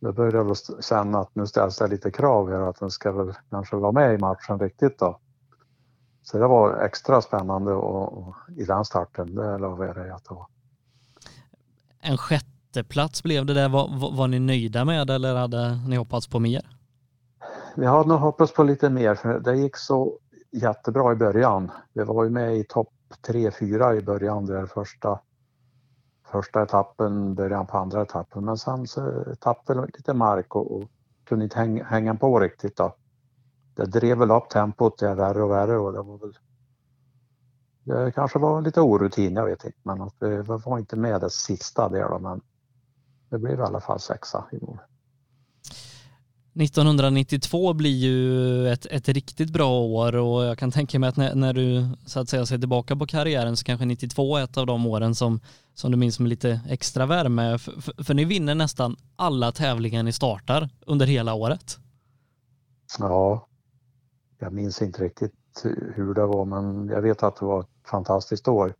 då 0.00 0.12
började 0.12 0.36
jag 0.36 0.84
känna 0.84 1.18
att 1.18 1.34
nu 1.34 1.46
ställs 1.46 1.78
det 1.78 1.86
lite 1.86 2.10
krav 2.10 2.50
här 2.50 2.60
att 2.60 2.80
den 2.80 2.90
ska 2.90 3.12
väl 3.12 3.34
kanske 3.50 3.76
vara 3.76 3.92
med 3.92 4.14
i 4.14 4.18
matchen 4.18 4.60
riktigt 4.60 4.98
då. 4.98 5.20
Så 6.22 6.38
det 6.38 6.46
var 6.46 6.84
extra 6.84 7.22
spännande 7.22 7.72
och, 7.72 8.18
och 8.18 8.34
i 8.56 8.64
den 8.64 8.84
starten, 8.84 9.34
det 9.34 9.58
lovar 9.58 9.86
jag 9.86 9.96
dig 9.96 10.10
att 10.10 10.24
det 10.24 10.34
var. 10.34 10.46
En 12.00 12.18
sjätteplats 12.18 13.22
blev 13.22 13.46
det 13.46 13.54
där. 13.54 13.68
Var, 13.68 13.88
var, 13.88 14.16
var, 14.16 14.28
ni 14.28 14.38
nöjda 14.38 14.84
med 14.84 15.10
eller 15.10 15.34
hade 15.34 15.76
ni 15.88 15.96
hoppats 15.96 16.26
på 16.26 16.38
mer? 16.38 16.75
Vi 17.76 17.86
hade 17.86 18.08
nog 18.08 18.18
hoppats 18.18 18.52
på 18.52 18.62
lite 18.62 18.90
mer 18.90 19.14
för 19.14 19.40
det 19.40 19.56
gick 19.56 19.76
så 19.76 20.18
jättebra 20.52 21.12
i 21.12 21.16
början. 21.16 21.70
Vi 21.92 22.04
var 22.04 22.24
ju 22.24 22.30
med 22.30 22.56
i 22.56 22.64
topp 22.64 22.92
3-4 23.28 23.94
i 23.94 24.02
början 24.02 24.46
där 24.46 24.66
första 24.66 25.20
första 26.26 26.62
etappen, 26.62 27.34
början 27.34 27.66
på 27.66 27.78
andra 27.78 28.02
etappen. 28.02 28.44
Men 28.44 28.56
sen 28.56 28.86
så 28.86 29.24
tappade 29.40 29.80
vi 29.80 29.86
lite 29.86 30.14
mark 30.14 30.56
och, 30.56 30.76
och 30.76 30.84
kunde 31.24 31.44
inte 31.44 31.58
häng, 31.58 31.82
hänga 31.84 32.14
på 32.14 32.40
riktigt. 32.40 32.76
Då. 32.76 32.96
Det 33.74 33.84
drev 33.84 34.18
väl 34.18 34.30
upp 34.30 34.48
tempot 34.48 34.98
det 34.98 35.14
värre 35.14 35.42
och 35.42 35.50
värre 35.50 35.78
och 35.78 35.92
det 35.92 36.02
var 36.02 36.18
väl 36.18 36.38
det 37.84 38.12
kanske 38.12 38.38
var 38.38 38.62
lite 38.62 38.80
orutin, 38.80 39.36
jag 39.36 39.46
vet 39.46 39.64
inte, 39.64 39.78
men 39.82 40.02
att 40.02 40.14
vi 40.20 40.42
var 40.42 40.78
inte 40.78 40.96
med 40.96 41.20
det 41.20 41.30
sista 41.30 41.88
där 41.88 42.08
då, 42.08 42.18
men 42.18 42.40
det 43.30 43.38
blev 43.38 43.58
i 43.58 43.62
alla 43.62 43.80
fall 43.80 44.00
sexa 44.00 44.44
i 44.52 44.58
mål. 44.60 44.78
1992 46.60 47.72
blir 47.72 47.96
ju 47.96 48.68
ett, 48.68 48.86
ett 48.90 49.08
riktigt 49.08 49.50
bra 49.50 49.80
år 49.80 50.16
och 50.16 50.44
jag 50.44 50.58
kan 50.58 50.70
tänka 50.70 50.98
mig 50.98 51.08
att 51.08 51.16
när, 51.16 51.34
när, 51.34 51.52
du 51.52 51.88
så 52.06 52.20
att 52.20 52.28
säga 52.28 52.46
ser 52.46 52.58
tillbaka 52.58 52.96
på 52.96 53.06
karriären 53.06 53.56
så 53.56 53.64
kanske 53.64 53.86
92 53.86 54.36
är 54.36 54.44
ett 54.44 54.56
av 54.56 54.66
de 54.66 54.86
åren 54.86 55.14
som, 55.14 55.40
som 55.74 55.90
du 55.90 55.96
minns 55.96 56.20
med 56.20 56.28
lite 56.28 56.60
extra 56.68 57.06
värme. 57.06 57.58
För, 57.58 57.80
för, 57.80 58.04
för 58.04 58.14
ni 58.14 58.24
vinner 58.24 58.54
nästan 58.54 58.96
alla 59.16 59.52
tävlingar 59.52 60.02
ni 60.02 60.12
startar 60.12 60.68
under 60.86 61.06
hela 61.06 61.34
året. 61.34 61.78
Ja, 62.98 63.48
jag 64.38 64.52
minns 64.52 64.82
inte 64.82 65.02
riktigt 65.02 65.64
hur 65.94 66.14
det 66.14 66.26
var 66.26 66.44
men 66.44 66.88
jag 66.88 67.02
vet 67.02 67.22
att 67.22 67.36
det 67.36 67.44
var 67.44 67.60
ett 67.60 67.90
fantastiskt 67.90 68.48
år. 68.48 68.74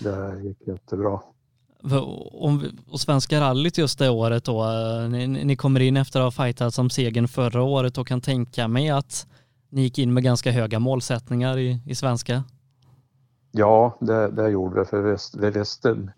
Det 0.00 0.42
gick 0.42 0.66
jättebra. 0.66 1.20
Om, 2.32 2.64
och 2.90 3.00
Svenska 3.00 3.40
rallyt 3.40 3.78
just 3.78 3.98
det 3.98 4.10
året 4.10 4.44
då, 4.44 4.62
eh, 4.62 5.08
ni, 5.08 5.26
ni 5.26 5.56
kommer 5.56 5.80
in 5.80 5.96
efter 5.96 6.20
att 6.20 6.36
ha 6.36 6.44
fightat 6.44 6.74
som 6.74 6.90
segern 6.90 7.28
förra 7.28 7.62
året 7.62 7.98
och 7.98 8.06
kan 8.06 8.20
tänka 8.20 8.68
mig 8.68 8.90
att 8.90 9.26
ni 9.68 9.82
gick 9.82 9.98
in 9.98 10.14
med 10.14 10.22
ganska 10.22 10.50
höga 10.50 10.78
målsättningar 10.78 11.58
i, 11.58 11.82
i 11.86 11.94
svenska? 11.94 12.44
Ja, 13.52 13.96
det, 14.00 14.30
det 14.30 14.48
gjorde 14.48 14.80
vi 14.80 14.86
för 14.86 15.02
vi, 15.02 15.16
vi 15.38 15.58
visste 15.58 16.12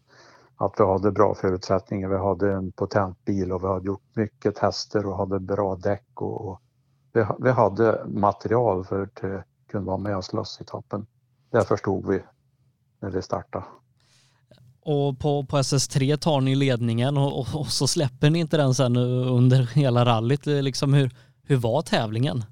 att 0.57 0.75
vi 0.79 0.85
hade 0.85 1.11
bra 1.11 1.35
förutsättningar. 1.35 2.09
Vi 2.09 2.17
hade 2.17 2.53
en 2.53 2.73
potent 2.73 3.25
bil 3.25 3.53
och 3.53 3.63
vi 3.63 3.67
hade 3.67 3.87
gjort 3.87 4.17
mycket 4.17 4.55
tester 4.55 5.07
och 5.07 5.17
hade 5.17 5.41
bra 5.41 5.77
däck 5.77 6.09
och, 6.15 6.49
och 6.49 6.61
vi, 7.13 7.27
vi, 7.39 7.51
hade 7.51 8.05
material 8.07 8.85
för 8.85 9.03
att 9.03 9.45
kunna 9.69 9.85
vara 9.85 9.99
med 9.99 10.17
och 10.17 10.25
slåss 10.25 10.61
i 10.61 10.65
toppen. 10.65 11.07
Det 11.51 11.65
förstod 11.65 12.07
vi 12.07 12.23
när 13.01 13.11
vi 13.11 13.23
startade. 13.23 13.65
Och 14.85 15.19
på, 15.19 15.45
på 15.45 15.57
SS3 15.57 16.17
tar 16.17 16.41
ni 16.41 16.55
ledningen 16.55 17.17
och, 17.17 17.39
och, 17.39 17.47
och, 17.55 17.67
så 17.67 17.87
släpper 17.87 18.31
ni 18.31 18.39
inte 18.39 18.57
den 18.57 18.75
sen 18.75 18.97
under 18.97 19.63
hela 19.75 20.05
rallyt. 20.05 20.47
Liksom 20.47 20.95
hur, 20.95 21.11
hur 21.43 21.57
var 21.57 21.83
tävlingen? 21.83 22.45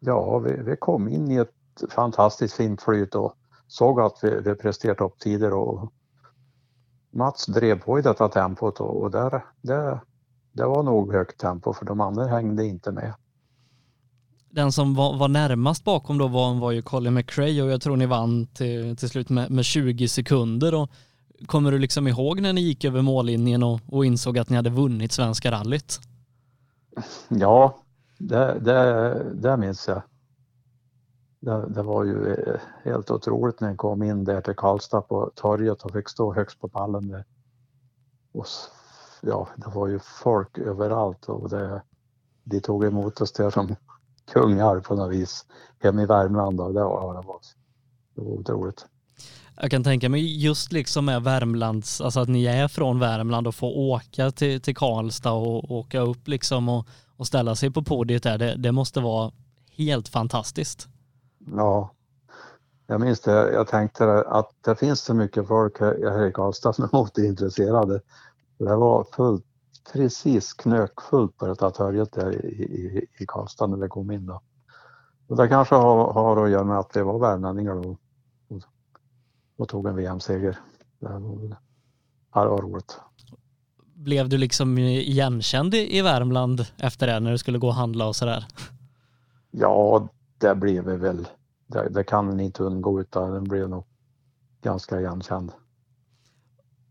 Ja, 0.00 0.38
vi, 0.38 0.62
vi 0.62 0.76
kom 0.76 1.08
in 1.08 1.30
i 1.30 1.36
ett 1.36 1.92
fantastiskt 1.94 2.54
fint 2.54 2.82
flyt 2.82 3.14
och 3.14 3.34
såg 3.68 4.00
att 4.00 4.18
vi, 4.22 4.40
vi 4.44 4.54
presterade 4.54 4.98
topptider 4.98 5.52
och 5.52 5.92
Mats 7.12 7.46
drev 7.46 7.80
på 7.80 7.98
i 7.98 8.02
detta 8.02 8.28
tempot 8.28 8.80
och, 8.80 9.02
och 9.02 9.10
där, 9.10 9.44
det, 9.62 10.00
det 10.52 10.66
var 10.66 10.82
nog 10.82 11.12
högt 11.12 11.40
tempo 11.40 11.72
för 11.72 11.86
de 11.86 12.00
andra 12.00 12.26
hängde 12.26 12.66
inte 12.66 12.92
med. 12.92 13.14
Den 14.50 14.72
som 14.72 14.94
var, 14.94 15.18
var 15.18 15.28
närmast 15.28 15.84
bakom 15.84 16.18
då 16.18 16.28
var, 16.28 16.60
var 16.60 16.72
ju 16.72 16.82
Colin 16.82 17.14
McRae 17.14 17.62
och 17.62 17.70
jag 17.70 17.82
tror 17.82 17.96
ni 17.96 18.06
vann 18.06 18.46
till, 18.46 18.96
till 18.96 19.08
slut 19.08 19.28
med, 19.28 19.50
med 19.50 19.64
20 19.64 20.08
sekunder. 20.08 20.74
Och 20.74 20.90
Kommer 21.46 21.72
du 21.72 21.78
liksom 21.78 22.08
ihåg 22.08 22.40
när 22.40 22.52
ni 22.52 22.60
gick 22.60 22.84
över 22.84 23.02
mållinjen 23.02 23.62
och, 23.62 23.80
och 23.86 24.04
insåg 24.04 24.38
att 24.38 24.50
ni 24.50 24.56
hade 24.56 24.70
vunnit 24.70 25.12
Svenska 25.12 25.50
rallyt? 25.50 26.00
Ja, 27.28 27.76
det, 28.18 28.58
det, 28.60 29.14
det 29.34 29.56
minns 29.56 29.88
jag. 29.88 30.02
Det, 31.40 31.66
det, 31.68 31.82
var 31.82 32.04
ju 32.04 32.34
eh, 32.34 32.60
helt 32.84 33.10
otroligt 33.10 33.60
när 33.60 33.68
jag 33.68 33.78
kom 33.78 34.02
in 34.02 34.24
där 34.24 34.40
till 34.40 34.54
Karlstad 34.54 35.00
på 35.00 35.30
torget 35.34 35.82
och 35.82 35.92
fick 35.92 36.08
stå 36.08 36.34
högst 36.34 36.60
på 36.60 36.68
pallen 36.68 37.08
där. 37.08 37.24
Och, 38.32 38.46
ja, 39.20 39.48
det 39.56 39.68
var 39.74 39.88
ju 39.88 39.98
folk 39.98 40.58
överallt 40.58 41.28
och 41.28 41.50
det, 41.50 41.82
de 42.44 42.60
tog 42.60 42.84
emot 42.84 43.20
oss 43.20 43.32
där 43.32 43.50
som 43.50 43.76
kungar 44.32 44.80
på 44.80 44.94
något 44.94 45.12
vis. 45.12 45.46
Hem 45.78 45.98
i 45.98 46.06
Värmland 46.06 46.60
och 46.60 46.74
det 46.74 46.84
var, 46.84 47.14
det 47.14 47.26
var, 47.26 47.40
det 48.14 48.20
var 48.20 48.30
otroligt. 48.30 48.86
Jag 49.60 49.70
kan 49.70 49.84
tänka 49.84 50.08
mig 50.08 50.44
just 50.44 50.72
liksom 50.72 51.04
med 51.04 51.22
Värmlands, 51.22 52.00
alltså 52.00 52.20
att 52.20 52.28
ni 52.28 52.44
är 52.44 52.68
från 52.68 52.98
Värmland 52.98 53.46
och 53.46 53.54
får 53.54 53.76
åka 53.76 54.30
till, 54.30 54.60
till 54.60 54.76
Karlstad 54.76 55.32
och 55.32 55.70
åka 55.70 56.00
upp 56.00 56.28
liksom 56.28 56.68
och, 56.68 56.86
och 57.16 57.26
ställa 57.26 57.54
sig 57.54 57.70
på 57.70 57.82
podiet 57.82 58.22
där, 58.22 58.38
det, 58.38 58.54
det 58.56 58.72
måste 58.72 59.00
vara 59.00 59.32
helt 59.76 60.08
fantastiskt. 60.08 60.88
Ja, 61.56 61.90
jag 62.86 63.00
minns 63.00 63.20
det. 63.20 63.52
Jag 63.52 63.68
tänkte 63.68 64.24
att 64.28 64.50
det 64.64 64.76
finns 64.76 65.00
så 65.00 65.14
mycket 65.14 65.48
folk 65.48 65.80
här 65.80 66.26
i 66.26 66.32
Karlstad 66.32 66.72
som 66.72 66.84
är 66.84 66.88
motorintresserade. 66.92 68.00
Det 68.58 68.76
var 68.76 69.06
fullt, 69.16 69.44
precis 69.92 70.52
knökfullt 70.52 71.36
på 71.36 71.46
detta 71.46 71.70
torget 71.70 72.12
där 72.12 72.46
i, 72.46 72.62
i, 72.62 73.06
i 73.18 73.26
Karlstad 73.26 73.66
när 73.66 73.76
vi 73.76 73.88
kom 73.88 74.10
in 74.10 74.26
då. 74.26 74.40
Och 75.28 75.36
det 75.36 75.48
kanske 75.48 75.74
har, 75.74 76.12
har 76.12 76.44
att 76.44 76.50
göra 76.50 76.64
med 76.64 76.78
att 76.78 76.96
vi 76.96 77.02
var 77.02 77.18
värmlänningar 77.18 77.74
då 77.74 77.96
och 79.62 79.68
tog 79.68 79.86
en 79.86 79.96
VM-seger. 79.96 80.58
Det 81.00 81.08
var, 81.08 82.46
var 82.46 82.62
roligt. 82.62 83.00
Blev 83.94 84.28
du 84.28 84.38
liksom 84.38 84.78
igenkänd 84.78 85.74
i 85.74 86.02
Värmland 86.02 86.66
efter 86.76 87.06
det 87.06 87.20
när 87.20 87.30
du 87.30 87.38
skulle 87.38 87.58
gå 87.58 87.66
och 87.66 87.74
handla 87.74 88.06
och 88.06 88.16
sådär? 88.16 88.46
Ja, 89.50 90.08
det 90.38 90.54
blev 90.54 90.84
vi 90.84 90.96
väl. 90.96 91.28
Det, 91.66 91.88
det 91.88 92.04
kan 92.04 92.40
inte 92.40 92.62
undgå 92.62 93.00
utan 93.00 93.32
den 93.32 93.44
blev 93.44 93.68
nog 93.68 93.84
ganska 94.62 95.00
igenkänd. 95.00 95.52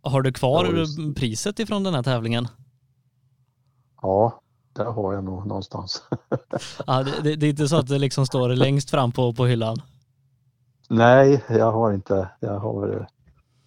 Har 0.03 0.21
du 0.21 0.33
kvar 0.33 0.65
ja, 0.65 1.13
priset 1.15 1.59
ifrån 1.59 1.83
den 1.83 1.93
här 1.93 2.03
tävlingen? 2.03 2.47
Ja, 4.01 4.41
det 4.73 4.83
har 4.83 5.13
jag 5.13 5.23
nog 5.23 5.47
någonstans. 5.47 6.03
ja, 6.87 7.03
det, 7.03 7.35
det, 7.35 7.45
är 7.45 7.49
inte 7.49 7.67
så 7.67 7.75
att 7.75 7.87
det 7.87 7.97
liksom 7.97 8.25
står 8.25 8.49
längst 8.49 8.89
fram 8.89 9.11
på, 9.11 9.33
på 9.33 9.45
hyllan? 9.45 9.81
Nej, 10.93 11.43
jag 11.49 11.71
har 11.71 11.93
inte. 11.93 12.29
Jag 12.39 12.59
har, 12.59 13.07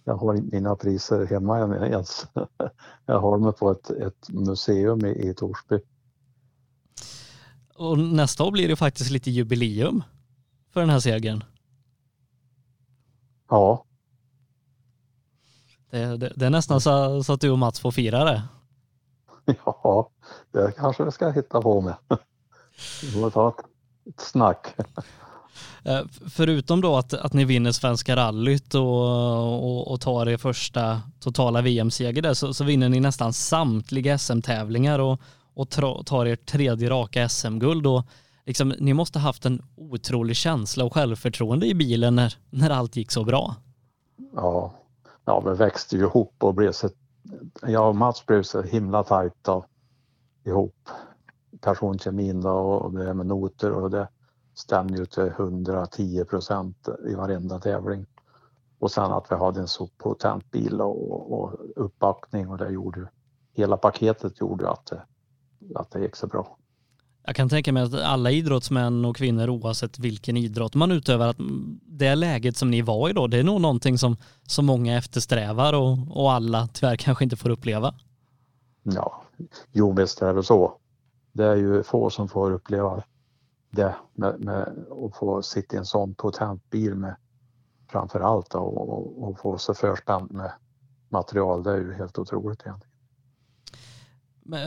jag 0.03 0.15
har 0.15 0.33
inte 0.33 0.55
mina 0.55 0.75
priser 0.75 1.25
hemma 1.25 1.59
ens. 1.87 2.27
Jag 3.05 3.19
har 3.19 3.37
dem 3.37 3.53
på 3.53 3.71
ett, 3.71 3.89
ett 3.89 4.29
museum 4.29 5.05
i, 5.05 5.29
i 5.29 5.33
Torsby. 5.33 5.79
Och 7.75 7.99
nästa 7.99 8.43
år 8.43 8.51
blir 8.51 8.67
det 8.67 8.75
faktiskt 8.75 9.11
lite 9.11 9.31
jubileum 9.31 10.03
för 10.69 10.79
den 10.79 10.89
här 10.89 10.99
segern. 10.99 11.43
Ja. 13.49 13.85
Det, 15.89 16.17
det, 16.17 16.33
det 16.35 16.45
är 16.45 16.49
nästan 16.49 16.81
så, 16.81 17.23
så, 17.23 17.33
att 17.33 17.41
du 17.41 17.49
och 17.49 17.59
Mats 17.59 17.79
får 17.79 17.91
fira 17.91 18.23
det. 18.23 18.43
Ja, 19.65 20.09
det 20.51 20.71
kanske 20.77 21.03
vi 21.03 21.11
ska 21.11 21.29
hitta 21.29 21.61
på 21.61 21.81
med. 21.81 21.95
Vi 23.01 23.11
får 23.11 23.29
ta 23.29 23.49
ett, 23.49 23.65
ett 24.09 24.21
snack. 24.21 24.75
Eh, 25.83 26.01
förutom 26.29 26.81
då 26.81 26.95
att, 26.95 27.13
att 27.13 27.33
ni 27.33 27.45
vinner 27.45 27.71
Svenska 27.71 28.15
rallyt 28.15 28.75
och, 28.75 29.63
och, 29.63 29.91
och 29.91 30.01
tar 30.01 30.29
er 30.29 30.37
första 30.37 31.01
totala 31.19 31.61
VM-seger 31.61 32.21
där 32.21 32.33
så, 32.33 32.53
så, 32.53 32.63
vinner 32.63 32.89
ni 32.89 32.99
nästan 32.99 33.33
samtliga 33.33 34.17
SM-tävlingar 34.17 34.99
och, 34.99 35.19
och 35.53 35.69
tar 36.05 36.25
er 36.25 36.35
tredje 36.35 36.89
raka 36.89 37.29
SM-guld. 37.29 37.87
Och 37.87 38.05
liksom, 38.45 38.73
ni 38.79 38.93
måste 38.93 39.19
haft 39.19 39.45
en 39.45 39.61
otrolig 39.75 40.35
känsla 40.35 40.85
och 40.85 40.93
självförtroende 40.93 41.67
i 41.67 41.75
bilen 41.75 42.15
när, 42.15 42.33
när 42.49 42.69
allt 42.69 42.95
gick 42.95 43.11
så 43.11 43.23
bra. 43.23 43.55
Ja, 44.35 44.73
ja, 45.25 45.39
vi 45.39 45.53
växte 45.55 45.95
ju 45.95 46.01
ihop 46.01 46.33
och 46.39 46.53
blev 46.53 46.71
så, 46.71 46.89
jag 47.61 47.89
och 47.89 47.95
Mats 47.95 48.25
blev 48.25 48.43
så 48.43 48.61
himla 48.61 49.03
tajta 49.03 49.63
ihop. 50.45 50.89
Personkemin 51.61 52.41
då 52.41 52.49
och 52.49 52.93
det 52.93 53.13
med 53.13 53.25
noter 53.25 53.71
och 53.71 53.91
det 53.91 54.07
stämde 54.55 54.97
ju 54.97 55.05
till 55.05 55.27
110 55.27 56.25
procent 56.25 56.87
i 57.09 57.15
varenda 57.15 57.59
tävling. 57.59 58.05
Och 58.79 58.91
sen 58.91 59.11
att 59.11 59.25
vi 59.29 59.35
hade 59.35 59.59
en 59.59 59.67
så 59.67 59.87
potent 59.87 60.51
bil 60.51 60.81
och, 60.81 61.33
och 61.33 61.53
uppbackning 61.75 62.49
och 62.49 62.57
det 62.57 62.69
gjorde 62.69 63.09
hela 63.55 63.77
paketet 63.77 64.39
gjorde 64.39 64.69
att 64.69 64.85
det, 64.85 65.01
att 65.75 65.91
det 65.91 65.99
gick 65.99 66.15
så 66.15 66.27
bra. 66.27 66.57
Jag 67.25 67.35
kan 67.35 67.49
tänka 67.49 67.73
mig 67.73 67.83
att 67.83 67.93
alla 67.93 68.31
idrottsmän 68.31 69.05
och 69.05 69.15
kvinnor 69.15 69.49
oavsett 69.49 69.99
vilken 69.99 70.37
idrott 70.37 70.75
man 70.75 70.91
utövar, 70.91 71.27
att 71.27 71.37
det 71.81 72.15
läget 72.15 72.57
som 72.57 72.71
ni 72.71 72.81
var 72.81 73.09
i 73.09 73.13
då, 73.13 73.27
det 73.27 73.37
är 73.37 73.43
nog 73.43 73.61
någonting 73.61 73.97
som, 73.97 74.17
som 74.47 74.65
många 74.65 74.97
eftersträvar 74.97 75.73
och, 75.73 75.97
och 76.09 76.31
alla 76.31 76.67
tyvärr 76.73 76.95
kanske 76.95 77.23
inte 77.23 77.35
får 77.35 77.49
uppleva. 77.49 77.93
Ja, 78.83 79.23
jo 79.71 79.93
visst 79.93 80.21
är 80.21 80.33
det 80.33 80.43
så. 80.43 80.77
Det 81.31 81.45
är 81.45 81.55
ju 81.55 81.83
få 81.83 82.09
som 82.09 82.27
får 82.27 82.51
uppleva 82.51 83.03
det 83.69 83.95
med, 84.13 84.39
med 84.39 84.85
att 85.05 85.17
få 85.17 85.41
sitta 85.41 85.75
i 85.75 85.79
en 85.79 85.85
sån 85.85 86.15
potent 86.15 86.69
bil 86.69 86.95
med 86.95 87.15
framför 87.91 88.19
allt 88.19 88.55
och, 88.55 88.77
och, 88.77 89.23
och 89.23 89.39
få 89.39 89.57
så 89.57 89.73
förspänt 89.73 90.31
med 90.31 90.51
material. 91.09 91.63
Det 91.63 91.71
är 91.71 91.77
ju 91.77 91.93
helt 91.93 92.17
otroligt 92.17 92.61
egentligen. 92.61 92.95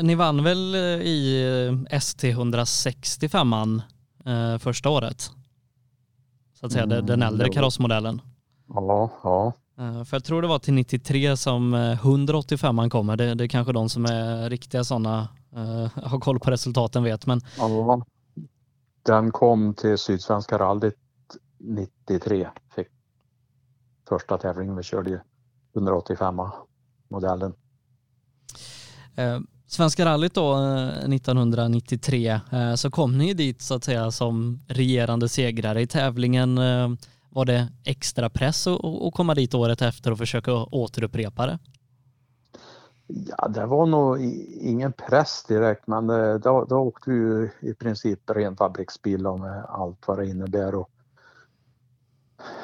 Ni 0.02 0.14
vann 0.14 0.44
väl 0.44 0.74
eh, 0.74 0.80
i 0.80 1.44
eh, 1.90 1.96
ST 1.96 2.30
165 2.30 3.52
eh, 3.52 4.58
första 4.58 4.90
året? 4.90 5.30
Så 6.60 6.66
att 6.66 6.72
säga 6.72 6.84
mm, 6.84 7.06
den 7.06 7.22
äldre 7.22 7.48
karossmodellen. 7.48 8.22
Ja, 8.68 9.10
ja. 9.22 9.52
Eh, 9.78 10.04
för 10.04 10.16
jag 10.16 10.24
tror 10.24 10.42
det 10.42 10.48
var 10.48 10.58
till 10.58 10.74
93 10.74 11.36
som 11.36 11.74
185 11.74 12.90
kommer. 12.90 13.16
Det, 13.16 13.34
det 13.34 13.44
är 13.44 13.48
kanske 13.48 13.72
de 13.72 13.88
som 13.88 14.04
är 14.04 14.50
riktiga 14.50 14.84
sådana, 14.84 15.28
uh, 15.56 16.04
har 16.04 16.20
koll 16.20 16.40
på 16.40 16.50
resultaten 16.50 17.02
vet. 17.02 17.26
Men... 17.26 17.40
Ja, 17.58 18.02
den 19.08 19.30
kom 19.30 19.74
till 19.74 19.98
Sydsvenska 19.98 20.58
rallyt 20.58 20.94
93. 21.58 22.48
Fick 22.74 22.88
första 24.08 24.38
tävlingen 24.38 24.76
vi 24.76 24.82
körde 24.82 25.10
ju 25.10 25.20
185 25.74 26.40
modellen. 27.08 27.54
Eh, 29.14 29.40
Svenska 29.66 30.04
rallyt 30.04 30.34
då 30.34 30.54
eh, 30.54 30.88
1993 30.88 32.40
eh, 32.52 32.74
så 32.74 32.90
kom 32.90 33.18
ni 33.18 33.34
dit 33.34 33.62
så 33.62 33.74
att 33.74 33.84
säga 33.84 34.10
som 34.10 34.60
regerande 34.68 35.28
segrare 35.28 35.82
i 35.82 35.86
tävlingen 35.86 36.58
eh, 36.58 36.88
var 37.30 37.44
det 37.44 37.68
extra 37.84 38.30
press 38.30 38.66
att 38.66 39.14
komma 39.14 39.34
dit 39.34 39.54
året 39.54 39.82
efter 39.82 40.10
och 40.10 40.18
försöka 40.18 40.52
återupprepa 40.54 41.46
det? 41.46 41.58
Ja, 43.10 43.48
det 43.48 43.66
var 43.66 43.86
nog 43.86 44.20
ingen 44.60 44.92
press 44.92 45.44
direkt 45.48 45.86
men 45.86 46.10
eh, 46.10 46.34
då, 46.34 46.64
då 46.64 46.76
åkte 46.76 47.10
vi 47.10 47.50
i 47.60 47.74
princip 47.74 48.30
ren 48.30 48.56
fabriksbil 48.56 49.22
med 49.22 49.64
allt 49.68 50.08
vad 50.08 50.18
det 50.18 50.26
innebär. 50.26 50.74
Och 50.74 50.90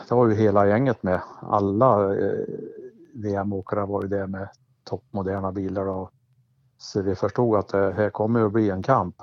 det 0.08 0.14
var 0.14 0.28
ju 0.28 0.34
hela 0.34 0.66
gänget 0.66 1.02
med. 1.02 1.20
Alla 1.40 2.16
eh, 2.16 2.44
VM-åkare 3.14 3.86
var 3.86 4.02
ju 4.02 4.08
det 4.08 4.26
med 4.26 4.48
toppmoderna 4.84 5.52
bilar. 5.52 5.86
Och, 5.86 6.10
så 6.78 7.02
vi 7.02 7.14
förstod 7.14 7.58
att 7.58 7.68
det 7.68 7.92
här 7.92 8.10
kommer 8.10 8.46
att 8.46 8.52
bli 8.52 8.70
en 8.70 8.82
kamp. 8.82 9.16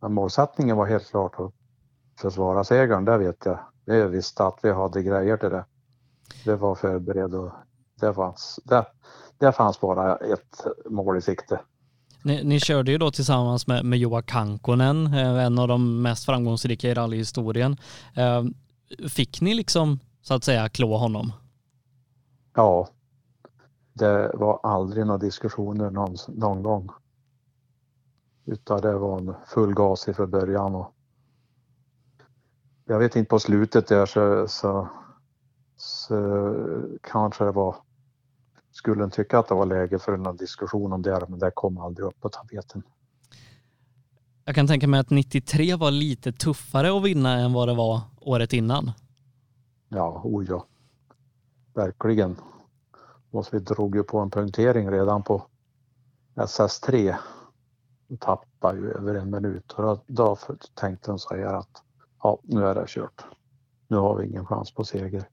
Men 0.00 0.12
målsättningen 0.12 0.76
var 0.76 0.86
helt 0.86 1.10
klart 1.10 1.40
att 1.40 1.52
försvara 2.20 2.64
segern, 2.64 3.04
det 3.04 3.18
vet 3.18 3.44
jag. 3.44 3.58
Det 3.84 4.06
visste 4.06 4.44
att 4.44 4.58
vi 4.62 4.70
hade 4.70 5.02
grejer 5.02 5.36
till 5.36 5.50
det. 5.50 5.64
Det 6.44 6.56
var 6.56 6.74
förberedd 6.74 7.34
och 7.34 7.52
det 8.00 8.14
fanns, 8.14 8.60
det, 8.64 8.86
det 9.38 9.52
fanns 9.52 9.80
bara 9.80 10.16
ett 10.16 10.66
mål 10.86 11.18
i 11.18 11.20
sikte. 11.20 11.60
Ni, 12.22 12.44
ni, 12.44 12.60
körde 12.60 12.90
ju 12.90 12.98
då 12.98 13.10
tillsammans 13.10 13.66
med, 13.66 13.84
med 13.84 13.98
Joa 13.98 14.22
Kankonen, 14.22 15.06
eh, 15.06 15.44
en 15.44 15.58
av 15.58 15.68
de 15.68 16.02
mest 16.02 16.24
framgångsrika 16.24 16.88
i 16.88 16.94
rallyhistorien. 16.94 17.76
Eh, 18.14 18.44
fick 19.08 19.40
ni 19.40 19.54
liksom 19.54 20.00
så 20.22 20.34
att 20.34 20.44
säga 20.44 20.68
klå 20.68 20.96
honom? 20.96 21.32
Ja, 22.54 22.88
det 23.92 24.30
var 24.34 24.60
aldrig 24.62 25.06
några 25.06 25.18
diskussioner 25.18 25.90
någon, 25.90 26.16
någon 26.28 26.62
gång. 26.62 26.88
Utan 28.44 28.80
det 28.80 28.98
var 28.98 29.18
en 29.18 29.34
full 29.46 29.74
gas 29.74 30.08
ifrån 30.08 30.30
början 30.30 30.74
och 30.74 30.94
jag 32.84 32.98
vet 32.98 33.16
inte 33.16 33.28
på 33.28 33.38
slutet 33.38 33.86
där 33.86 34.06
så, 34.06 34.48
så, 34.48 34.88
så 35.76 36.54
kanske 37.02 37.44
det 37.44 37.52
var 37.52 37.76
skulle 38.78 39.04
en 39.04 39.10
tycka 39.10 39.38
att 39.38 39.48
det 39.48 39.54
var 39.54 39.66
läge 39.66 39.98
för 39.98 40.12
en 40.12 40.36
diskussion 40.36 40.92
om 40.92 41.02
det, 41.02 41.26
men 41.28 41.38
det 41.38 41.50
kom 41.54 41.78
aldrig 41.78 42.06
upp 42.06 42.20
på 42.20 42.28
tapeten. 42.28 42.82
Jag 44.44 44.54
kan 44.54 44.66
tänka 44.66 44.88
mig 44.88 45.00
att 45.00 45.10
93 45.10 45.74
var 45.74 45.90
lite 45.90 46.32
tuffare 46.32 46.96
att 46.96 47.02
vinna 47.02 47.32
än 47.32 47.52
vad 47.52 47.68
det 47.68 47.74
var 47.74 48.00
året 48.20 48.52
innan. 48.52 48.92
Ja, 49.88 50.20
oh 50.24 50.44
ja. 50.48 50.66
Verkligen. 51.74 52.36
Och 53.30 53.46
vi 53.52 53.58
drog 53.58 53.96
ju 53.96 54.02
på 54.02 54.18
en 54.18 54.30
punktering 54.30 54.90
redan 54.90 55.22
på 55.22 55.46
SS3. 56.34 57.16
Tappade 58.20 58.78
ju 58.78 58.90
över 58.90 59.14
en 59.14 59.30
minut 59.30 59.72
och 59.72 59.82
då, 59.82 60.00
då 60.06 60.36
tänkte 60.74 61.10
de 61.10 61.18
så 61.18 61.34
här 61.34 61.54
att 61.54 61.82
ja, 62.22 62.38
nu 62.42 62.66
är 62.66 62.74
det 62.74 62.84
kört. 62.88 63.24
Nu 63.88 63.96
har 63.96 64.16
vi 64.16 64.26
ingen 64.26 64.46
chans 64.46 64.74
på 64.74 64.84
seger. 64.84 65.28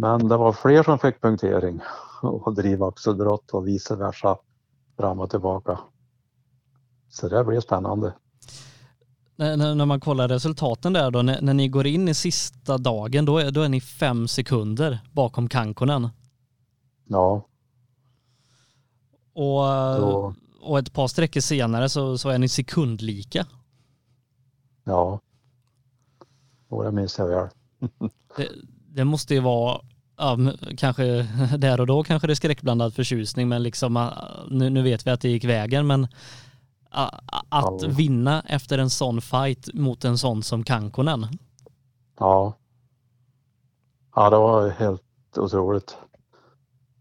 Men 0.00 0.28
det 0.28 0.36
var 0.36 0.52
fler 0.52 0.82
som 0.82 0.98
fick 0.98 1.20
punktering 1.20 1.80
och 2.22 2.54
drivaxelbrott 2.54 3.50
och 3.50 3.68
vice 3.68 3.96
versa 3.96 4.38
fram 4.96 5.20
och 5.20 5.30
tillbaka. 5.30 5.78
Så 7.08 7.28
det 7.28 7.44
blev 7.44 7.60
spännande. 7.60 8.14
När, 9.36 9.74
när 9.74 9.86
man 9.86 10.00
kollar 10.00 10.28
resultaten 10.28 10.92
där 10.92 11.10
då, 11.10 11.22
när, 11.22 11.40
när, 11.40 11.54
ni 11.54 11.68
går 11.68 11.86
in 11.86 12.08
i 12.08 12.14
sista 12.14 12.78
dagen, 12.78 13.24
då 13.24 13.38
är, 13.38 13.50
då 13.50 13.62
är 13.62 13.68
ni 13.68 13.80
fem 13.80 14.28
sekunder 14.28 15.00
bakom 15.12 15.48
Kankonen. 15.48 16.08
Ja. 17.04 17.46
Och, 19.32 19.62
då. 20.00 20.34
och 20.60 20.78
ett 20.78 20.92
par 20.92 21.08
sträckor 21.08 21.40
senare 21.40 21.88
så, 21.88 22.18
så 22.18 22.28
är 22.28 22.38
ni 22.38 22.48
sekundlika. 22.48 23.46
Ja. 24.84 25.20
Och 26.68 26.84
det 26.84 26.92
minns 26.92 27.18
jag 27.18 27.28
väl. 27.28 27.48
det, 28.36 28.48
det 28.98 29.04
måste 29.04 29.34
ju 29.34 29.40
vara 29.40 29.80
ja, 30.16 30.38
kanske 30.76 31.22
där 31.58 31.80
och 31.80 31.86
då 31.86 32.04
kanske 32.04 32.26
det 32.26 32.32
är 32.32 32.34
skräckblandad 32.34 32.94
förtjusning 32.94 33.48
men 33.48 33.62
liksom 33.62 34.10
nu, 34.50 34.70
nu 34.70 34.82
vet 34.82 35.06
vi 35.06 35.10
att 35.10 35.20
det 35.20 35.28
gick 35.28 35.44
vägen 35.44 35.86
men 35.86 36.08
att 36.90 37.82
ja. 37.82 37.88
vinna 37.88 38.42
efter 38.48 38.78
en 38.78 38.90
sån 38.90 39.20
fight 39.20 39.74
mot 39.74 40.04
en 40.04 40.18
sån 40.18 40.42
som 40.42 40.64
Kankonen. 40.64 41.26
Ja. 42.18 42.52
Ja, 44.14 44.30
det 44.30 44.36
var 44.36 44.68
helt 44.68 45.02
otroligt. 45.36 45.96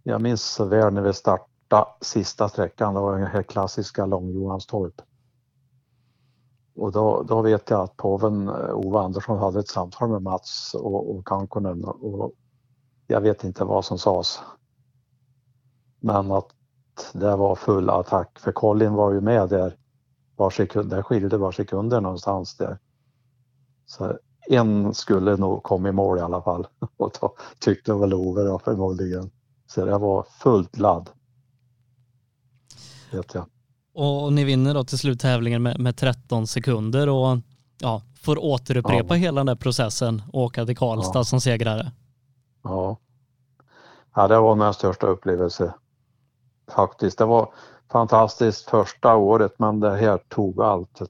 Jag 0.03 0.21
minns 0.21 0.59
väl 0.59 0.93
när 0.93 1.01
vi 1.01 1.13
startade 1.13 1.85
sista 2.01 2.49
sträckan, 2.49 2.93
det 2.93 2.99
var 2.99 3.17
den 3.17 3.27
här 3.27 3.43
klassiska 3.43 4.05
Lång-Johanstorp. 4.05 5.01
Och 6.77 6.91
då, 6.91 7.23
då 7.23 7.41
vet 7.41 7.69
jag 7.69 7.81
att 7.81 7.97
påven 7.97 8.47
eh, 8.47 8.73
Ove 8.73 8.99
Andersson 8.99 9.37
hade 9.37 9.59
ett 9.59 9.67
samtal 9.67 10.09
med 10.09 10.21
Mats 10.21 10.73
och, 10.73 11.15
och 11.15 11.27
Kankonen 11.27 11.83
och 11.83 12.33
jag 13.07 13.21
vet 13.21 13.43
inte 13.43 13.63
vad 13.63 13.85
som 13.85 13.97
sades. 13.97 14.39
Men 15.99 16.31
att 16.31 16.47
det 17.13 17.35
var 17.35 17.55
full 17.55 17.89
attack 17.89 18.39
för 18.39 18.51
Colin 18.51 18.93
var 18.93 19.11
ju 19.11 19.21
med 19.21 19.49
där 19.49 19.77
var 20.35 20.49
sekund, 20.49 20.89
det 20.89 21.03
skilde 21.03 21.37
var 21.37 21.51
sekunder 21.51 22.01
någonstans 22.01 22.57
där. 22.57 22.79
Så 23.85 24.17
en 24.49 24.93
skulle 24.93 25.37
nog 25.37 25.63
komma 25.63 25.89
i 25.89 25.91
mål 25.91 26.17
i 26.17 26.21
alla 26.21 26.41
fall 26.41 26.67
och 26.97 27.17
då 27.21 27.35
tyckte 27.59 27.93
väl 27.93 28.13
Ove 28.13 28.43
då 28.43 28.59
förmodligen. 28.59 29.31
Så 29.67 29.85
det 29.85 29.97
var 29.97 30.23
fullt 30.23 30.77
ladd. 30.77 31.09
Vet 33.11 33.33
jag. 33.33 33.45
Och 33.99 34.33
ni 34.33 34.43
vinner 34.43 34.73
då 34.73 34.83
till 34.83 34.97
slut 34.97 35.19
tävlingen 35.19 35.63
med, 35.63 35.79
med 35.79 35.97
13 35.97 36.47
sekunder 36.47 37.09
och 37.09 37.37
ja, 37.77 38.01
får 38.21 38.43
återupprepa 38.43 39.15
ja. 39.15 39.19
hela 39.19 39.39
den 39.39 39.45
där 39.45 39.55
processen 39.55 40.21
och 40.33 40.41
åka 40.41 40.65
till 40.65 40.77
Karlstad 40.77 41.19
ja. 41.19 41.23
som 41.23 41.41
segrare. 41.41 41.91
Ja. 42.63 42.97
ja, 44.15 44.27
det 44.27 44.39
var 44.39 44.55
min 44.55 44.73
största 44.73 45.07
upplevelse 45.07 45.73
faktiskt. 46.71 47.17
Det 47.17 47.25
var 47.25 47.53
fantastiskt 47.91 48.69
första 48.69 49.15
året 49.15 49.59
men 49.59 49.79
det 49.79 49.95
här 49.95 50.17
tog 50.17 50.61
allt. 50.61 51.01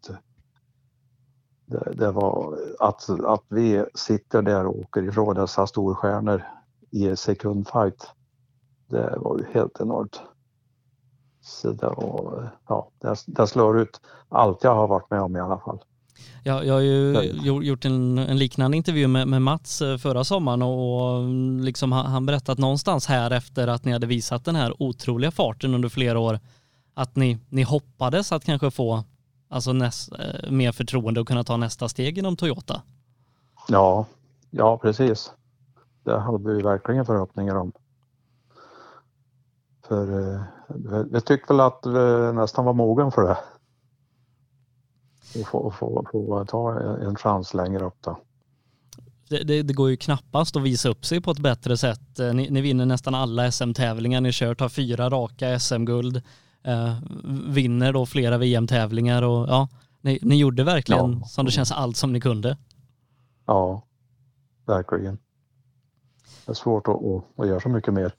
Det, 1.65 1.93
det 1.93 2.11
var 2.11 2.57
att, 2.79 3.09
att 3.09 3.43
vi 3.47 3.85
sitter 3.95 4.41
där 4.41 4.65
och 4.65 4.79
åker 4.79 5.03
ifrån 5.03 5.35
dessa 5.35 5.67
storstjärnor 5.67 6.43
i 6.91 7.15
sekundfight. 7.15 8.11
Det 8.87 9.17
var 9.17 9.37
ju 9.37 9.45
helt 9.53 9.79
enormt. 9.79 10.21
Det, 11.63 11.87
var, 11.87 12.49
ja, 12.67 12.87
det 13.25 13.47
slår 13.47 13.79
ut 13.79 14.01
allt 14.29 14.63
jag 14.63 14.75
har 14.75 14.87
varit 14.87 15.09
med 15.09 15.21
om 15.21 15.35
i 15.35 15.39
alla 15.39 15.57
fall. 15.57 15.79
Ja, 16.43 16.63
jag 16.63 16.73
har 16.73 16.81
ju 16.81 17.31
gjort 17.41 17.85
en, 17.85 18.17
en 18.17 18.37
liknande 18.37 18.77
intervju 18.77 19.07
med, 19.07 19.27
med, 19.27 19.41
Mats 19.41 19.81
eh, 19.81 19.97
förra 19.97 20.23
sommaren 20.23 20.61
och, 20.61 21.23
liksom 21.63 21.91
han, 21.91 22.05
han 22.05 22.25
berättat 22.25 22.57
någonstans 22.57 23.07
här 23.07 23.31
efter 23.31 23.67
att 23.67 23.85
ni 23.85 23.91
hade 23.91 24.07
visat 24.07 24.45
den 24.45 24.55
här 24.55 24.83
otroliga 24.83 25.31
farten 25.31 25.73
under 25.73 25.89
flera 25.89 26.19
år 26.19 26.39
att 26.93 27.15
ni, 27.15 27.37
ni 27.49 27.63
hoppades 27.63 28.31
att 28.31 28.45
kanske 28.45 28.71
få 28.71 29.03
alltså 29.49 29.73
näst, 29.73 30.11
eh, 30.11 30.51
mer 30.51 30.71
förtroende 30.71 31.21
och 31.21 31.27
kunna 31.27 31.43
ta 31.43 31.57
nästa 31.57 31.89
steg 31.89 32.17
inom 32.17 32.35
Toyota. 32.35 32.81
Ja, 33.67 34.05
ja 34.49 34.77
precis. 34.77 35.31
Det 36.03 36.19
hade 36.19 36.53
vi 36.53 36.61
verkligen 36.61 37.05
förhoppningar 37.05 37.55
om. 37.55 37.71
För 39.87 40.33
eh, 40.33 40.41
vi 41.11 41.21
tyckte 41.21 41.53
väl 41.53 41.59
att 41.59 41.81
vi 41.85 42.33
nästan 42.33 42.65
var 42.65 42.73
mogen 42.73 43.11
för 43.11 43.21
det. 43.21 43.37
Och 45.39 45.47
få, 45.47 45.71
få, 45.71 46.05
få 46.11 46.45
ta 46.45 46.79
en 46.79 47.15
chans 47.15 47.53
längre 47.53 47.85
upp 47.85 47.97
då. 48.01 48.17
Det, 49.29 49.43
det, 49.43 49.63
det, 49.63 49.73
går 49.73 49.89
ju 49.89 49.97
knappast 49.97 50.55
att 50.55 50.61
visa 50.61 50.89
upp 50.89 51.05
sig 51.05 51.21
på 51.21 51.31
ett 51.31 51.39
bättre 51.39 51.77
sätt. 51.77 52.19
Eh, 52.19 52.33
ni, 52.33 52.49
ni 52.49 52.61
vinner 52.61 52.85
nästan 52.85 53.15
alla 53.15 53.51
SM-tävlingar 53.51 54.21
ni 54.21 54.31
kör, 54.31 54.55
tar 54.55 54.69
fyra 54.69 55.09
raka 55.09 55.59
SM-guld, 55.59 56.21
eh, 56.63 56.95
vinner 57.49 57.93
då 57.93 58.05
flera 58.05 58.37
VM-tävlingar 58.37 59.21
och 59.21 59.47
ja, 59.47 59.67
ni, 60.01 60.19
ni 60.21 60.37
gjorde 60.37 60.63
verkligen 60.63 61.19
ja. 61.19 61.25
som 61.25 61.45
det 61.45 61.51
känns 61.51 61.71
allt 61.71 61.97
som 61.97 62.13
ni 62.13 62.21
kunde. 62.21 62.57
Ja, 63.45 63.83
verkligen. 64.65 65.17
Det 66.45 66.51
är 66.51 66.53
svårt 66.53 66.87
att, 66.87 66.95
att, 66.95 67.39
att 67.39 67.47
göra 67.47 67.59
så 67.59 67.69
mycket 67.69 67.93
mer. 67.93 68.11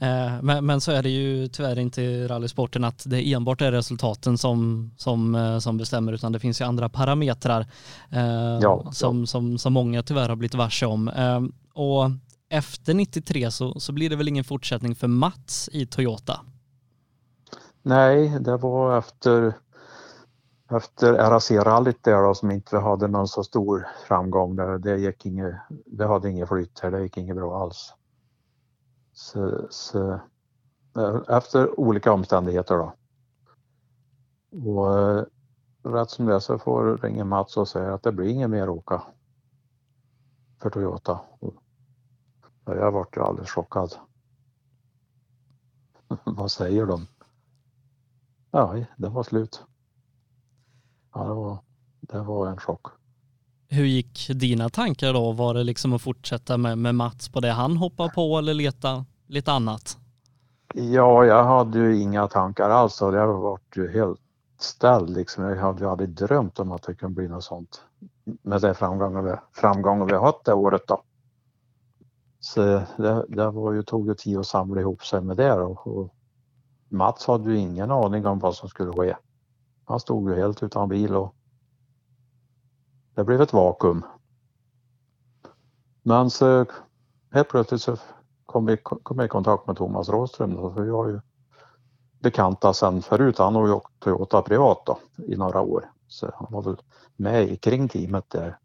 Eh, 0.00 0.42
men, 0.42 0.66
men, 0.66 0.80
så 0.80 0.92
är 0.92 1.02
det 1.02 1.08
ju 1.08 1.48
tyvärr 1.48 1.78
inte 1.78 2.02
i 2.02 2.28
rallysporten 2.28 2.84
att 2.84 3.02
det 3.06 3.32
enbart 3.32 3.60
är 3.60 3.72
resultaten 3.72 4.38
som, 4.38 4.90
som, 4.96 5.34
eh, 5.34 5.58
som 5.58 5.78
bestämmer 5.78 6.12
utan 6.12 6.32
det 6.32 6.38
finns 6.38 6.60
ju 6.60 6.64
andra 6.64 6.88
parametrar 6.88 7.66
eh, 8.10 8.58
ja, 8.62 8.88
som, 8.92 9.20
ja. 9.20 9.26
Som, 9.26 9.58
som 9.58 9.72
många 9.72 10.02
tyvärr 10.02 10.28
har 10.28 10.36
blivit 10.36 10.54
varse 10.54 10.86
om. 10.86 11.10
Och 11.74 12.10
efter 12.48 12.94
93 12.94 13.50
så, 13.50 13.80
så 13.80 13.92
blir 13.92 14.10
det 14.10 14.16
väl 14.16 14.28
ingen 14.28 14.44
fortsättning 14.44 14.94
för 14.94 15.08
Mats 15.08 15.68
i 15.72 15.86
Toyota? 15.86 16.40
Nej, 17.82 18.38
det 18.40 18.56
var 18.56 18.98
efter 18.98 19.54
efter 20.70 21.14
RAC-rallyt 21.14 22.04
där 22.04 22.22
då, 22.22 22.34
som 22.34 22.50
inte 22.50 22.78
hade 22.78 23.08
någon 23.08 23.28
så 23.28 23.44
stor 23.44 23.86
framgång. 24.08 24.56
Det, 24.56 24.78
det, 24.78 24.96
gick 24.96 25.26
inget, 25.26 25.54
det 25.86 26.06
hade 26.06 26.30
inget 26.30 26.48
flytt 26.48 26.80
här, 26.80 26.90
det 26.90 27.02
gick 27.02 27.16
inget 27.16 27.36
bra 27.36 27.62
alls. 27.62 27.94
Så, 29.12 29.66
så, 29.70 30.12
eh, 30.96 31.20
efter 31.28 31.80
olika 31.80 32.12
omständigheter 32.12 32.74
då. 32.74 32.94
Och 34.50 34.98
eh, 34.98 35.24
rätt 35.82 36.10
som 36.10 36.26
det 36.26 36.34
är 36.34 36.38
så 36.38 36.58
får 36.58 36.96
ringa 36.96 37.24
Mats 37.24 37.56
och 37.56 37.68
säga 37.68 37.94
att 37.94 38.02
det 38.02 38.12
blir 38.12 38.28
inget 38.28 38.50
mer 38.50 38.68
åka 38.68 39.02
för 40.62 40.70
Toyota. 40.70 41.20
Och 42.64 42.76
jag 42.76 42.92
vart 42.92 43.16
ju 43.16 43.20
alldeles 43.22 43.50
chockad. 43.50 43.94
Vad 46.24 46.50
säger 46.50 46.86
de? 46.86 47.06
Ja, 48.50 48.84
det 48.96 49.08
var 49.08 49.22
slut. 49.22 49.64
Ja, 51.14 51.24
det 51.24 51.34
var, 51.34 51.58
det 52.00 52.20
var 52.20 52.48
en 52.48 52.56
chock. 52.56 52.99
Hur 53.72 53.84
gick 53.84 54.28
dina 54.34 54.68
tankar 54.68 55.12
då? 55.12 55.32
Var 55.32 55.54
det 55.54 55.64
liksom 55.64 55.92
att 55.92 56.02
fortsätta 56.02 56.56
med, 56.56 56.78
med 56.78 56.94
Mats 56.94 57.28
på 57.28 57.40
det 57.40 57.50
han 57.50 57.76
hoppar 57.76 58.08
på 58.08 58.38
eller 58.38 58.54
leta 58.54 59.04
lite 59.26 59.52
annat? 59.52 59.98
Ja, 60.74 61.24
jag 61.24 61.44
hade 61.44 61.78
ju 61.78 62.00
inga 62.00 62.28
tankar 62.28 62.70
alls 62.70 63.02
och 63.02 63.14
jag 63.14 63.34
varit 63.34 63.76
ju 63.76 63.92
helt 63.92 64.20
ställd 64.58 65.10
liksom. 65.10 65.44
Jag 65.44 65.56
hade 65.56 65.80
ju 65.84 65.90
aldrig 65.90 66.08
drömt 66.08 66.60
om 66.60 66.72
att 66.72 66.82
det 66.82 66.94
kunde 66.94 67.14
bli 67.14 67.28
något 67.28 67.44
sånt 67.44 67.82
med 68.42 68.60
det 68.60 68.74
framgången 68.74 69.24
vi, 69.24 69.32
framgången 69.52 70.06
vi 70.06 70.14
haft 70.14 70.44
det 70.44 70.54
året 70.54 70.82
då. 70.88 71.02
Så 72.40 72.60
det, 72.96 73.26
det 73.28 73.50
var 73.50 73.72
ju, 73.72 73.82
tog 73.82 74.08
ju 74.08 74.14
tid 74.14 74.38
att 74.38 74.46
samla 74.46 74.80
ihop 74.80 75.04
sig 75.04 75.20
med 75.20 75.36
det 75.36 75.52
och, 75.52 75.86
och 75.86 76.14
Mats 76.88 77.26
hade 77.26 77.50
ju 77.50 77.58
ingen 77.58 77.90
aning 77.90 78.26
om 78.26 78.38
vad 78.38 78.54
som 78.54 78.68
skulle 78.68 78.92
ske. 78.92 79.16
Han 79.84 80.00
stod 80.00 80.30
ju 80.30 80.36
helt 80.36 80.62
utan 80.62 80.88
bil 80.88 81.16
och 81.16 81.34
det 83.20 83.24
blev 83.24 83.40
ett 83.40 83.52
vakuum. 83.52 84.04
Men 86.02 86.30
så 86.30 86.66
helt 87.30 87.48
plötsligt 87.48 87.82
så 87.82 87.96
kom 88.46 88.66
vi 88.66 88.76
kom 88.76 89.20
i 89.20 89.28
kontakt 89.28 89.66
med 89.66 89.76
Thomas 89.76 90.08
Rådström. 90.08 90.54
Då, 90.54 90.70
för 90.70 90.82
vi 90.82 90.90
var 90.90 91.08
ju 91.08 91.20
bekanta 92.18 92.74
sen 92.74 93.02
förut. 93.02 93.38
Han 93.38 93.54
har 93.54 93.66
ju 93.66 93.72
åkt 93.72 94.00
Toyota 94.00 94.42
privat 94.42 94.82
då, 94.86 94.98
i 95.26 95.36
några 95.36 95.60
år. 95.60 95.90
Så 96.08 96.30
han 96.34 96.46
var 96.50 96.62
väl 96.62 96.76
med 97.16 97.60
kring 97.60 97.88
teamet 97.88 98.30
där. 98.30 98.58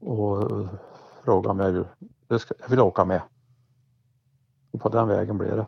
Och 0.00 0.50
frågade 1.24 1.48
om 1.48 1.58
jag, 1.58 1.86
jag 2.28 2.68
vill 2.68 2.80
åka 2.80 3.04
med. 3.04 3.22
Och 4.72 4.80
på 4.80 4.88
den 4.88 5.08
vägen 5.08 5.38
blev 5.38 5.56
det. 5.56 5.66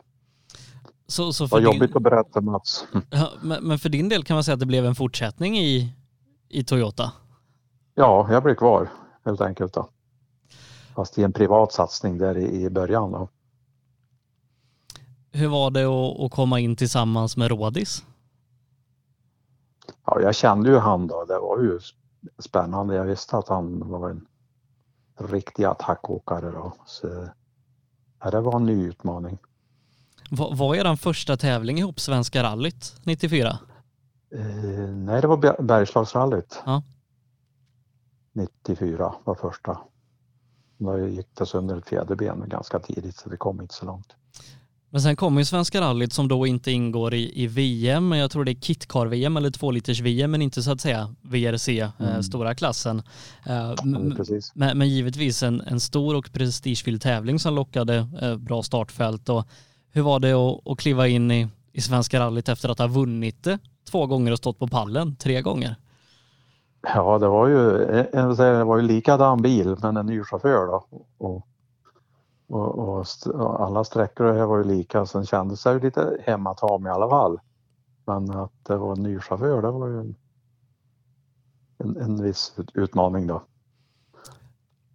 Så, 1.07 1.33
så 1.33 1.47
för 1.47 1.55
Vad 1.55 1.63
jobbigt 1.63 1.89
din... 1.89 1.97
att 1.97 2.03
berätta 2.03 2.41
Mats. 2.41 2.85
Ja, 3.09 3.29
men, 3.41 3.63
men, 3.63 3.79
för 3.79 3.89
din 3.89 4.09
del 4.09 4.23
kan 4.23 4.35
man 4.35 4.43
säga 4.43 4.53
att 4.53 4.59
det 4.59 4.65
blev 4.65 4.85
en 4.85 4.95
fortsättning 4.95 5.57
i, 5.57 5.93
i 6.49 6.63
Toyota? 6.63 7.11
Ja, 7.99 8.27
jag 8.31 8.43
blev 8.43 8.55
kvar 8.55 8.89
helt 9.25 9.41
enkelt. 9.41 9.73
Då. 9.73 9.89
Fast 10.95 11.17
i 11.17 11.23
en 11.23 11.33
privat 11.33 11.73
satsning 11.73 12.17
där 12.17 12.37
i, 12.37 12.69
början. 12.69 13.11
Då. 13.11 13.29
Hur 15.31 15.47
var 15.47 15.71
det 15.71 15.85
att, 16.25 16.31
komma 16.31 16.59
in 16.59 16.75
tillsammans 16.75 17.37
med 17.37 17.49
Rådis? 17.49 18.03
Ja, 20.05 20.21
jag 20.21 20.35
kände 20.35 20.69
ju 20.69 20.77
han 20.77 21.07
då. 21.07 21.25
Det 21.25 21.39
var 21.39 21.59
ju 21.59 21.79
spännande. 22.39 22.95
Jag 22.95 23.03
visste 23.03 23.37
att 23.37 23.47
han 23.47 23.89
var 23.89 24.09
en 24.09 24.27
riktig 25.19 25.63
attackåkare 25.63 26.51
då. 26.51 26.73
Så, 26.85 27.07
det 28.31 28.41
var 28.41 28.55
en 28.55 28.65
ny 28.65 28.87
utmaning. 28.87 29.37
Vad 30.31 30.57
var 30.57 30.75
er 30.75 30.95
första 30.95 31.37
tävling 31.37 31.77
ihop 31.77 31.99
Svenska 31.99 32.43
rallyt 32.43 32.95
94? 33.03 33.59
Eh, 34.35 34.39
nej, 34.89 35.21
det 35.21 35.27
var 35.27 35.63
Bergslagsrallyt. 35.63 36.61
Ja. 36.65 36.83
94 38.39 39.15
var 39.23 39.35
första. 39.35 39.77
Då 40.77 41.07
gick 41.07 41.27
det 41.37 41.45
sönder 41.45 41.77
ett 41.77 41.89
fjäderben 41.89 42.43
ganska 42.47 42.79
tidigt 42.79 43.15
så 43.15 43.29
det 43.29 43.37
kom 43.37 43.61
inte 43.61 43.73
så 43.73 43.85
långt. 43.85 44.15
Men 44.91 45.01
sen 45.01 45.15
kommer 45.15 45.41
ju 45.41 45.45
Svenska 45.45 45.81
rallyt 45.81 46.13
som 46.13 46.27
då 46.27 46.47
inte 46.47 46.71
ingår 46.71 47.13
i, 47.13 47.43
i 47.43 47.47
VM, 47.47 48.11
jag 48.11 48.31
tror 48.31 48.43
det 48.43 48.51
är 48.51 48.55
kitcar-VM 48.55 49.37
eller 49.37 49.51
två 49.51 49.71
liters 49.71 49.99
VM 49.99 50.31
men 50.31 50.41
inte 50.41 50.63
så 50.63 50.71
att 50.71 50.81
säga 50.81 51.15
VRC, 51.21 51.79
eh, 51.79 51.91
mm. 51.99 52.13
eh, 52.13 52.21
stora 52.21 52.55
klassen. 52.55 53.01
Eh, 53.45 53.73
men, 54.53 54.77
men, 54.77 54.89
givetvis 54.89 55.43
en, 55.43 55.61
en 55.61 55.79
stor 55.79 56.15
och 56.15 56.31
prestigefylld 56.33 57.01
tävling 57.01 57.39
som 57.39 57.55
lockade 57.55 58.07
eh, 58.21 58.35
bra 58.35 58.63
startfält. 58.63 59.29
Och 59.29 59.47
hur 59.91 60.01
var 60.01 60.19
det 60.19 60.33
att, 60.33 60.67
att 60.67 60.79
kliva 60.79 61.07
in 61.07 61.31
i, 61.31 61.47
i 61.73 61.81
Svenska 61.81 62.19
rallyt 62.19 62.49
efter 62.49 62.69
att 62.69 62.79
ha 62.79 62.87
vunnit 62.87 63.43
det 63.43 63.59
två 63.91 64.05
gånger 64.05 64.31
och 64.31 64.37
stått 64.37 64.59
på 64.59 64.67
pallen 64.67 65.15
tre 65.15 65.41
gånger? 65.41 65.75
Ja, 66.81 67.17
det 67.19 67.27
var 67.27 67.47
ju, 67.47 67.77
det 68.35 68.63
var 68.63 68.77
ju 68.77 68.83
likadan 68.83 69.41
bil 69.41 69.75
men 69.81 69.97
en 69.97 70.05
ny 70.05 70.23
chaufför 70.23 70.67
då. 70.67 70.85
Och, 71.17 71.47
och, 72.47 72.79
och, 72.79 73.05
och 73.33 73.61
alla 73.65 73.83
sträckor 73.83 74.33
här 74.33 74.45
var 74.45 74.57
ju 74.57 74.63
lika. 74.63 75.05
Sen 75.05 75.25
kändes 75.25 75.63
det 75.63 75.73
ju 75.73 75.79
lite 75.79 76.17
hemmatam 76.23 76.87
i 76.87 76.89
alla 76.89 77.09
fall. 77.09 77.39
Men 78.05 78.31
att 78.31 78.51
det 78.63 78.77
var 78.77 78.95
en 78.95 79.03
ny 79.03 79.19
chaufför, 79.19 79.61
det 79.61 79.71
var 79.71 79.87
ju 79.87 79.99
en, 79.99 80.15
en, 81.77 81.97
en 81.97 82.23
viss 82.23 82.55
utmaning 82.73 83.27
då. 83.27 83.41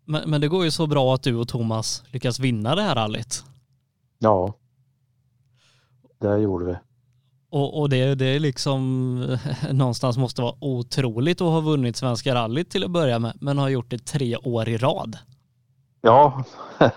Men, 0.05 0.31
men 0.31 0.41
det 0.41 0.49
går 0.49 0.65
ju 0.65 0.71
så 0.71 0.87
bra 0.87 1.15
att 1.15 1.23
du 1.23 1.37
och 1.37 1.49
Thomas 1.49 2.05
lyckas 2.07 2.41
vinna 2.41 2.75
det 2.75 2.83
här 2.83 2.95
rallyt. 2.95 3.45
Ja, 4.19 4.53
det 6.19 6.39
gjorde 6.39 6.65
vi. 6.65 6.77
Och, 7.55 7.81
och 7.81 7.89
det, 7.89 8.15
det 8.15 8.27
är 8.27 8.41
liksom 8.41 9.19
någonstans 9.73 10.19
måste 10.19 10.43
vara 10.43 10.55
otroligt 10.61 11.41
att 11.41 11.49
ha 11.49 11.61
vunnit 11.61 11.97
Svenska 11.97 12.35
rallyt 12.35 12.71
till 12.71 12.85
att 12.85 12.91
börja 12.91 13.19
med, 13.19 13.37
men 13.41 13.59
har 13.59 13.69
gjort 13.69 13.91
det 13.91 14.07
tre 14.07 14.37
år 14.37 14.69
i 14.69 14.77
rad. 14.77 15.19
Ja, 16.01 16.45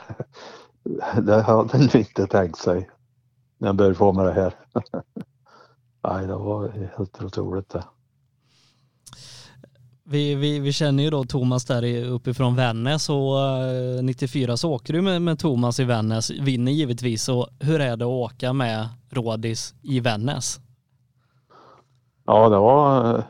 det 1.22 1.42
hade 1.42 1.78
man 1.78 1.90
inte 1.94 2.28
tänkt 2.28 2.58
sig 2.58 2.90
när 3.58 3.68
jag 3.68 3.76
började 3.76 3.96
få 3.96 4.14
med 4.14 4.26
det 4.26 4.34
här. 4.34 4.54
Nej, 6.04 6.28
det 6.28 6.36
var 6.36 6.70
helt 6.98 7.22
otroligt 7.22 7.70
det. 7.70 7.84
Vi, 10.10 10.36
vi, 10.36 10.60
vi 10.60 10.74
känner 10.74 11.04
ju 11.04 11.10
då 11.10 11.24
Thomas 11.24 11.66
där 11.66 12.06
uppifrån 12.06 12.56
Vännäs 12.56 13.10
och 13.10 13.40
eh, 13.40 14.04
94 14.04 14.58
så 14.58 14.72
åker 14.72 14.94
du 14.94 15.02
med, 15.02 15.22
med 15.22 15.40
Thomas 15.40 15.80
i 15.80 15.84
Vännäs, 15.84 16.32
vinner 16.32 16.72
givetvis. 16.72 17.30
Och 17.30 17.48
hur 17.60 17.82
är 17.82 17.98
det 17.98 18.06
att 18.06 18.10
åka 18.10 18.54
med 18.54 18.90
Rådis 19.10 19.74
i 19.82 20.00
Vännäs? 20.00 20.60
Ja, 22.26 22.50
det 22.50 22.58
var... 22.58 23.16
Eh, 23.16 23.24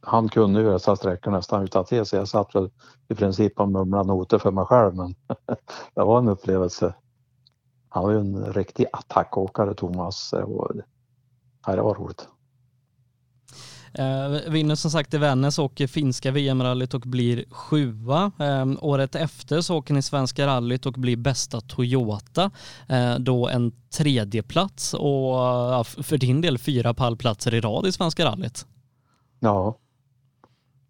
han 0.00 0.28
kunde 0.28 0.60
ju 0.60 0.70
dessa 0.70 0.96
sträckor 0.96 1.30
nästan 1.30 1.62
utan 1.64 1.84
till 1.84 2.06
så 2.06 2.16
jag 2.16 2.28
satt 2.28 2.54
väl 2.54 2.70
i 3.08 3.14
princip 3.14 3.60
och 3.60 3.68
mumlade 3.68 4.08
noter 4.08 4.38
för 4.38 4.50
mig 4.50 4.64
själv 4.64 4.94
men 4.94 5.14
det 5.94 6.02
var 6.02 6.18
en 6.18 6.28
upplevelse. 6.28 6.94
Han 7.88 8.02
var 8.02 8.10
ju 8.10 8.18
en 8.18 8.52
riktig 8.52 8.86
attackåkare 8.92 9.74
Thomas. 9.74 10.32
Och, 10.32 10.70
det 11.66 11.82
var 11.82 11.94
roligt. 11.94 12.28
Eh, 13.98 14.50
vinner 14.50 14.74
som 14.74 14.90
sagt 14.90 15.14
i 15.14 15.18
Vännäs, 15.18 15.58
åker 15.58 15.86
finska 15.86 16.30
VM-rallyt 16.30 16.94
och 16.94 17.00
blir 17.00 17.44
sjua. 17.50 18.32
Eh, 18.38 18.66
året 18.80 19.14
efter 19.14 19.60
så 19.60 19.76
åker 19.76 19.94
ni 19.94 20.02
svenska 20.02 20.46
rallyt 20.46 20.86
och 20.86 20.92
blir 20.92 21.16
bästa 21.16 21.60
Toyota. 21.60 22.50
Eh, 22.88 23.14
då 23.14 23.48
en 23.48 23.72
tredje 23.90 24.42
plats 24.42 24.94
och 24.94 25.86
för 25.86 26.18
din 26.18 26.40
del 26.40 26.58
fyra 26.58 26.94
pallplatser 26.94 27.54
i 27.54 27.60
rad 27.60 27.86
i 27.86 27.92
svenska 27.92 28.24
rallyt. 28.24 28.66
Ja. 29.40 29.78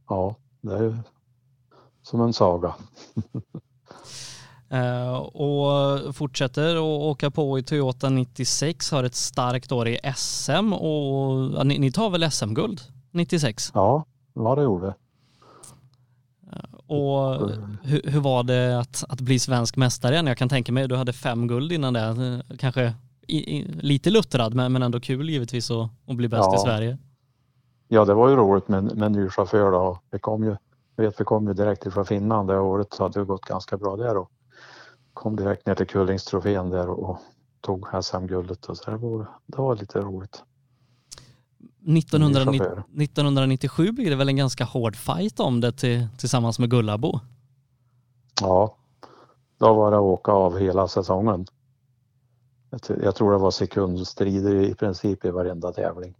Ja, 0.08 0.36
det 0.60 0.74
är 0.74 0.98
som 2.02 2.20
en 2.20 2.32
saga. 2.32 2.74
Eh, 4.70 5.14
och 5.16 6.16
fortsätter 6.16 6.76
att 6.76 6.82
åka 6.82 7.30
på 7.30 7.58
i 7.58 7.62
Toyota 7.62 8.08
96, 8.10 8.90
har 8.90 9.04
ett 9.04 9.14
starkt 9.14 9.72
år 9.72 9.88
i 9.88 9.98
SM 10.16 10.72
och 10.72 11.66
ni, 11.66 11.78
ni 11.78 11.92
tar 11.92 12.10
väl 12.10 12.30
SM-guld 12.30 12.80
96? 13.14 13.70
Ja, 13.74 14.04
vad 14.32 14.58
det 14.58 14.62
gjorde. 14.62 14.94
Och 16.86 17.50
hur, 17.82 18.10
hur 18.10 18.20
var 18.20 18.42
det 18.42 18.80
att, 18.80 19.04
att 19.08 19.20
bli 19.20 19.38
svensk 19.38 19.76
mästare 19.76 20.12
igen? 20.12 20.26
Jag 20.26 20.38
kan 20.38 20.48
tänka 20.48 20.72
mig, 20.72 20.88
du 20.88 20.96
hade 20.96 21.12
fem 21.12 21.46
guld 21.46 21.72
innan 21.72 21.92
det, 21.92 22.42
kanske 22.58 22.94
i, 23.26 23.56
i, 23.56 23.64
lite 23.64 24.10
luttrad 24.10 24.54
men, 24.54 24.72
men 24.72 24.82
ändå 24.82 25.00
kul 25.00 25.30
givetvis 25.30 25.70
att, 25.70 25.90
att 26.06 26.16
bli 26.16 26.28
bäst 26.28 26.48
Ja. 26.52 26.56
i 26.56 26.58
Sverige. 26.58 26.98
Ja, 27.88 28.04
det 28.04 28.14
var 28.14 28.28
ju 28.28 28.36
roligt 28.36 28.68
med, 28.68 28.84
med 28.84 29.02
en 29.02 29.12
ny 29.12 29.28
chaufför 29.28 29.70
då. 29.70 29.98
Vi 30.10 30.18
kom 30.18 30.44
ju, 30.44 30.56
jag 30.96 31.04
vet, 31.04 31.20
vi 31.20 31.24
kom 31.24 31.46
ju 31.48 31.54
direkt 31.54 31.86
ifrån 31.86 32.06
Finland 32.06 32.48
det 32.48 32.58
året 32.58 32.94
så 32.94 33.02
hade 33.02 33.20
det 33.20 33.24
gått 33.24 33.44
ganska 33.44 33.76
bra 33.76 33.96
där 33.96 34.16
och 34.16 34.30
kom 35.12 35.36
direkt 35.36 35.66
ner 35.66 35.74
till 35.74 35.86
Kullingstrofén 35.86 36.70
där 36.70 36.88
och, 36.88 37.18
tog 37.60 37.86
SM-guldet 38.02 38.66
och 38.66 38.76
så 38.76 38.90
det 38.90 38.96
var, 38.96 39.26
det 39.46 39.58
var 39.58 39.76
lite 39.76 40.00
roligt. 40.00 40.42
1990, 41.86 42.60
chaufför. 42.60 43.02
1997 43.02 43.92
blir 43.92 44.10
det 44.10 44.16
väl 44.16 44.28
en 44.28 44.36
ganska 44.36 44.64
hård 44.64 44.96
fight 44.96 45.40
om 45.40 45.60
det 45.60 45.72
till, 45.72 46.06
tillsammans 46.18 46.58
med 46.58 46.70
Gullabo. 46.70 47.20
Ja, 48.40 48.76
då 49.58 49.74
var 49.74 49.90
det 49.90 49.96
att 49.96 50.02
åka 50.02 50.32
av 50.32 50.58
hela 50.58 50.88
säsongen. 50.88 51.46
Jag, 53.02 53.14
tror 53.16 53.32
det 53.32 53.38
var 53.38 53.50
sekundstrider 53.50 54.54
i 54.54 54.74
princip 54.74 55.24
i 55.24 55.30
varenda 55.30 55.72
tävling. 55.72 56.14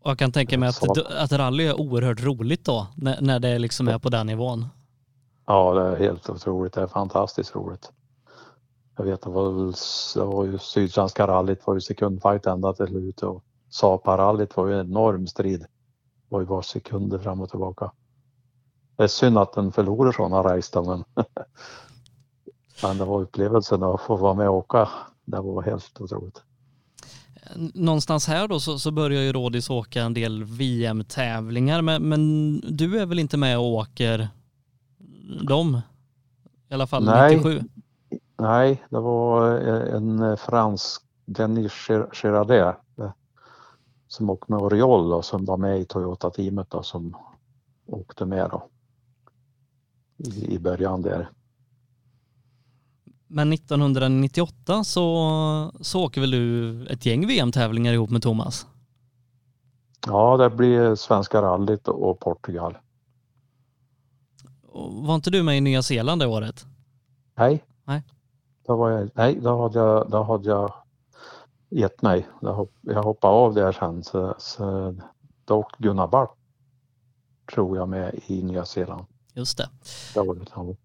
Och 0.00 0.10
jag 0.10 0.18
kan 0.18 0.32
tänka 0.32 0.58
mig 0.58 0.68
att, 0.68 0.98
att 0.98 1.32
rally 1.32 1.66
är 1.66 1.80
oerhört 1.80 2.22
roligt 2.22 2.64
då, 2.64 2.86
när, 2.96 3.20
när 3.20 3.38
det 3.38 3.58
liksom 3.58 3.88
är 3.88 3.98
på 3.98 4.08
den 4.08 4.26
nivån. 4.26 4.66
Ja, 5.46 5.74
det 5.74 5.82
är 5.82 5.96
helt 5.96 6.30
otroligt. 6.30 6.72
Det 6.72 6.80
är 6.80 6.86
fantastiskt 6.86 7.54
roligt. 7.54 7.92
Jag 8.96 9.04
vet, 9.04 9.22
det 9.22 9.30
var, 9.30 9.72
det 10.18 10.24
var 10.24 10.44
ju 10.44 10.58
Sydsvenska 10.58 11.26
rallyt 11.26 11.66
var 11.66 11.74
ju 11.74 11.80
sekundfight 11.80 12.46
ända 12.46 12.72
till 12.72 12.86
slut 12.86 13.22
och 13.22 13.44
Sapa-rallyt 13.70 14.56
var 14.56 14.66
ju 14.66 14.74
en 14.80 14.86
enorm 14.86 15.26
strid. 15.26 15.60
Det 15.60 15.66
var 16.28 16.40
ju 16.40 16.46
bara 16.46 16.62
sekunder 16.62 17.18
fram 17.18 17.40
och 17.40 17.50
tillbaka. 17.50 17.92
Det 18.96 19.02
är 19.02 19.08
synd 19.08 19.38
att 19.38 19.52
den 19.52 19.72
förlorar 19.72 20.12
sådana 20.12 20.42
race 20.42 20.82
men, 20.82 21.04
men 22.82 22.98
det 22.98 23.04
var 23.04 23.20
upplevelsen 23.20 23.82
att 23.82 24.00
få 24.00 24.16
vara 24.16 24.34
med 24.34 24.48
och 24.48 24.54
åka. 24.56 24.88
Det 25.24 25.40
var 25.40 25.62
helt 25.62 26.00
otroligt. 26.00 26.42
Någonstans 27.74 28.26
här 28.26 28.48
då 28.48 28.60
så, 28.60 28.78
så 28.78 28.90
börjar 28.90 29.22
ju 29.22 29.32
Rådis 29.32 29.70
åka 29.70 30.02
en 30.02 30.14
del 30.14 30.44
VM-tävlingar 30.44 31.82
men, 31.82 32.08
men 32.08 32.60
du 32.76 32.98
är 33.00 33.06
väl 33.06 33.18
inte 33.18 33.36
med 33.36 33.58
och 33.58 33.64
åker 33.64 34.28
dem? 35.48 35.80
I 36.68 36.74
alla 36.74 36.86
fall 36.86 37.04
Nej. 37.04 37.36
97. 37.36 37.62
Nej, 38.38 38.84
det 38.90 39.00
var 39.00 39.50
en 39.50 40.36
fransk, 40.36 41.02
Denis 41.26 41.72
Gir- 41.88 42.08
Girardet, 42.12 42.76
som 44.08 44.30
åkte 44.30 44.52
med 44.52 44.60
Oriol 44.60 45.12
och 45.12 45.24
som 45.24 45.44
var 45.44 45.56
med 45.56 45.80
i 45.80 45.84
Toyota-teamet 45.84 46.70
då, 46.70 46.82
som 46.82 47.16
åkte 47.86 48.24
med 48.24 48.50
då. 48.50 48.68
I, 50.16 50.54
i 50.54 50.58
början 50.58 51.02
där. 51.02 51.30
Men 53.26 53.52
1998 53.52 54.84
så, 54.84 55.72
så 55.80 56.04
åker 56.04 56.20
väl 56.20 56.30
du 56.30 56.86
ett 56.86 57.06
gäng 57.06 57.26
VM-tävlingar 57.26 57.92
ihop 57.92 58.10
med 58.10 58.22
Thomas? 58.22 58.66
Ja, 60.06 60.36
det 60.36 60.50
blir 60.50 60.94
Svenska 60.94 61.42
rallyt 61.42 61.88
och 61.88 62.20
Portugal. 62.20 62.78
Var 64.90 65.14
inte 65.14 65.30
du 65.30 65.42
med 65.42 65.58
i 65.58 65.60
Nya 65.60 65.82
Zeeland 65.82 66.22
det 66.22 66.26
året? 66.26 66.66
Nej. 67.36 67.64
Nej. 67.84 68.02
Då 68.66 68.76
var 68.76 68.90
jag, 68.90 69.10
nej, 69.14 69.38
då 69.42 69.62
hade 69.62 69.78
jag, 69.78 70.10
då 70.10 70.22
hade 70.22 70.48
jag 70.48 70.72
gett 71.70 72.02
mig. 72.02 72.26
Jag, 72.40 72.54
hopp, 72.54 72.72
jag 72.80 73.02
hoppade 73.02 73.34
av 73.34 73.54
där 73.54 73.72
sen. 73.72 74.04
Så, 74.04 74.34
så, 74.38 74.96
då 75.44 75.54
åkte 75.54 75.82
Gunnar 75.82 76.08
Bart, 76.08 76.34
tror 77.54 77.76
jag, 77.76 77.88
med 77.88 78.20
i 78.26 78.42
Nya 78.42 78.64
Zeeland. 78.64 79.04
Just 79.34 79.58
det. 79.58 79.68
Det 80.14 80.20
var 80.20 80.34
det, 80.34 80.46
han- 80.50 80.76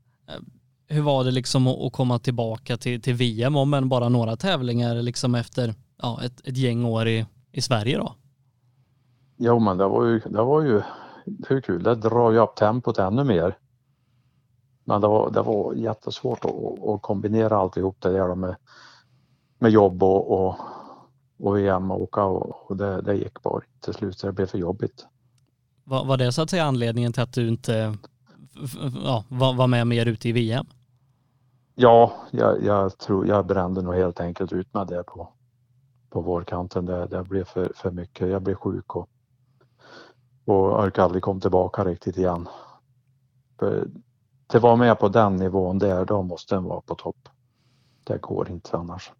Hur 0.87 1.01
var 1.01 1.23
det 1.23 1.31
liksom 1.31 1.67
att 1.67 1.93
komma 1.93 2.19
tillbaka 2.19 2.77
till, 2.77 3.01
till 3.01 3.13
VM 3.13 3.55
om 3.55 3.73
än 3.73 3.89
bara 3.89 4.09
några 4.09 4.35
tävlingar 4.35 4.95
liksom 4.95 5.35
efter 5.35 5.73
ja, 6.01 6.19
ett, 6.23 6.47
ett 6.47 6.57
gäng 6.57 6.85
år 6.85 7.07
i, 7.07 7.25
i 7.51 7.61
Sverige 7.61 7.97
då? 7.97 8.15
Jo, 9.37 9.59
men 9.59 9.77
det 9.77 9.87
var 9.87 10.05
ju, 10.05 10.19
det 10.19 10.43
var 10.43 10.61
ju 10.61 10.81
hur 11.47 11.61
kul. 11.61 11.83
Det 11.83 11.95
drar 11.95 12.31
ju 12.31 12.39
upp 12.39 12.55
tempot 12.55 12.97
ännu 12.97 13.23
mer. 13.23 13.57
Men 14.85 15.01
det 15.01 15.07
var, 15.07 15.31
det 15.31 15.41
var 15.41 15.73
jättesvårt 15.73 16.45
att, 16.45 16.89
att 16.89 17.01
kombinera 17.01 17.57
alltihop 17.57 17.97
det 18.01 18.09
där 18.11 18.35
med, 18.35 18.55
med 19.63 19.71
jobb 19.71 20.03
och, 20.03 20.31
och, 20.31 20.55
och 21.39 21.57
VM 21.57 21.91
och 21.91 22.01
åka 22.01 22.23
och, 22.23 22.69
och 22.71 22.77
det, 22.77 23.01
det 23.01 23.15
gick 23.15 23.41
bara 23.41 23.61
till 23.79 23.93
slut 23.93 24.17
så 24.17 24.27
det 24.27 24.33
blev 24.33 24.45
för 24.45 24.57
jobbigt. 24.57 25.05
Var, 25.83 26.05
var 26.05 26.17
det 26.17 26.31
så 26.31 26.41
att 26.41 26.49
säga 26.49 26.63
anledningen 26.63 27.13
till 27.13 27.23
att 27.23 27.33
du 27.33 27.47
inte 27.47 27.97
ja, 29.03 29.23
var, 29.29 29.53
var 29.53 29.67
med 29.67 29.87
mer 29.87 30.05
ute 30.05 30.29
i 30.29 30.31
VM? 30.31 30.65
Ja, 31.75 32.13
jag, 32.31 32.63
jag 32.63 32.97
tror 32.97 33.27
jag 33.27 33.45
brände 33.45 33.81
nog 33.81 33.95
helt 33.95 34.19
enkelt 34.19 34.53
ut 34.53 34.73
mig 34.73 34.85
där 34.85 35.03
på, 35.03 35.29
på 36.09 36.21
vårkanten. 36.21 36.85
Det, 36.85 37.07
det 37.07 37.23
blev 37.23 37.43
för, 37.43 37.71
för 37.75 37.91
mycket. 37.91 38.29
Jag 38.29 38.41
blev 38.41 38.55
sjuk 38.55 38.95
och, 38.95 39.09
och 40.45 40.83
orkade 40.83 41.05
aldrig 41.05 41.23
komma 41.23 41.39
tillbaka 41.39 41.85
riktigt 41.85 42.17
igen. 42.17 42.47
För, 43.59 43.87
till 44.47 44.57
att 44.57 44.63
vara 44.63 44.75
med 44.75 44.99
på 44.99 45.09
den 45.09 45.35
nivån 45.35 45.79
där, 45.79 46.05
då 46.05 46.21
måste 46.21 46.55
den 46.55 46.63
vara 46.63 46.81
på 46.81 46.95
topp. 46.95 47.29
Det 48.03 48.21
går 48.21 48.49
inte 48.49 48.77
annars. 48.77 49.11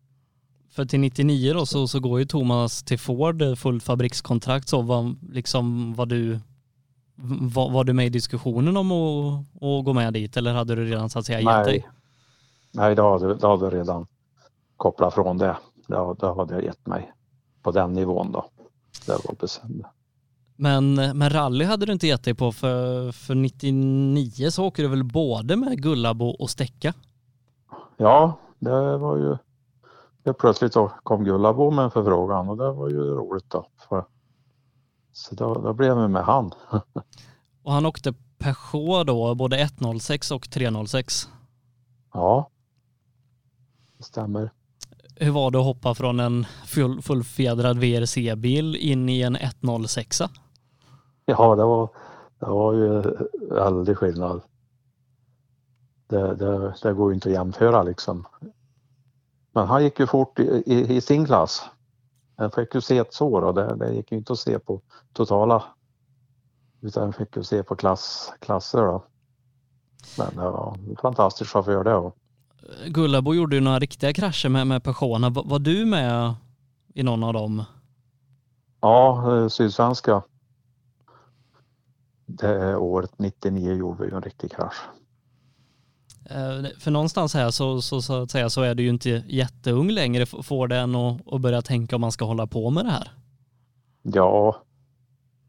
För 0.74 0.86
till 0.86 1.00
99 1.00 1.54
då 1.54 1.66
så, 1.66 1.88
så 1.88 2.00
går 2.00 2.20
ju 2.20 2.26
Thomas 2.26 2.84
till 2.84 3.00
Ford, 3.00 3.42
eh, 3.42 3.56
fullt 3.56 3.84
fabrikskontrakt 3.84 4.70
så 4.70 4.82
var, 4.82 5.16
liksom, 5.32 5.94
var 5.94 6.06
du 6.06 6.40
var, 7.42 7.70
var 7.70 7.84
du 7.84 7.94
med 7.94 8.06
i 8.06 8.10
diskussionen 8.10 8.78
om 8.78 8.92
att, 8.92 9.40
att 9.56 9.86
gå 9.86 9.94
med 9.94 10.14
dit 10.14 10.38
eller 10.38 10.54
hade 10.54 10.76
du 10.76 10.86
redan 10.86 11.10
så 11.10 11.20
att 11.20 11.26
säga 11.26 11.40
gett 11.40 11.66
dig? 11.66 11.88
Nej, 12.72 12.96
då, 12.96 13.12
hade, 13.12 13.36
då 13.36 13.50
hade 13.50 13.66
jag 13.66 13.74
redan 13.74 14.08
kopplat 14.78 15.14
från 15.14 15.38
det. 15.38 15.58
Då, 15.88 16.16
då 16.20 16.34
hade 16.34 16.54
jag 16.54 16.64
gett 16.64 16.88
mig 16.88 17.14
på 17.62 17.72
den 17.72 17.94
nivån 17.94 18.32
då. 18.32 18.46
Det 19.06 19.12
var 19.12 19.36
bestämt. 19.40 19.86
Men, 20.56 20.96
men 20.96 21.30
rally 21.30 21.66
hade 21.66 21.86
du 21.86 21.94
inte 21.94 22.08
gett 22.08 22.24
dig 22.24 22.34
på 22.34 22.52
för, 22.52 23.12
för 23.12 23.36
99 23.36 24.52
så 24.52 24.66
åker 24.66 24.84
du 24.84 24.90
väl 24.90 25.04
både 25.04 25.56
med 25.56 25.82
Gullabo 25.82 26.26
och 26.26 26.50
Stäcka? 26.50 26.94
Ja, 27.98 28.38
det 28.60 28.98
var 28.98 29.18
ju... 29.18 29.38
Det 30.24 30.34
plötsligt 30.34 30.74
så 30.74 30.92
kom 31.04 31.24
Gullabo 31.24 31.72
med 31.72 31.86
en 31.86 31.92
förfrågan 31.92 32.50
och 32.50 32.58
det 32.58 32.72
var 32.72 32.90
ju 32.90 32.98
roligt 32.98 33.50
då. 33.50 33.66
Så 35.12 35.36
då, 35.36 35.54
då 35.54 35.74
blev 35.74 35.98
vi 35.98 36.08
med 36.08 36.24
han. 36.24 36.52
Och 37.64 37.72
han 37.72 37.86
åkte 37.86 38.14
Peugeot 38.38 39.08
då, 39.08 39.36
både 39.36 39.62
106 39.62 40.32
och 40.32 40.50
306. 40.50 41.30
Ja, 42.14 42.50
det 43.98 44.04
stämmer. 44.04 44.52
Hur 45.16 45.32
var 45.32 45.52
det 45.52 45.60
att 45.60 45.66
hoppa 45.66 45.96
från 45.96 46.20
en 46.20 46.46
full, 46.66 47.02
fullfjädrad 47.02 47.78
VRC-bil 47.78 48.76
in 48.76 49.10
i 49.10 49.22
en 49.22 49.36
106? 49.36 50.22
Ja, 51.26 51.56
det 51.56 51.64
var, 51.64 51.90
det 52.40 52.46
var 52.46 52.74
ju 52.74 53.04
väldig 53.50 53.98
skillnad. 53.98 54.42
Det, 56.08 56.36
det, 56.36 56.76
det 56.84 56.94
går 56.94 57.12
ju 57.12 57.16
inte 57.16 57.30
att 57.30 57.36
jämföra 57.36 57.84
liksom. 57.84 58.26
Men 59.54 59.68
han 59.68 59.84
gick 59.84 60.00
ju 60.00 60.08
fort 60.08 60.40
i, 60.40 60.64
i, 60.66 60.96
i 60.96 61.02
sin 61.02 61.26
klass. 61.26 61.66
Han 62.36 62.52
fick 62.52 62.76
ju 62.76 62.82
se 62.82 62.98
ett 62.98 63.14
så 63.14 63.40
då. 63.42 63.52
Det, 63.52 63.76
det 63.76 63.94
gick 63.94 64.12
ju 64.12 64.18
inte 64.18 64.34
att 64.34 64.40
se 64.40 64.60
på 64.60 64.82
totala. 65.14 65.64
Utan 66.82 67.14
fick 67.14 67.36
ju 67.36 67.44
se 67.44 67.64
på 67.64 67.76
klass, 67.76 68.34
klasser 68.40 68.82
då. 68.82 69.04
Men 70.18 70.36
det 70.36 70.50
var 70.50 70.78
en 70.90 70.96
fantastisk 71.02 71.52
chaufför 71.52 71.84
det. 71.84 71.96
Och, 71.96 72.18
Gullabo 72.88 73.34
gjorde 73.34 73.56
ju 73.56 73.62
några 73.62 73.80
riktiga 73.80 74.14
krascher 74.14 74.50
med, 74.50 74.68
med 74.68 74.84
Peugeoterna. 74.84 75.30
Var, 75.30 75.44
var 75.44 75.60
du 75.60 75.86
med 75.86 76.34
i 76.94 77.04
någon 77.04 77.24
av 77.24 77.34
dem? 77.34 77.64
ja, 78.84 79.38
eh, 79.38 79.48
Sydsvenska. 79.48 80.24
Det 82.26 82.76
året 82.76 83.20
99 83.20 83.74
gjorde 83.74 84.04
vi 84.04 84.12
en 84.12 84.22
riktig 84.22 84.52
krasch. 84.52 84.82
Eh, 86.26 86.80
för 86.80 86.92
någonstans 86.92 87.34
här 87.34 87.52
så, 87.52 87.82
så, 87.82 88.02
så 88.02 88.22
att 88.22 88.32
säga 88.32 88.50
så 88.50 88.62
är 88.62 88.76
du 88.76 88.84
ju 88.84 88.90
inte 88.90 89.10
jätteung 89.28 89.90
längre. 89.90 90.26
Får 90.26 90.68
den 90.68 90.96
att, 90.96 91.34
att 91.34 91.42
börja 91.42 91.62
tänka 91.62 91.96
om 91.96 92.02
man 92.02 92.12
ska 92.12 92.26
hålla 92.26 92.48
på 92.48 92.70
med 92.70 92.86
det 92.86 92.92
här? 92.92 93.12
Ja, 94.02 94.56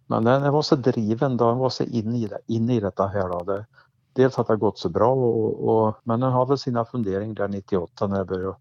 Men 0.06 0.24
den 0.24 0.52
var 0.52 0.62
så 0.62 0.76
driven 0.76 1.36
då, 1.36 1.48
den 1.48 1.58
var 1.58 1.70
så 1.70 1.84
inne 1.84 2.18
i, 2.18 2.26
det, 2.26 2.38
inne 2.46 2.74
i 2.74 2.80
detta 2.80 3.06
här 3.06 3.28
då. 3.28 3.44
Det, 3.44 3.66
dels 4.12 4.38
att 4.38 4.46
det 4.46 4.52
har 4.52 4.58
gått 4.58 4.78
så 4.78 4.88
bra 4.88 5.12
och, 5.12 5.68
och, 5.68 5.94
men 6.02 6.20
den 6.20 6.32
har 6.32 6.46
väl 6.46 6.58
sina 6.58 6.84
funderingar 6.84 7.34
där 7.34 7.48
98 7.48 8.06
när 8.06 8.18
det 8.18 8.24
började 8.24 8.56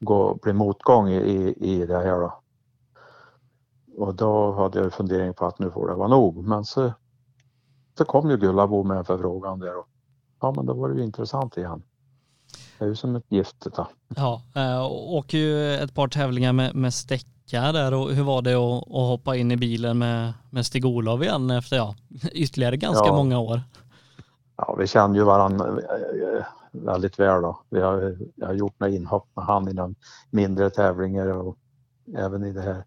gå, 0.00 0.38
bli 0.42 0.52
motgång 0.52 1.08
i, 1.08 1.16
i, 1.16 1.54
i 1.58 1.86
det 1.86 1.98
här 1.98 2.20
då. 2.20 2.40
Och 3.96 4.14
då 4.14 4.52
hade 4.52 4.78
jag 4.78 4.92
fundering 4.92 5.34
på 5.34 5.46
att 5.46 5.58
nu 5.58 5.70
får 5.70 5.88
det 5.88 5.94
vara 5.94 6.08
nog. 6.08 6.44
Men 6.44 6.64
så, 6.64 6.92
så 7.98 8.04
kom 8.04 8.30
ju 8.30 8.36
Gullabo 8.36 8.84
med 8.84 8.96
en 8.96 9.04
förfrågan 9.04 9.58
där 9.58 9.78
och 9.78 9.88
ja 10.40 10.52
men 10.56 10.66
då 10.66 10.74
var 10.74 10.88
det 10.88 10.94
ju 10.98 11.04
intressant 11.04 11.56
igen. 11.56 11.82
Det 12.78 12.84
är 12.84 12.88
ju 12.88 12.94
som 12.94 13.16
ett 13.16 13.24
gift 13.28 13.56
det 13.76 13.86
Ja, 14.16 14.42
eh, 14.54 14.86
åker 14.90 15.38
ju 15.38 15.74
ett 15.74 15.94
par 15.94 16.08
tävlingar 16.08 16.52
med, 16.52 16.74
med 16.74 16.94
Stäcka 16.94 17.72
där 17.72 17.94
och 17.94 18.10
hur 18.10 18.22
var 18.24 18.42
det 18.42 18.54
att, 18.54 18.82
att 18.82 19.08
hoppa 19.08 19.36
in 19.36 19.50
i 19.50 19.56
bilen 19.56 19.98
med, 19.98 20.32
med 20.50 20.66
Stig-Olof 20.66 21.22
igen 21.22 21.50
efter 21.50 21.76
ja, 21.76 21.94
ytterligare 22.32 22.76
ganska 22.76 23.06
Ja. 23.06 23.16
många 23.16 23.38
år? 23.38 23.62
Ja, 24.56 24.76
vi 24.78 24.86
känner 24.86 25.14
ju 25.14 25.24
varandra 25.24 25.66
eh, 25.68 26.44
väldigt 26.72 27.18
väl 27.18 27.42
då. 27.42 27.60
Vi 27.70 27.80
har, 27.80 28.16
jag 28.34 28.46
har 28.46 28.54
gjort 28.54 28.80
några 28.80 28.94
inhopp 28.94 29.28
med 29.34 29.44
han 29.44 29.68
i 29.68 29.94
mindre 30.30 30.70
tävlingar 30.70 31.26
och 31.26 31.56
även 32.16 32.44
i 32.44 32.52
det 32.52 32.62
här 32.62 32.84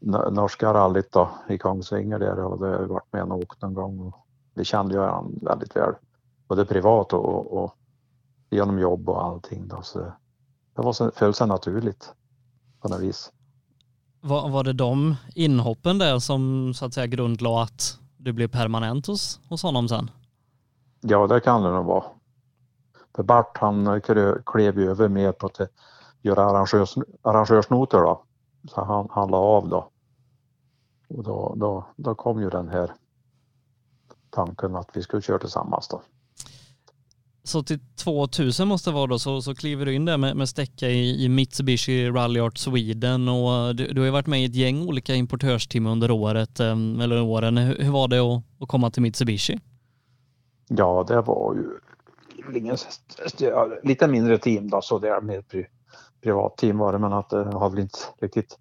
no- 0.00 0.30
norska 0.30 0.74
rallyt 0.74 1.12
då 1.12 1.30
i 1.48 1.58
Kongsvinger 1.58 2.18
där 2.18 2.44
och 2.44 2.60
det 2.60 2.66
har 2.66 2.74
jag 2.74 2.88
varit 2.88 3.12
med 3.12 3.22
och 3.22 3.38
åkt 3.38 3.62
någon 3.62 3.74
gång 3.74 4.00
och 4.00 4.14
vi 4.54 4.64
kände 4.64 4.94
ju 4.94 5.00
varandra 5.00 5.50
väldigt 5.50 5.76
väl. 5.76 5.94
Både 6.48 6.64
privat 6.64 7.12
och, 7.12 7.24
och, 7.24 7.64
och 7.64 7.74
genom 8.50 8.78
jobb 8.78 9.08
och 9.08 9.24
allting 9.24 9.68
då 9.68 9.82
så 9.82 10.12
det 10.76 10.82
var 10.82 10.92
så, 10.92 11.10
föll 11.10 11.34
sig 11.34 11.46
naturligt 11.46 12.14
på 12.80 12.88
något 12.88 13.00
vis. 13.00 13.32
Var, 14.20 14.48
var 14.48 14.64
det 14.64 14.72
de 14.72 15.16
inhoppen 15.34 15.98
där 15.98 16.18
som 16.18 16.72
så 16.74 16.84
att 16.84 16.94
säga 16.94 17.06
grundlade 17.06 17.62
att 17.62 17.98
du 18.16 18.32
blev 18.32 18.48
permanent 18.48 19.06
hos, 19.06 19.40
hos 19.48 19.62
honom 19.62 19.88
sen? 19.88 20.10
Ja, 21.00 21.26
det 21.26 21.40
kan 21.40 21.62
det 21.62 21.70
nog 21.70 21.84
vara. 21.84 22.04
För 23.16 23.22
Bart 23.22 23.58
han 23.58 24.00
klev 24.46 24.78
ju 24.78 24.90
över 24.90 25.08
med 25.08 25.38
på 25.38 25.46
att 25.46 25.60
göra 26.22 26.44
arrangörs, 26.44 26.94
arrangörsnoter 27.22 27.98
då. 27.98 28.22
Så 28.68 28.84
han, 28.84 29.08
han 29.10 29.30
la 29.30 29.38
av 29.38 29.68
då. 29.68 29.90
Och 31.08 31.22
då, 31.24 31.54
då, 31.56 31.86
då 31.96 32.14
kom 32.14 32.40
ju 32.40 32.50
den 32.50 32.68
här 32.68 32.92
tanken 34.30 34.76
att 34.76 34.90
vi 34.96 35.02
skulle 35.02 35.22
köra 35.22 35.38
tillsammans 35.38 35.88
då. 35.88 36.02
Så 37.48 37.62
till 37.62 37.78
2000 37.96 38.68
måste 38.68 38.90
det 38.90 38.94
vara 38.94 39.06
då 39.06 39.18
så, 39.18 39.42
så 39.42 39.54
kliver 39.54 39.86
du 39.86 39.94
in 39.94 40.04
där 40.04 40.16
med, 40.16 40.36
med 40.36 40.48
Stäcka 40.48 40.88
i, 40.88 41.24
i 41.24 41.28
Mitsubishi 41.28 42.10
Rally 42.10 42.40
Art 42.40 42.58
Sweden 42.58 43.28
och 43.28 43.52
eh, 43.52 43.68
du, 43.68 43.86
du 43.86 44.00
har 44.00 44.06
ju 44.06 44.10
varit 44.10 44.26
med 44.26 44.40
i 44.40 44.44
ett 44.44 44.54
gäng 44.54 44.88
olika 44.88 45.14
importörsteam 45.14 45.86
under 45.86 46.10
året, 46.10 46.60
ehm, 46.60 47.00
eller 47.00 47.22
åren. 47.22 47.56
Hur, 47.56 47.82
hur 47.82 47.90
var 47.90 48.08
det 48.08 48.18
att, 48.18 48.42
att 48.60 48.68
komma 48.68 48.90
till 48.90 49.02
Mitsubishi? 49.02 49.60
Ja, 50.68 51.04
det 51.08 51.20
var 51.20 51.54
ju 51.54 52.58
ingen, 52.58 52.76
lite 53.82 54.08
mindre 54.08 54.38
team 54.38 54.70
då 54.70 54.80
så 54.80 54.98
där 54.98 55.20
med 55.20 55.48
pri, 55.48 55.66
privatteam 56.22 56.78
var 56.78 56.92
det 56.92 56.98
men 56.98 57.12
att 57.12 57.32
eh, 57.32 57.44
det 57.44 57.56
har 57.56 57.70
väl 57.70 57.78
inte 57.78 57.98
riktigt 58.20 58.58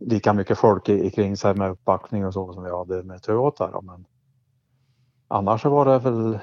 lika 0.00 0.32
mycket 0.32 0.58
folk 0.58 0.88
i 0.88 1.10
kring 1.10 1.36
sig 1.36 1.54
med 1.54 1.70
uppbackning 1.70 2.26
och 2.26 2.34
så 2.34 2.52
som 2.52 2.64
vi 2.64 2.70
hade 2.70 3.02
med 3.02 3.22
Toyota 3.22 3.70
då, 3.70 3.80
men 3.80 4.04
annars 5.28 5.62
så 5.62 5.70
var 5.70 5.84
det 5.84 5.98
väl 5.98 6.38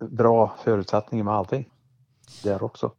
bra 0.00 0.54
förutsättningar 0.64 1.24
med 1.24 1.34
allting 1.34 1.68
där 2.42 2.62
också. 2.62 2.92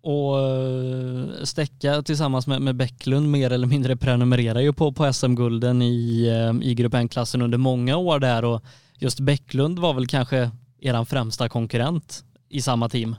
Och 0.00 0.38
eh, 0.38 1.44
Stäcka 1.44 2.02
tillsammans 2.02 2.46
med, 2.46 2.62
med 2.62 2.76
Bäcklund 2.76 3.30
mer 3.30 3.52
eller 3.52 3.66
mindre 3.66 3.96
prenumererar 3.96 4.60
ju 4.60 4.72
på, 4.72 4.92
på 4.92 5.12
SM-gulden 5.12 5.82
i, 5.82 6.28
eh, 6.28 6.68
i 6.68 6.74
Grupp 6.74 6.94
N-klassen 6.94 7.42
under 7.42 7.58
många 7.58 7.96
år 7.96 8.18
där 8.18 8.44
och 8.44 8.62
just 8.98 9.20
Bäcklund 9.20 9.78
var 9.78 9.94
väl 9.94 10.06
kanske 10.06 10.50
eran 10.80 11.06
främsta 11.06 11.48
konkurrent 11.48 12.24
i 12.48 12.62
samma 12.62 12.88
team. 12.88 13.16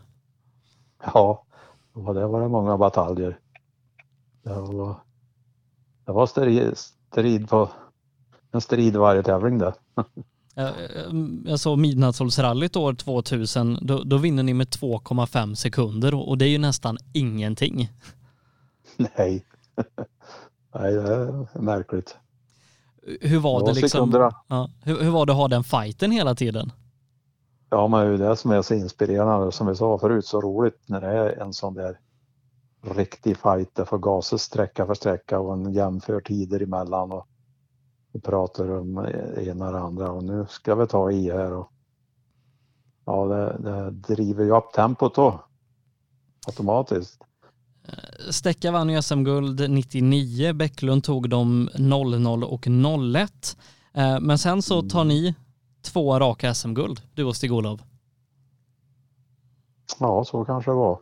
Ja, 1.14 1.44
och 1.94 2.14
det 2.16 2.28
var 2.28 2.42
det 2.42 2.48
många 2.48 2.78
bataljer. 2.78 3.40
Det 4.44 4.54
var, 4.54 4.96
det 6.06 6.12
var 6.12 6.26
strid, 6.26 6.78
strid 6.78 7.50
på 7.50 7.70
en 8.52 8.62
strid 8.62 8.96
varje 8.96 9.24
tävling 9.24 9.58
det. 9.58 9.74
Eh, 10.60 10.68
eh, 10.68 11.14
Jag 11.46 11.60
såg 11.60 11.78
Midnattssolsrallyt 11.78 12.76
år 12.76 12.94
2000, 12.94 13.78
då, 13.82 14.04
då 14.04 14.18
vinner 14.18 14.44
ni 14.44 14.54
med 14.54 14.68
2,5 14.68 15.56
sekunder 15.56 16.30
och 16.30 16.38
det 16.38 16.46
är 16.46 16.50
ju 16.50 16.58
nästan 16.58 16.98
ingenting. 17.14 17.90
Nej. 18.98 19.46
Nej, 20.76 20.94
det 20.94 21.14
är 21.14 21.62
märkligt. 21.62 22.18
Hur 23.22 23.40
var 23.40 23.66
det 23.66 23.82
liksom? 23.82 24.32
Ja, 24.48 24.70
hur, 24.84 25.04
hur 25.04 25.10
var 25.10 25.26
det 25.26 25.32
att 25.32 25.38
ha 25.38 25.48
den 25.48 25.64
fighten 25.64 26.12
hela 26.12 26.36
tiden? 26.36 26.72
Ja, 27.70 27.88
men 27.88 28.08
det 28.08 28.26
är 28.26 28.30
det 28.30 28.36
som 28.36 28.52
är 28.52 28.62
så 28.62 28.74
inspirerande 28.74 29.52
som 29.52 29.68
vi 29.68 29.76
sa 29.76 30.00
förut, 30.00 30.26
så 30.26 30.42
roligt 30.42 30.82
när 30.86 31.02
det 31.02 31.08
är 31.08 31.42
en 31.42 31.54
sån 31.54 31.74
där 31.74 32.00
riktig 32.82 33.38
fight 33.38 33.76
där 33.76 33.86
får 33.86 33.98
gases 33.98 34.42
sträcka 34.42 34.86
för 34.86 34.94
sträcka 34.94 35.40
och 35.40 35.54
en 35.54 35.74
jämför 35.74 36.22
tider 36.22 36.62
emellan 36.62 37.12
och 37.12 37.28
vi 38.12 38.20
pratar 38.20 38.72
om 38.72 38.96
det 39.36 39.46
ena 39.48 39.68
och 39.68 39.74
det 39.74 39.80
andra 39.80 40.12
och 40.12 40.24
nu 40.24 40.46
ska 40.50 40.76
vi 40.76 40.88
ta 40.88 41.12
i 41.12 41.32
här 41.32 41.54
och 41.54 41.72
ja, 43.06 43.26
det, 43.26 43.58
det 43.60 43.92
driver 43.92 44.44
ju 44.44 44.56
upp 44.56 44.72
tempot 44.74 45.16
då 45.16 45.44
automatiskt. 46.48 47.24
Stäcka 48.30 48.72
vann 48.72 48.90
ju 48.90 49.02
SM-guld 49.02 49.70
99, 49.70 50.54
Bäcklund 50.54 51.04
tog 51.04 51.30
de 51.30 51.70
00 51.78 52.44
och 52.44 52.68
01. 53.16 53.58
Eh, 53.94 54.20
Men 54.20 54.38
sen 54.38 54.62
så 54.62 54.82
tar 54.82 55.04
ni 55.04 55.36
två 55.82 56.20
raka 56.20 56.54
SM-guld, 56.54 57.02
du 57.14 57.24
och 57.24 57.36
Stig-Olof. 57.36 57.82
Ja, 60.00 60.24
så 60.26 60.46
kanske 60.46 60.72
det 60.72 60.76
var. 60.76 61.00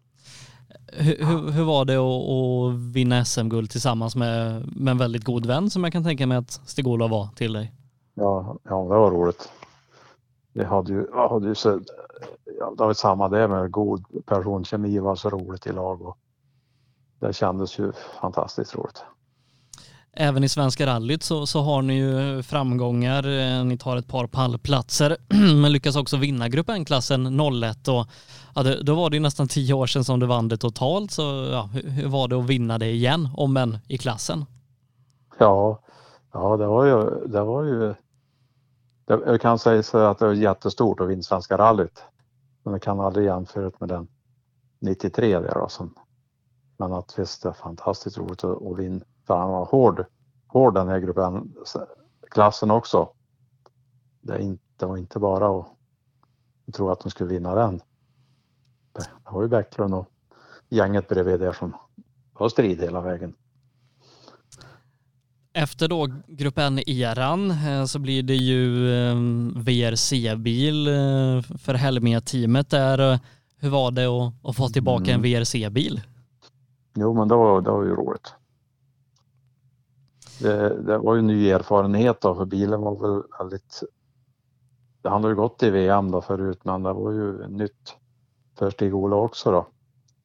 Hur, 0.94 1.26
hur, 1.26 1.52
hur 1.52 1.64
var 1.64 1.86
det 1.86 1.96
att, 1.96 2.30
att 2.30 2.80
vinna 2.96 3.26
SM-guld 3.26 3.70
tillsammans 3.72 4.16
med, 4.16 4.68
med 4.76 4.92
en 4.92 4.98
väldigt 4.98 5.24
god 5.24 5.46
vän 5.46 5.70
som 5.70 5.84
jag 5.84 5.94
kan 5.94 6.04
tänka 6.04 6.28
mig 6.28 6.38
att 6.38 6.62
Stig-Olof 6.66 7.12
var 7.12 7.28
till 7.36 7.54
dig? 7.54 7.74
Ja, 8.14 8.58
ja, 8.64 8.76
det 8.76 9.00
var 9.00 9.12
roligt. 9.12 9.50
Vi 10.54 10.64
hade 10.64 10.94
ju, 10.94 11.08
hade 11.14 11.48
ju 11.48 11.56
så, 11.56 11.80
ja, 12.60 12.74
det 12.78 12.84
var 12.84 12.94
samma 12.94 13.30
det 13.30 13.48
med 13.48 13.72
god 13.72 14.26
personkemi 14.26 15.00
var 15.00 15.16
så 15.16 15.30
roligt 15.30 15.68
i 15.68 15.72
lag 15.72 16.02
och 16.02 16.18
det 17.20 17.34
kändes 17.34 17.80
ju 17.80 17.92
fantastiskt 18.22 18.76
roligt. 18.76 19.04
Även 20.20 20.44
i 20.44 20.50
Svenska 20.50 20.86
rallyt 20.86 21.24
så, 21.24 21.46
så 21.48 21.62
har 21.62 21.82
ni 21.82 21.98
ju 21.98 22.44
framgångar. 22.44 23.28
Eh, 23.28 23.64
Ni 23.66 23.78
tar 23.78 23.98
ett 23.98 24.08
par 24.08 24.28
pallplatser 24.28 25.18
men 25.62 25.72
lyckas 25.72 25.96
också 25.96 26.18
vinna 26.18 26.50
Grupp 26.50 26.70
N-klassen 26.70 27.40
01 27.64 27.88
och 27.88 28.08
ja, 28.58 28.64
det, 28.64 28.84
då 28.84 28.95
var 28.95 29.10
det 29.10 29.16
ju 29.16 29.22
nästan 29.22 29.47
tio 29.47 29.74
år 29.74 29.88
sedan 29.88 30.03
som 30.03 30.20
du 30.20 30.26
vann 30.26 30.47
det 30.47 30.58
totalt 30.58 31.12
så 31.12 31.22
ja, 31.51 31.70
hur, 31.74 32.08
var 32.08 32.28
det 32.28 32.36
att 32.36 32.45
vinna 32.45 32.78
det 32.78 32.89
igen 32.89 33.30
om 33.34 33.58
än 33.58 33.78
i 33.88 33.97
klassen? 33.97 34.45
Ja, 35.38 35.80
ja 36.34 36.58
det 36.58 36.68
var 36.68 36.86
ju, 36.86 37.28
det 37.28 37.43
var 37.43 37.64
ju, 37.64 37.95
det, 39.05 39.22
jag 39.26 39.41
kan 39.41 39.60
säga 39.60 39.84
så 39.84 39.97
att 39.97 40.20
det 40.20 40.26
var 40.26 40.34
jättestort 40.34 40.99
att 40.99 41.08
vinna 41.08 41.24
Svenska 41.24 41.58
rallyt. 41.58 42.03
Men 42.64 42.74
det 42.74 42.80
kan 42.80 42.99
aldrig 42.99 43.26
jämföras 43.26 43.74
med 43.80 43.89
den 43.89 44.08
93 44.80 45.39
där 45.39 45.53
då. 45.55 45.68
Som, 45.70 45.95
men 46.78 46.93
att 46.93 47.20
visst, 47.20 47.43
det 47.43 47.49
är 47.49 47.53
fantastiskt 47.53 48.18
roligt 48.18 48.43
att, 48.43 48.62
att 48.62 48.80
vinna. 48.80 49.05
För 49.28 49.38
han 49.38 49.49
var 49.49 49.66
hård, 49.66 50.05
hård 50.47 50.74
den 50.74 50.88
här 50.88 50.99
gruppen, 50.99 51.53
klassen 52.32 52.72
också. 52.72 53.10
Det, 54.22 54.34
är 54.34 54.39
inte, 54.39 54.64
det 54.78 54.86
var 54.86 54.97
inte 54.97 55.20
bara 55.20 55.60
att 55.60 55.68
tro 56.74 56.89
att 56.89 56.99
de 56.99 57.10
skulle 57.10 57.30
vinna 57.30 57.55
den. 57.55 57.82
Det, 58.98 59.10
det 59.26 59.32
var 59.32 59.41
ju 59.41 59.48
Bäcklund 59.48 59.93
och 59.93 60.08
gänget 60.70 61.08
bredvid 61.08 61.39
där 61.39 61.54
som 61.54 61.76
var 62.34 62.50
strid 62.50 62.82
hela 62.82 63.02
vägen. 63.02 63.34
Efter 65.54 65.88
då 65.88 66.08
Grupp 66.28 66.58
N-eran 66.58 67.52
eh, 67.52 67.86
så 67.86 68.00
blir 68.00 68.24
det 68.24 68.36
ju 68.36 68.91
eh, 68.91 69.16
VRC-bil 69.56 70.88
eh, 70.88 71.41
för 71.58 71.74
Helmia-teamet 71.74 72.70
där. 72.70 73.20
Hur 73.60 73.70
var 73.70 73.91
det 73.91 74.06
att, 74.43 74.56
få 74.56 74.68
tillbaka 74.68 75.12
en 75.12 75.22
VRC-bil? 75.22 76.02
Jo, 76.93 77.14
men 77.14 77.28
det 77.28 77.36
var, 77.36 77.62
det 77.62 77.72
var 77.72 77.84
ju 77.84 77.95
roligt. 77.95 78.34
Det, 80.41 80.84
det 80.84 80.98
var 80.98 81.16
ju 81.16 81.22
ny 81.22 81.50
erfarenhet 81.50 82.22
då, 82.22 82.36
för 82.36 82.45
bilen 82.45 82.82
var 82.82 83.00
väl 83.00 83.24
väldigt... 83.39 83.84
Han 85.04 85.24
har 85.24 85.30
ju 85.30 85.36
gått 85.36 85.64
i 85.64 85.70
VM 85.70 86.12
då 86.12 86.22
förut, 86.22 86.60
men 86.64 86.84
det 86.84 86.93
var 86.93 87.12
ju 87.12 87.48
nytt 87.48 87.95
för 88.58 88.70
Stig-Ola 88.70 89.16
också 89.16 89.51
då. 89.51 89.68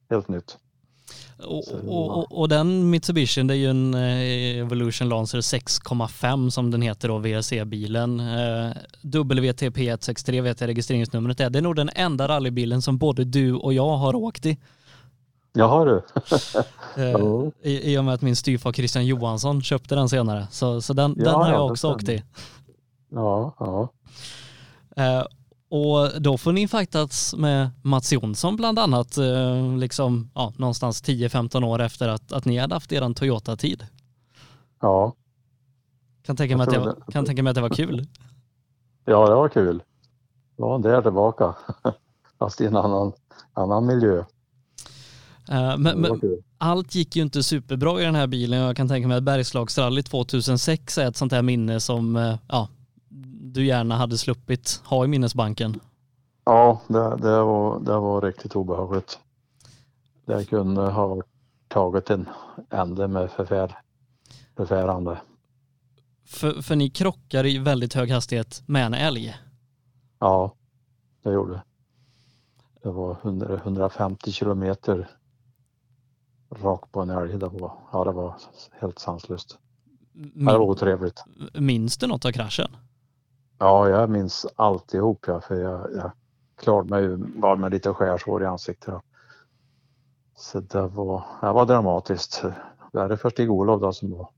Helt 0.09 0.27
nytt. 0.27 0.57
Och, 1.37 1.63
och, 1.87 2.17
och, 2.17 2.39
och 2.39 2.49
den 2.49 2.89
Mitsubishi 2.89 3.43
det 3.43 3.53
är 3.53 3.57
ju 3.57 3.69
en 3.69 3.93
eh, 3.93 4.59
Evolution 4.59 5.09
Lancer 5.09 5.37
6,5 5.37 6.49
som 6.49 6.71
den 6.71 6.81
heter 6.81 7.07
då, 7.07 7.17
VRC-bilen. 7.17 8.19
Eh, 8.19 8.71
WTP163 9.01 10.41
vet 10.41 10.61
jag 10.61 10.67
registreringsnumret 10.67 11.39
är. 11.39 11.49
Det 11.49 11.59
är 11.59 11.63
nog 11.63 11.75
den 11.75 11.89
enda 11.95 12.27
rallybilen 12.27 12.81
som 12.81 12.97
både 12.97 13.23
du 13.23 13.53
och 13.53 13.73
jag 13.73 13.97
har 13.97 14.15
åkt 14.15 14.45
i. 14.45 14.57
Jaha 15.53 15.85
du. 15.85 16.01
Eh. 16.97 17.15
I, 17.61 17.93
I 17.93 17.97
och 17.97 18.05
med 18.05 18.13
att 18.13 18.21
min 18.21 18.35
styvfar 18.35 18.71
Christian 18.71 19.05
Johansson 19.05 19.61
köpte 19.61 19.95
den 19.95 20.09
senare. 20.09 20.47
Så, 20.51 20.81
så 20.81 20.93
den, 20.93 21.15
Ja, 21.17 21.23
den 21.23 21.33
har 21.33 21.47
ja, 21.47 21.53
jag 21.53 21.71
också 21.71 21.91
åkt 21.93 22.09
i. 22.09 22.23
Ja, 23.09 23.55
ja. 23.59 23.89
Och 25.75 26.21
då 26.21 26.37
får 26.37 26.51
ni 26.51 26.67
fightats 26.67 27.35
med 27.35 27.69
Mats 27.81 28.13
Jonsson 28.13 28.55
bland 28.55 28.79
annat, 28.79 29.17
eh, 29.17 29.77
liksom 29.77 30.29
ja, 30.35 30.53
någonstans 30.57 31.03
10-15 31.03 31.63
år 31.63 31.81
efter 31.81 32.07
att, 32.07 32.31
att 32.31 32.45
ni 32.45 32.57
hade 32.57 32.75
haft 32.75 32.91
eran 32.91 33.13
Toyota-tid. 33.13 33.85
Ja, 34.81 35.13
Kan 36.25 36.35
tänka, 36.35 36.57
mig 36.57 36.63
att 36.63 36.73
det 36.73 36.79
var, 36.79 36.95
kan 37.11 37.25
tänka 37.25 37.43
mig 37.43 37.51
att 37.51 37.55
det 37.55 37.61
var 37.61 37.69
kul. 37.69 38.07
ja 39.05 39.27
det 39.29 39.35
var 39.35 39.49
kul. 39.49 39.83
Det 40.57 40.63
var 40.63 40.79
där 40.79 41.01
tillbaka. 41.01 41.55
Fast 42.39 42.61
i 42.61 42.65
en 42.65 42.75
annan, 42.75 43.11
annan 43.53 43.85
miljö. 43.85 44.19
Eh, 45.49 45.77
men, 45.77 45.83
Det 45.83 45.95
men 45.95 46.21
allt 46.57 46.95
gick 46.95 47.15
ju 47.15 47.21
inte 47.21 47.43
superbra 47.43 48.01
i 48.01 48.05
den 48.05 48.15
här 48.15 48.27
bilen. 48.27 48.59
Jag 48.59 48.77
kan 48.77 48.87
tänka 48.87 49.07
mig 49.07 49.17
att 49.17 49.23
Bergslagsrally 49.23 50.03
2006 50.03 50.97
är 50.97 51.07
ett 51.07 51.17
sånt 51.17 51.31
här 51.31 51.41
minne 51.41 51.79
som 51.79 52.15
eh, 52.15 52.35
ja, 52.47 52.67
du 53.53 53.65
gärna 53.65 53.95
hade 53.97 54.17
sluppit 54.17 54.81
ha 54.85 55.05
i 55.05 55.07
minnesbanken. 55.07 55.79
Ja, 56.45 56.81
det, 56.87 57.17
det, 57.17 57.43
var, 57.43 57.79
det 57.79 57.99
var 57.99 58.21
riktigt 58.21 58.55
obehagligt. 58.55 59.19
Det 60.25 60.45
kunde 60.45 60.81
ha 60.81 61.21
tagit 61.67 62.09
en 62.09 62.29
ände 62.69 63.07
med 63.07 63.31
förfär, 63.31 63.77
förfärande. 64.57 65.21
För, 66.25 66.61
för 66.61 66.75
ni 66.75 66.89
krockar 66.89 67.45
i 67.45 67.57
väldigt 67.57 67.93
hög 67.93 68.11
hastighet 68.11 68.63
med 68.65 68.85
en 68.85 68.93
älg. 68.93 69.35
Ja, 70.19 70.55
det 71.23 71.31
gjorde 71.31 71.53
det. 71.53 71.63
Det 72.83 72.91
var 72.91 73.17
100, 73.23 73.53
150 73.55 74.31
kilometer 74.31 75.09
rakt 76.55 76.91
på 76.91 77.01
en 77.01 77.09
älg. 77.09 77.39
Det 77.39 77.47
var, 77.47 77.73
ja, 77.91 78.03
det 78.03 78.11
var 78.11 78.35
helt 78.81 78.99
sanslöst. 78.99 79.57
Ja, 80.13 80.21
Det 80.35 80.45
var 80.45 80.59
Min, 80.59 80.69
otrevligt. 80.69 81.23
minns 81.53 81.97
du 81.97 82.07
något 82.07 82.25
av 82.25 82.31
kraschen? 82.31 82.75
Ja, 83.59 83.89
jag 83.89 84.09
minns 84.09 84.45
alltihop 84.55 85.25
ja, 85.27 85.41
för 85.41 85.55
jag, 85.61 85.87
jag 85.95 86.11
klarade 86.55 86.89
mig 86.89 87.03
ju 87.03 87.17
bara 87.17 87.55
med 87.55 87.71
lite 87.71 87.93
skärsår 87.93 88.43
i 88.43 88.45
ansiktet. 88.45 88.93
Så 90.37 90.59
det 90.59 90.81
var, 90.87 91.23
det 91.41 91.51
var 91.51 91.65
dramatiskt. 91.65 92.43
Det 92.91 93.17
för 93.17 93.29
Stig-Olof 93.29 93.81
då 93.81 93.93
som 93.93 94.11
var 94.11 94.29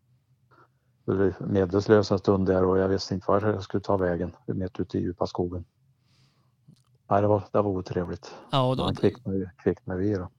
medvetslös 1.39 2.11
en 2.11 2.19
stund 2.19 2.47
där 2.47 2.63
och 2.65 2.77
jag 2.77 2.87
visste 2.87 3.13
inte 3.13 3.31
var 3.31 3.41
jag 3.41 3.63
skulle 3.63 3.81
ta 3.81 3.97
vägen 3.97 4.31
mitt 4.45 4.79
ute 4.79 4.97
i 4.97 5.01
djupa 5.01 5.27
skogen. 5.27 5.65
Nej, 7.09 7.21
det 7.21 7.27
var, 7.27 7.43
det 7.51 7.61
var 7.61 7.71
otrevligt. 7.71 8.35
Ja, 8.51 8.69
och 8.69 8.77
då, 8.77 8.83
Han 8.83 8.95
kvicknade 8.95 9.51
kvicknade 9.63 9.99
vi 9.99 10.13
då. 10.13 10.29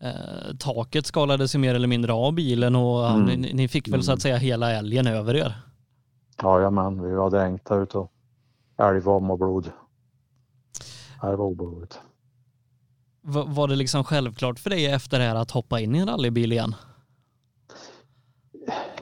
eh, 0.00 0.56
taket 0.58 1.06
skalades 1.06 1.54
ju 1.54 1.58
mer 1.58 1.74
eller 1.74 1.88
mindre 1.88 2.12
av 2.12 2.32
bilen 2.32 2.76
och 2.76 3.10
Mm. 3.10 3.40
ni, 3.40 3.52
ni 3.52 3.68
fick 3.68 3.88
väl 3.88 4.02
så 4.02 4.12
att 4.12 4.22
säga 4.22 4.36
hela 4.36 4.72
älgen 4.72 5.06
över 5.06 5.34
er. 5.36 5.54
Ja, 6.42 6.70
men 6.70 7.02
vi 7.02 7.14
var 7.14 7.30
dränkta 7.30 7.76
utav 7.76 8.08
älgvom 8.76 9.30
och 9.30 9.38
blod. 9.38 9.72
Det 11.20 11.36
var 11.36 11.46
obehagligt. 11.46 12.00
Va- 13.22 13.44
Var 13.48 13.68
det 13.68 13.76
liksom 13.76 14.04
självklart 14.04 14.58
för 14.58 14.70
dig 14.70 14.86
efter 14.86 15.18
det 15.18 15.24
här 15.24 15.34
att 15.34 15.50
hoppa 15.50 15.80
in 15.80 15.94
i 15.94 15.98
en 15.98 16.08
rallybil 16.08 16.52
igen? 16.52 16.74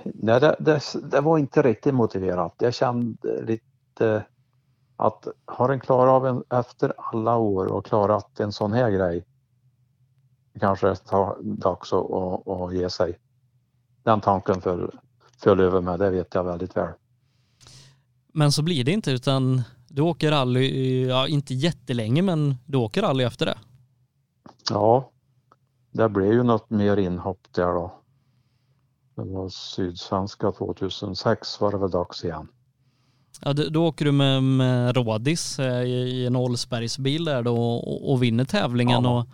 Nej, 0.04 0.40
det, 0.40 0.56
det, 0.58 0.80
det 1.10 1.20
var 1.20 1.38
inte 1.38 1.62
riktigt 1.62 1.94
motiverat. 1.94 2.54
Jag 2.58 2.74
kände 2.74 3.42
lite 3.42 4.26
att 4.96 5.28
har 5.44 5.68
en 5.68 5.80
klarat 5.80 6.12
av 6.12 6.26
en 6.26 6.44
efter 6.58 6.92
alla 6.96 7.36
år 7.36 7.66
och 7.66 7.86
klarat 7.86 8.40
en 8.40 8.52
sån 8.52 8.72
här 8.72 8.90
grej 8.90 9.24
kanske 10.60 10.88
det 10.88 10.96
tar 10.96 11.36
dags 11.42 11.92
att, 11.92 12.10
att, 12.10 12.48
att 12.48 12.74
ge 12.74 12.90
sig. 12.90 13.18
Den 14.02 14.20
tanken 14.20 14.60
föll, 14.60 14.90
föll 15.38 15.60
över 15.60 15.80
mig, 15.80 15.98
det 15.98 16.10
vet 16.10 16.34
jag 16.34 16.44
väldigt 16.44 16.76
väl. 16.76 16.92
Men 18.33 18.53
så 18.53 18.62
blir 18.62 18.85
det 18.85 18.93
inte 18.93 19.11
utan 19.11 19.62
du 19.89 20.03
åker 20.03 20.30
rally, 20.30 21.07
ja 21.07 21.28
inte 21.28 21.55
jättelänge 21.55 22.22
men 22.22 22.57
du 22.66 22.78
åker 22.78 23.03
rally 23.03 23.24
efter 23.24 23.47
det. 23.47 23.59
Ja, 24.70 25.11
det 25.93 26.09
blev 26.09 26.33
ju 26.33 26.43
något 26.43 26.70
mer 26.70 26.97
inhopp 26.97 27.47
där 27.51 27.72
då. 27.72 27.95
Det 29.14 29.22
var 29.22 29.49
Sydsvenska 29.49 30.53
2006 30.53 31.61
var 31.61 31.72
det 31.72 31.78
väl 31.78 31.91
dags 31.91 32.24
igen. 32.24 32.49
Ja, 33.41 33.53
då, 33.53 33.68
då 33.68 33.87
åker 33.87 34.05
du 34.05 34.12
med, 34.12 34.43
med 34.43 34.97
Rådis 34.97 35.59
eh, 35.59 35.83
i, 35.83 35.93
i 35.93 36.26
en 36.26 36.37
Olsbergsbil 36.37 37.24
där 37.24 37.43
då 37.43 37.57
och, 37.57 38.12
och 38.12 38.22
vinner 38.22 38.45
tävlingen. 38.45 39.05
Ja. 39.05 39.18
Och, 39.18 39.26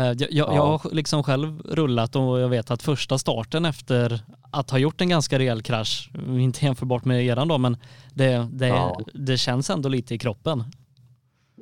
eh, 0.00 0.06
jag, 0.06 0.32
jag, 0.32 0.54
jag 0.54 0.66
har 0.66 0.94
liksom 0.94 1.22
själv 1.22 1.60
rullat 1.60 2.16
och 2.16 2.40
jag 2.40 2.48
vet 2.48 2.70
att 2.70 2.82
första 2.82 3.18
starten 3.18 3.64
efter 3.64 4.24
att 4.50 4.70
ha 4.70 4.78
gjort 4.78 5.00
en 5.00 5.08
ganska 5.08 5.38
rejäl 5.38 5.62
krasch, 5.62 6.10
inte 6.28 6.64
jämförbart 6.64 7.04
med 7.04 7.24
eran 7.26 7.48
då, 7.48 7.58
men 7.58 7.76
det, 8.14 8.48
det, 8.52 8.66
Ja. 8.66 9.00
det 9.14 9.36
känns 9.36 9.70
ändå 9.70 9.88
lite 9.88 10.14
i 10.14 10.18
kroppen. 10.18 10.64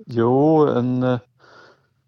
Jo, 0.07 0.69
en, 0.69 1.19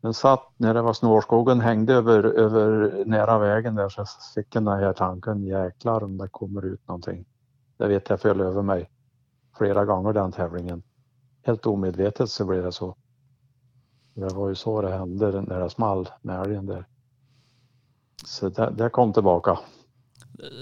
den 0.02 0.14
satt 0.14 0.52
när 0.56 0.74
det 0.74 0.82
var 0.82 0.92
snårskogen 0.92 1.60
hängde 1.60 1.94
över, 1.94 2.24
över 2.24 2.92
nära 3.04 3.38
vägen 3.38 3.74
där 3.74 3.88
så 3.88 4.04
fick 4.34 4.54
jag 4.54 4.64
den 4.64 4.78
här 4.78 4.92
tanken, 4.92 5.42
jäklar 5.42 6.04
om 6.04 6.18
det 6.18 6.28
kommer 6.28 6.64
ut 6.64 6.88
någonting. 6.88 7.24
Det 7.78 7.86
vet 7.86 8.10
jag 8.10 8.20
föll 8.20 8.40
över 8.40 8.62
mig 8.62 8.90
flera 9.58 9.84
gånger 9.84 10.12
den 10.12 10.32
tävlingen. 10.32 10.82
Helt 11.42 11.66
omedvetet 11.66 12.30
så 12.30 12.44
blev 12.44 12.62
det 12.62 12.72
så. 12.72 12.96
Det 14.20 14.34
var 14.34 14.48
ju 14.48 14.54
så 14.54 14.82
det 14.82 14.90
hände 14.90 15.40
när 15.42 15.60
det 15.60 15.70
small 15.70 16.08
med 16.22 16.40
älgen 16.40 16.66
där. 16.66 16.84
Så 18.24 18.48
det, 18.48 18.70
det 18.78 18.90
kom 18.90 19.12
tillbaka. 19.12 19.58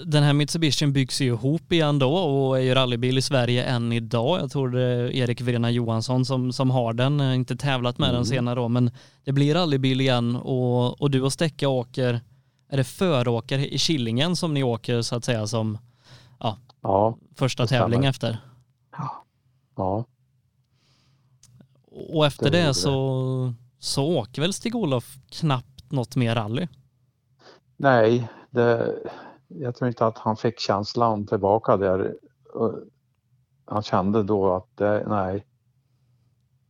Den 0.05 0.23
här 0.23 0.33
Mitsubishin 0.33 0.93
byggs 0.93 1.21
ju 1.21 1.25
ihop 1.25 1.71
igen 1.71 1.99
då 1.99 2.13
och 2.15 2.57
är 2.57 2.61
ju 2.61 2.73
rallybil 2.73 3.17
i 3.17 3.21
Sverige 3.21 3.63
än 3.63 3.91
idag. 3.91 4.39
Jag 4.39 4.51
tror 4.51 4.69
det 4.69 4.81
är 4.83 5.11
Erik 5.11 5.41
Verena 5.41 5.71
Johansson 5.71 6.25
som, 6.25 6.51
som 6.53 6.71
har 6.71 6.93
den, 6.93 7.21
inte 7.21 7.55
tävlat 7.55 7.97
med 7.97 8.07
den 8.09 8.15
Mm. 8.15 8.25
senare 8.25 8.55
då, 8.55 8.67
men 8.67 8.91
det 9.23 9.31
blir 9.31 9.53
rallybil 9.53 10.01
igen 10.01 10.35
och, 10.35 11.01
och 11.01 11.11
du 11.11 11.21
och 11.21 11.33
Stäcka 11.33 11.69
åker, 11.69 12.19
är 12.69 12.77
det 12.77 12.83
föråkare 12.83 13.67
i 13.73 13.77
Killingen 13.77 14.35
som 14.35 14.53
ni 14.53 14.63
åker 14.63 15.01
så 15.01 15.15
att 15.15 15.25
säga 15.25 15.47
som 15.47 15.77
Ja, 16.81 17.17
första 17.35 17.63
Det 17.63 17.67
stämmer. 17.67 17.81
tävling 17.81 18.05
efter? 18.05 18.37
ja, 19.77 20.05
Och 22.09 22.25
efter 22.25 22.49
Det 22.49 22.67
det, 22.67 22.73
så, 22.73 23.53
så 23.79 24.17
åker 24.17 24.41
väl 24.41 24.53
Stig-Olof 24.53 25.17
knappt 25.29 25.91
något 25.91 26.15
mer 26.15 26.35
rally? 26.35 26.67
nej, 27.77 28.29
det, 28.49 28.99
jag 29.47 29.75
tror 29.75 29.87
inte 29.87 30.05
att 30.05 30.17
han 30.17 30.37
fick 30.37 30.59
känslan 30.59 31.27
tillbaka 31.27 31.77
där. 31.77 32.15
Han 33.65 33.83
kände 33.83 34.23
då 34.23 34.55
att 34.55 34.77
det, 34.77 35.05
nej, 35.07 35.45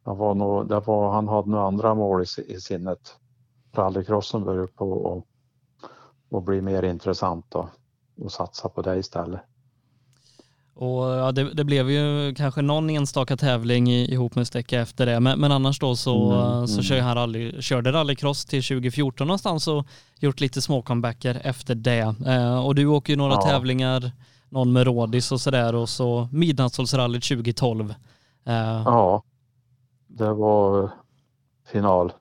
det 0.05 0.11
var 0.13 0.35
nog, 0.35 0.69
det 0.69 0.79
var, 0.79 1.11
han 1.11 1.27
hade 1.27 1.49
nog 1.49 1.59
andra 1.59 1.95
mål 1.95 2.21
i, 2.21 2.53
i 2.53 2.61
sinnet. 2.61 3.15
Rallycrossen 3.73 4.43
började 4.43 4.67
på 4.67 4.91
och, 4.91 5.27
och 6.29 6.43
bli 6.43 6.61
mer 6.61 6.83
intressant 6.83 7.45
då, 7.49 7.69
och 8.17 8.31
satsa 8.31 8.69
på 8.69 8.81
det 8.81 8.97
istället. 8.97 9.41
Och 10.81 11.03
ja, 11.05 11.31
det, 11.31 11.53
det 11.53 11.63
blev 11.63 11.89
ju 11.91 12.33
kanske 12.35 12.61
någon 12.61 12.89
enstaka 12.89 13.37
tävling 13.37 13.91
i, 13.91 14.13
ihop 14.13 14.35
med 14.35 14.47
Stäcka 14.47 14.81
efter 14.81 15.05
det, 15.05 15.19
men, 15.19 15.39
men 15.39 15.51
annars 15.51 15.79
då 15.79 15.95
så, 15.95 16.31
Mm, 16.31 16.67
så 16.67 16.73
mm. 16.73 16.83
kör 16.83 16.99
han 17.01 17.15
rally, 17.15 17.61
körde 17.61 17.91
rallycross 17.91 18.45
till 18.45 18.63
2014 18.63 19.27
någonstans 19.27 19.67
och 19.67 19.87
gjort 20.19 20.39
lite 20.39 20.61
små 20.61 20.81
comebacker 20.81 21.41
efter 21.43 21.75
det. 21.75 22.15
Eh, 22.27 22.65
och 22.65 22.75
du 22.75 22.85
åker 22.85 23.13
ju 23.13 23.17
några 23.17 23.33
Ja. 23.33 23.41
tävlingar, 23.41 24.11
någon 24.49 24.71
med 24.73 24.83
Rådis 24.83 25.31
och 25.31 25.41
sådär 25.41 25.75
och 25.75 25.89
så 25.89 26.29
Midnattssolsrallyt 26.31 27.23
2012. 27.23 27.93
Eh, 28.45 28.53
Ja, 28.85 29.23
det 30.07 30.33
var 30.33 30.89
final. 31.71 32.11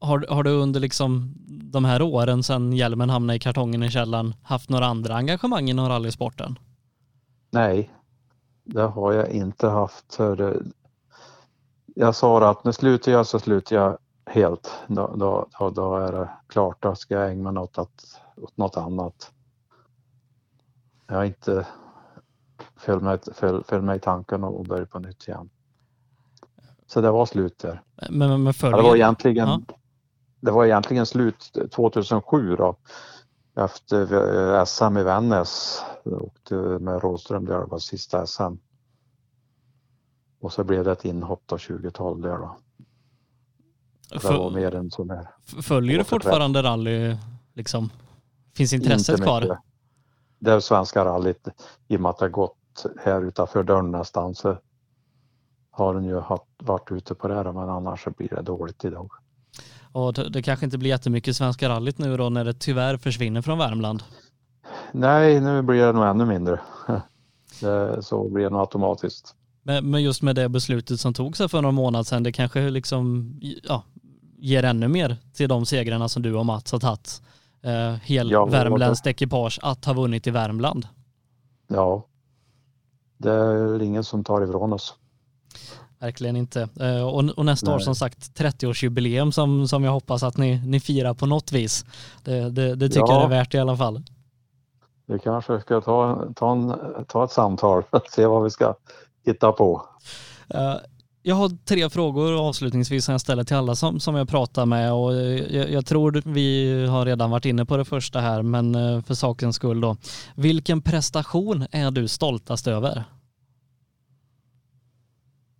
har, 0.00 0.26
har 0.28 0.42
du 0.42 0.50
under 0.50 0.80
liksom 0.80 1.34
de 1.72 1.84
här 1.84 2.02
åren 2.02 2.42
sedan 2.42 2.72
hjälmen 2.72 3.10
hamnade 3.10 3.36
i 3.36 3.40
kartongen 3.40 3.82
i 3.82 3.90
källaren 3.90 4.34
haft 4.42 4.68
några 4.70 4.86
andra 4.86 5.14
engagemang 5.16 5.70
inom 5.70 5.88
rallysporten? 5.88 6.58
Nej, 7.50 7.90
det 8.64 8.82
har 8.82 9.12
jag 9.12 9.28
inte 9.28 9.68
haft. 9.68 10.18
Jag 11.94 12.14
sa 12.14 12.50
att 12.50 12.64
när 12.64 12.72
slutar 12.72 13.12
jag 13.12 13.26
så 13.26 13.38
slutar 13.38 13.76
jag 13.76 13.98
helt. 14.26 14.70
Då, 14.86 15.14
då, 15.16 15.70
då, 15.70 15.96
är 15.96 16.12
det 16.12 16.28
klart, 16.46 16.82
då 16.82 16.94
ska 16.94 17.14
jag 17.14 17.30
ägna 17.30 17.52
mig 17.52 17.62
åt, 17.62 17.78
att, 17.78 18.20
åt 18.36 18.56
något 18.56 18.76
annat. 18.76 19.32
Jag 21.06 21.14
har 21.14 21.24
inte 21.24 21.66
följt 22.76 23.02
mig, 23.02 23.18
föl, 23.34 23.64
föl 23.64 23.82
mig 23.82 23.96
i 23.96 24.00
tanken 24.00 24.44
och 24.44 24.64
börja 24.64 24.86
på 24.86 24.98
nytt 24.98 25.28
igen. 25.28 25.50
Så 26.86 27.00
det 27.00 27.10
var 27.10 27.26
slut 27.26 27.58
där. 27.58 27.82
Men, 28.10 28.28
men, 28.28 28.42
men 28.42 28.54
det 28.60 28.82
var 28.82 28.96
egentligen, 28.96 29.48
Ja. 29.48 29.60
det 30.40 30.50
var 30.50 30.64
egentligen 30.64 31.06
slut 31.06 31.52
2007 31.72 32.56
då. 32.56 32.76
Efter 33.58 34.12
eh, 34.58 34.64
SM 34.64 34.96
i 34.96 35.02
Vännäs. 35.02 35.82
Åkte 36.04 36.54
med 36.54 37.02
Rådström 37.02 37.44
där, 37.44 37.60
det 37.60 37.66
var 37.66 37.78
sista 37.78 38.26
SM. 38.26 38.54
Och 40.40 40.52
så 40.52 40.64
blev 40.64 40.84
det 40.84 40.92
ett 40.92 41.04
inhopp 41.04 41.42
då 41.46 41.58
2012 41.58 42.22
där 42.22 42.38
då. 42.38 42.56
Det 44.10 44.24
var 44.24 44.50
mer 44.50 44.74
en 44.74 44.90
sån 44.90 45.10
här. 45.10 45.28
Följer 45.62 45.98
du 45.98 46.04
fortfarande 46.04 46.62
rally 46.62 47.16
liksom? 47.54 47.90
Finns 48.56 48.72
intresset 48.72 49.22
kvar? 49.22 49.40
Mycket. 49.40 49.58
Det 50.38 50.52
är 50.52 50.60
svenska 50.60 51.04
rallyt 51.04 51.48
i 51.88 51.96
och 51.96 52.00
med 52.00 52.10
att 52.10 52.18
det 52.18 52.24
har 52.24 52.30
gått 52.30 52.86
här 53.04 53.22
utanför 53.24 53.62
dörren 53.62 53.90
nästan 53.90 54.34
så 54.34 54.58
har 55.70 55.94
den 55.94 56.04
ju 56.04 56.22
varit 56.62 56.92
ute 56.92 57.14
på 57.14 57.28
det 57.28 57.34
här 57.34 57.52
men 57.52 57.68
annars 57.68 58.04
så 58.04 58.10
blir 58.10 58.28
det 58.28 58.42
dåligt 58.42 58.84
idag. 58.84 59.10
Och 59.92 60.14
det 60.14 60.42
kanske 60.42 60.64
inte 60.64 60.78
blir 60.78 60.90
jättemycket 60.90 61.36
Svenska 61.36 61.68
rallyt 61.68 61.98
nu 61.98 62.16
då 62.16 62.28
när 62.28 62.44
det 62.44 62.54
tyvärr 62.54 62.96
försvinner 62.96 63.42
från 63.42 63.58
Värmland? 63.58 64.02
Nej, 64.92 65.40
nu 65.40 65.62
blir 65.62 65.86
det 65.86 65.92
nog 65.92 66.06
ännu 66.06 66.24
mindre. 66.24 66.60
Så 68.00 68.28
blir 68.28 68.44
det 68.44 68.50
nog 68.50 68.60
automatiskt. 68.60 69.34
Men, 69.62 70.02
just 70.02 70.22
med 70.22 70.36
det 70.36 70.48
beslutet 70.48 71.00
som 71.00 71.14
togs 71.14 71.38
för 71.38 71.62
några 71.62 71.72
månader 71.72 72.04
sedan, 72.04 72.22
det 72.22 72.32
kanske 72.32 72.70
liksom 72.70 73.32
ja, 73.62 73.82
ger 74.38 74.62
ännu 74.62 74.88
mer 74.88 75.16
till 75.34 75.48
de 75.48 75.66
segrarna 75.66 76.08
som 76.08 76.22
du 76.22 76.34
och 76.34 76.46
Mats 76.46 76.72
har 76.72 76.78
tagit. 76.78 77.22
Eh, 77.62 77.94
hel 77.94 78.30
ja, 78.30 78.46
värmländskt 78.46 79.06
ekipage 79.06 79.58
att 79.62 79.84
ha 79.84 79.92
vunnit 79.92 80.26
i 80.26 80.30
Värmland. 80.30 80.86
Ja, 81.68 82.06
det 83.18 83.32
är 83.32 83.82
ingen 83.82 84.04
som 84.04 84.24
tar 84.24 84.44
ifrån 84.44 84.72
oss. 84.72 84.94
Verkligen 86.00 86.36
inte. 86.36 86.68
Eh, 86.80 87.08
och, 87.08 87.24
och 87.24 87.44
nästa 87.44 87.66
Nej. 87.66 87.74
år 87.74 87.78
som 87.78 87.94
sagt 87.94 88.40
30-årsjubileum 88.40 89.30
som, 89.30 89.68
som 89.68 89.84
jag 89.84 89.92
hoppas 89.92 90.22
att 90.22 90.36
ni, 90.36 90.66
ni 90.66 90.80
firar 90.80 91.14
på 91.14 91.26
något 91.26 91.52
vis. 91.52 91.84
Det, 92.24 92.50
det, 92.50 92.74
det 92.74 92.88
tycker 92.88 93.00
ja. 93.00 93.14
jag 93.14 93.24
är 93.24 93.28
värt 93.28 93.54
i 93.54 93.58
alla 93.58 93.76
fall. 93.76 94.02
Vi 95.06 95.18
kanske 95.18 95.60
ska 95.60 95.80
ta, 95.80 96.26
ta, 96.36 96.52
en, 96.52 96.74
ta 97.06 97.24
ett 97.24 97.30
samtal 97.30 97.82
och 97.90 98.02
se 98.10 98.26
vad 98.26 98.44
vi 98.44 98.50
ska 98.50 98.74
hitta 99.26 99.52
på. 99.52 99.82
Uh, 100.54 100.76
jag 101.22 101.34
har 101.34 101.48
tre 101.64 101.90
frågor 101.90 102.48
avslutningsvis 102.48 103.04
som 103.04 103.12
jag 103.12 103.20
ställer 103.20 103.44
till 103.44 103.56
alla 103.56 103.74
som, 103.74 104.00
som 104.00 104.14
jag 104.14 104.28
pratar 104.28 104.66
med 104.66 104.92
och 104.92 105.14
jag, 105.14 105.70
jag, 105.70 105.86
tror 105.86 106.22
vi 106.24 106.86
har 106.86 107.04
redan 107.04 107.30
varit 107.30 107.44
inne 107.44 107.64
på 107.64 107.76
det 107.76 107.84
första 107.84 108.20
här 108.20 108.42
men 108.42 108.74
eh, 108.74 109.02
för 109.02 109.14
sakens 109.14 109.56
skull 109.56 109.80
då. 109.80 109.96
Vilken 110.34 110.82
prestation 110.82 111.66
är 111.70 111.90
du 111.90 112.08
stoltast 112.08 112.66
över? 112.66 113.04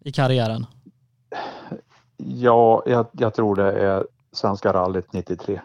I 0.01 0.13
karriären? 0.13 0.67
Ja, 2.17 2.83
jag, 2.87 3.07
jag 3.13 3.35
tror 3.35 3.57
det 3.57 3.73
är 3.73 4.07
Svenska 4.33 4.73
rallyt 4.73 5.13
93. 5.13 5.61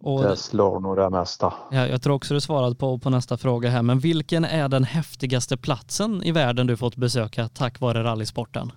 Och 0.00 0.22
det 0.22 0.36
slår 0.36 0.80
nog 0.80 0.96
det 0.96 1.10
mesta. 1.10 1.54
Ja, 1.70 1.86
jag 1.86 2.02
tror 2.02 2.14
också 2.14 2.34
du 2.34 2.40
svarade 2.40 2.74
på, 2.74 2.98
på 2.98 3.10
nästa 3.10 3.36
fråga 3.36 3.70
här, 3.70 3.82
men 3.82 3.98
vilken 3.98 4.44
är 4.44 4.68
den 4.68 4.84
häftigaste 4.84 5.56
platsen 5.56 6.22
i 6.22 6.32
världen 6.32 6.66
du 6.66 6.76
fått 6.76 6.96
besöka 6.96 7.48
tack 7.48 7.80
vare 7.80 8.04
rallysporten? 8.04 8.72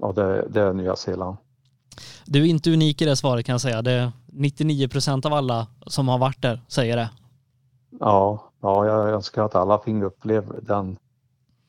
Ja, 0.00 0.12
det, 0.12 0.48
det 0.48 0.60
är 0.60 0.72
Nya 0.72 0.96
Zeeland. 0.96 1.36
Du 2.24 2.42
är 2.42 2.46
inte 2.46 2.72
unik 2.72 3.02
i 3.02 3.04
det 3.04 3.16
svaret 3.16 3.46
kan 3.46 3.52
jag 3.52 3.60
säga. 3.60 3.82
Det 3.82 3.92
är 3.92 4.12
99 4.26 4.88
procent 4.88 5.26
av 5.26 5.32
alla 5.32 5.66
som 5.86 6.08
har 6.08 6.18
varit 6.18 6.42
där 6.42 6.60
säger 6.68 6.96
det. 6.96 7.10
Ja, 8.00 8.50
ja 8.60 8.86
jag 8.86 9.08
önskar 9.08 9.44
att 9.44 9.54
alla 9.54 9.78
fick 9.78 10.02
uppleva 10.02 10.54
den 10.62 10.96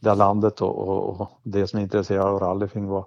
det 0.06 0.16
landet 0.16 0.62
och, 0.62 0.88
och, 0.88 1.22
och 1.22 1.30
det 1.44 1.68
som 1.68 1.80
är 1.80 1.84
intresserade 1.84 2.30
av 2.30 2.40
rally 2.40 2.68
fick, 2.68 2.84
var, 2.84 3.06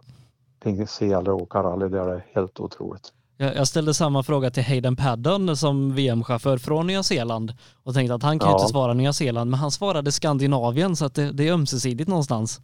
fick 0.62 0.88
se 0.88 1.12
eller 1.12 1.30
åka 1.30 1.62
rally. 1.62 1.88
Det 1.88 1.98
är 2.00 2.26
helt 2.34 2.60
otroligt. 2.60 3.12
Jag 3.36 3.68
ställde 3.68 3.94
samma 3.94 4.22
fråga 4.22 4.50
till 4.50 4.62
Hayden 4.62 4.96
Paddon 4.96 5.56
som 5.56 5.94
VM-chaufför 5.94 6.58
från 6.58 6.86
Nya 6.86 7.02
Zeeland 7.02 7.54
och 7.82 7.94
tänkte 7.94 8.14
att 8.14 8.22
han 8.22 8.38
kan 8.38 8.48
ju 8.48 8.52
ja. 8.52 8.58
inte 8.60 8.70
svara 8.70 8.94
Nya 8.94 9.12
Zeeland 9.12 9.50
men 9.50 9.60
han 9.60 9.70
svarade 9.70 10.12
Skandinavien 10.12 10.96
så 10.96 11.04
att 11.04 11.14
det, 11.14 11.32
det 11.32 11.48
är 11.48 11.52
ömsesidigt 11.52 12.08
någonstans. 12.08 12.60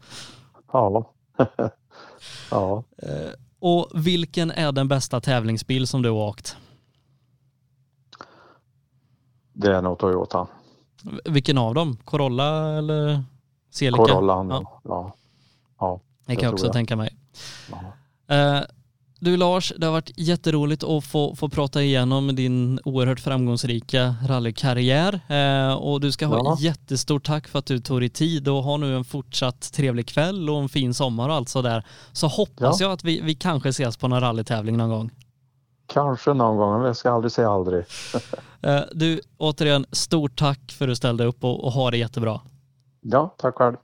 Ja. 0.73 1.05
ja. 2.51 2.85
Eh, 2.97 3.31
och 3.59 3.89
vilken 3.95 4.51
är 4.51 4.73
den 4.73 4.89
bästa 4.89 5.21
tävlingsbil 5.21 5.87
som 5.87 6.03
du 6.03 6.11
har 6.11 6.17
åkt? 6.17 6.57
Det 9.53 9.77
är 9.77 9.83
nog 9.83 9.99
Toyota. 9.99 10.47
Vilken 11.25 11.59
av 11.59 11.75
dem? 11.75 11.97
Corolla 12.05 12.79
eller? 12.79 13.25
Celica? 13.75 14.05
Corollan, 14.05 14.49
ja. 14.49 14.81
ja. 14.85 15.13
ja 15.81 16.01
det 16.27 16.35
kan 16.35 16.45
jag 16.45 16.53
också 16.53 16.67
jag. 16.67 16.73
tänka 16.73 16.97
mig. 16.97 17.17
Uh, 18.33 18.61
du 19.19 19.37
Lars, 19.37 19.73
det 19.77 19.87
har 19.87 19.93
varit 19.93 20.11
jätteroligt 20.17 20.85
att 20.85 21.05
få, 21.05 21.35
få 21.37 21.49
prata 21.49 21.83
igenom 21.83 22.37
din 22.37 22.81
oerhört 22.85 23.21
framgångsrika 23.21 24.15
rallykarriär 24.27 25.21
uh, 25.31 25.75
och 25.75 26.01
du 26.01 26.13
ska 26.13 26.27
ha 26.27 26.37
ja. 26.37 26.57
jättestort 26.59 27.27
tack 27.27 27.49
för 27.49 27.59
att 27.59 27.67
du 27.67 27.79
tog 27.79 28.01
dig 28.01 28.09
tid 28.09 28.49
och 28.49 28.63
har 28.63 28.79
nu 28.79 28.97
en 28.97 29.05
fortsatt 29.05 29.73
trevlig 29.73 30.07
kväll 30.07 30.51
och 30.51 30.63
en 30.63 30.69
fin 30.69 30.95
sommar 30.95 31.29
och 31.29 31.35
allt 31.35 31.49
sådär. 31.49 31.87
Så 32.13 32.27
hoppas 32.27 32.81
ja. 32.81 32.87
jag 32.87 32.93
att 32.93 33.05
vi, 33.05 33.21
vi 33.21 33.35
kanske 33.35 33.69
ses 33.69 33.97
på 33.97 34.09
någon 34.09 34.21
rallytävling 34.21 34.77
någon 34.77 34.91
gång. 34.91 35.11
Kanske 35.87 36.35
någon 36.35 36.57
gång, 36.57 36.77
men 36.77 36.87
jag 36.87 36.97
ska 36.97 37.11
aldrig 37.11 37.33
säga 37.33 37.51
aldrig. 37.51 37.85
uh, 38.67 38.81
du, 38.93 39.21
återigen, 39.39 39.87
stort 39.93 40.39
tack 40.39 40.73
för 40.73 40.85
att 40.85 40.91
du 40.91 40.97
ställde 40.97 41.25
upp 41.25 41.45
och, 41.45 41.65
och 41.65 41.73
ha 41.73 41.91
det 41.91 41.97
jättebra. 41.97 42.41
Ja, 43.05 43.35
tack 43.39 43.55
själv. 43.55 43.77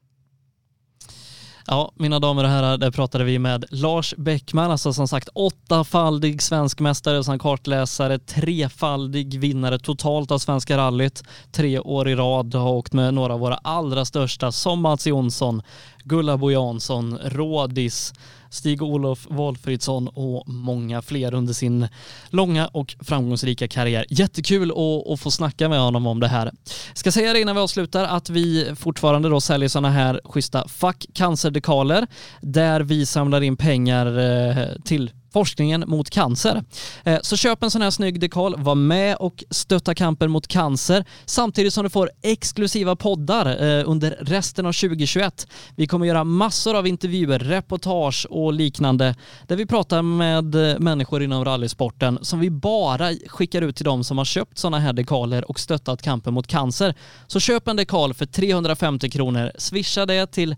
Ja, 1.67 1.93
mina 1.95 2.19
damer 2.19 2.45
och 2.45 2.51
herrar, 2.51 2.79
där 2.79 2.91
pratade 2.91 3.25
vi 3.25 3.39
med 3.39 3.65
Lars 3.71 4.15
Bäckman, 4.17 4.71
alltså 4.71 4.93
som 4.93 5.09
sagt 5.09 5.29
åttafaldig 5.35 6.43
svenskmästare 6.43 7.25
som 7.25 7.39
kartläsare, 7.39 8.19
trefaldig 8.19 9.41
vinnare 9.41 9.79
totalt 9.79 10.31
av 10.31 10.39
Svenska 10.39 10.77
rallyt, 10.77 11.23
tre 11.53 11.79
år 11.79 12.09
i 12.09 12.15
rad, 12.15 12.55
har 12.55 12.71
åkt 12.71 12.93
med 12.93 13.15
några 13.15 13.35
av 13.35 13.41
våra 13.41 13.55
allra 13.55 14.05
största 14.05 14.53
som 14.53 14.81
Mats 14.81 15.07
Jonsson, 15.07 15.63
Gullabo 16.05 16.51
Jansson, 16.51 17.19
Rådis, 17.19 18.13
Stig-Olof 18.51 19.27
Walfridsson 19.31 20.09
och 20.09 20.49
många 20.49 21.03
fler 21.03 21.35
under 21.35 21.53
sin 21.53 21.89
långa 22.31 22.67
och 22.67 22.97
framgångsrika 23.01 23.69
karriär. 23.69 24.07
Jättekul 24.11 24.71
att, 25.13 25.21
få 25.21 25.31
snacka 25.31 25.69
med 25.69 25.81
honom 25.81 26.07
om 26.07 26.21
det 26.21 26.29
här. 26.29 26.53
Ska 26.95 27.13
säga 27.13 27.33
det 27.33 27.41
innan 27.41 27.57
vi 27.57 27.63
avslutar 27.63 28.05
att 28.05 28.31
vi 28.31 28.75
fortfarande 28.77 29.29
då 29.29 29.41
säljer 29.41 29.69
sådana 29.69 29.91
här 29.91 30.21
schyssta 30.25 30.69
Fuck 30.69 31.07
Cancer-dekaler 31.15 32.07
där 32.41 32.81
vi 32.81 33.07
samlar 33.07 33.41
in 33.41 33.57
pengar 33.57 34.19
eh, 34.19 34.67
till 34.85 35.11
forskningen 35.33 35.85
mot 35.87 36.11
cancer. 36.11 36.65
Eh, 37.05 37.19
så 37.23 37.37
köp 37.37 37.63
en 37.63 37.71
sån 37.71 37.83
här 37.83 37.91
snygg 37.91 38.21
dekal, 38.21 38.55
var 38.59 38.75
med 38.75 39.17
och 39.17 39.45
stötta 39.51 39.95
kampen 39.95 40.31
mot 40.31 40.49
cancer 40.49 41.05
samtidigt 41.25 41.75
som 41.75 41.85
du 41.85 41.91
får 41.91 42.11
exklusiva 42.23 42.97
poddar 42.97 43.47
eh, 43.47 43.91
under 43.91 44.19
resten 44.21 44.67
av 44.67 44.73
2021. 44.73 45.47
Vi 45.77 45.87
kommer 45.87 46.07
göra 46.07 46.25
massor 46.25 46.77
av 46.77 46.87
intervjuer, 46.87 47.39
reportage 47.39 48.27
och 48.31 48.53
liknande 48.53 49.15
där 49.47 49.57
vi 49.57 49.67
pratar 49.67 50.03
med 50.03 50.55
eh, 50.55 50.79
människor 50.79 51.23
inom 51.23 51.45
rallysporten 51.45 52.19
som 52.23 52.41
vi 52.41 52.51
bara 52.51 53.11
skickar 53.27 53.63
ut 53.63 53.77
till 53.77 53.85
dem 53.85 54.05
som 54.05 54.19
har 54.19 54.25
köpt 54.25 54.59
såna 54.59 54.79
här 54.79 54.93
dekaler 54.93 55.51
och 55.51 55.61
stöttat 55.61 56.03
kampen 56.03 56.35
mot 56.35 56.47
cancer. 56.47 56.95
Så 57.27 57.41
köp 57.41 57.69
en 57.69 57.77
dekal 57.77 58.15
för 58.15 58.27
350 58.27 59.11
kronor, 59.11 59.53
swisha 59.59 60.07
det 60.07 60.27
till 60.27 60.57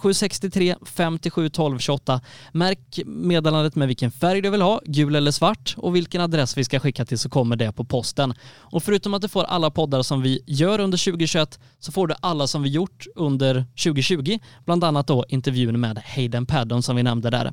0763 0.00 0.76
57 0.84 1.48
12 1.48 1.78
28. 1.78 2.20
Märk 2.52 3.00
meddelandet 3.06 3.74
med 3.74 3.88
vilken 3.88 4.05
vilken 4.06 4.20
färg 4.20 4.40
du 4.40 4.50
vill 4.50 4.62
ha, 4.62 4.80
gul 4.84 5.16
eller 5.16 5.30
svart 5.30 5.74
och 5.76 5.94
vilken 5.96 6.20
adress 6.20 6.56
vi 6.56 6.64
ska 6.64 6.80
skicka 6.80 7.04
till 7.04 7.18
så 7.18 7.28
kommer 7.28 7.56
det 7.56 7.72
på 7.72 7.84
posten. 7.84 8.34
Och 8.58 8.82
förutom 8.82 9.14
att 9.14 9.22
du 9.22 9.28
får 9.28 9.44
alla 9.44 9.70
poddar 9.70 10.02
som 10.02 10.22
vi 10.22 10.42
gör 10.46 10.80
under 10.80 10.98
2021 10.98 11.58
så 11.78 11.92
får 11.92 12.06
du 12.06 12.14
alla 12.20 12.46
som 12.46 12.62
vi 12.62 12.68
gjort 12.68 13.06
under 13.16 13.64
2020, 13.84 14.38
bland 14.64 14.84
annat 14.84 15.06
då 15.06 15.24
intervjun 15.28 15.80
med 15.80 15.98
Hayden 15.98 16.46
Paddon 16.46 16.82
som 16.82 16.96
vi 16.96 17.02
nämnde 17.02 17.30
där. 17.30 17.52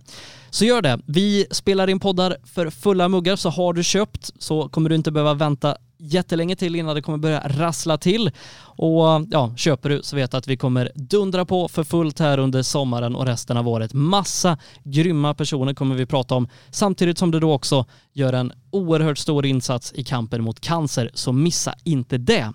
Så 0.49 0.65
gör 0.65 0.81
det. 0.81 0.99
Vi 1.05 1.45
spelar 1.51 1.89
in 1.89 1.99
poddar 1.99 2.37
för 2.43 2.69
fulla 2.69 3.09
muggar 3.09 3.35
så 3.35 3.49
har 3.49 3.73
du 3.73 3.83
köpt 3.83 4.31
så 4.39 4.69
kommer 4.69 4.89
du 4.89 4.95
inte 4.95 5.11
behöva 5.11 5.33
vänta 5.33 5.77
jättelänge 6.03 6.55
till 6.55 6.75
innan 6.75 6.95
det 6.95 7.01
kommer 7.01 7.17
börja 7.17 7.41
rassla 7.45 7.97
till. 7.97 8.31
Och 8.61 9.03
ja, 9.29 9.53
köper 9.57 9.89
du 9.89 10.03
så 10.03 10.15
vet 10.15 10.31
du 10.31 10.37
att 10.37 10.47
vi 10.47 10.57
kommer 10.57 10.91
dundra 10.95 11.45
på 11.45 11.67
för 11.67 11.83
fullt 11.83 12.19
här 12.19 12.37
under 12.37 12.61
sommaren 12.61 13.15
och 13.15 13.25
resten 13.25 13.57
av 13.57 13.67
året. 13.67 13.93
Massa 13.93 14.57
grymma 14.83 15.33
personer 15.33 15.73
kommer 15.73 15.95
vi 15.95 16.05
prata 16.05 16.35
om 16.35 16.47
samtidigt 16.71 17.17
som 17.17 17.31
du 17.31 17.39
då 17.39 17.53
också 17.53 17.85
gör 18.13 18.33
en 18.33 18.51
oerhört 18.71 19.17
stor 19.17 19.45
insats 19.45 19.93
i 19.95 20.03
kampen 20.03 20.43
mot 20.43 20.59
cancer, 20.59 21.11
så 21.13 21.31
missa 21.31 21.75
inte 21.83 22.17
det. 22.17 22.53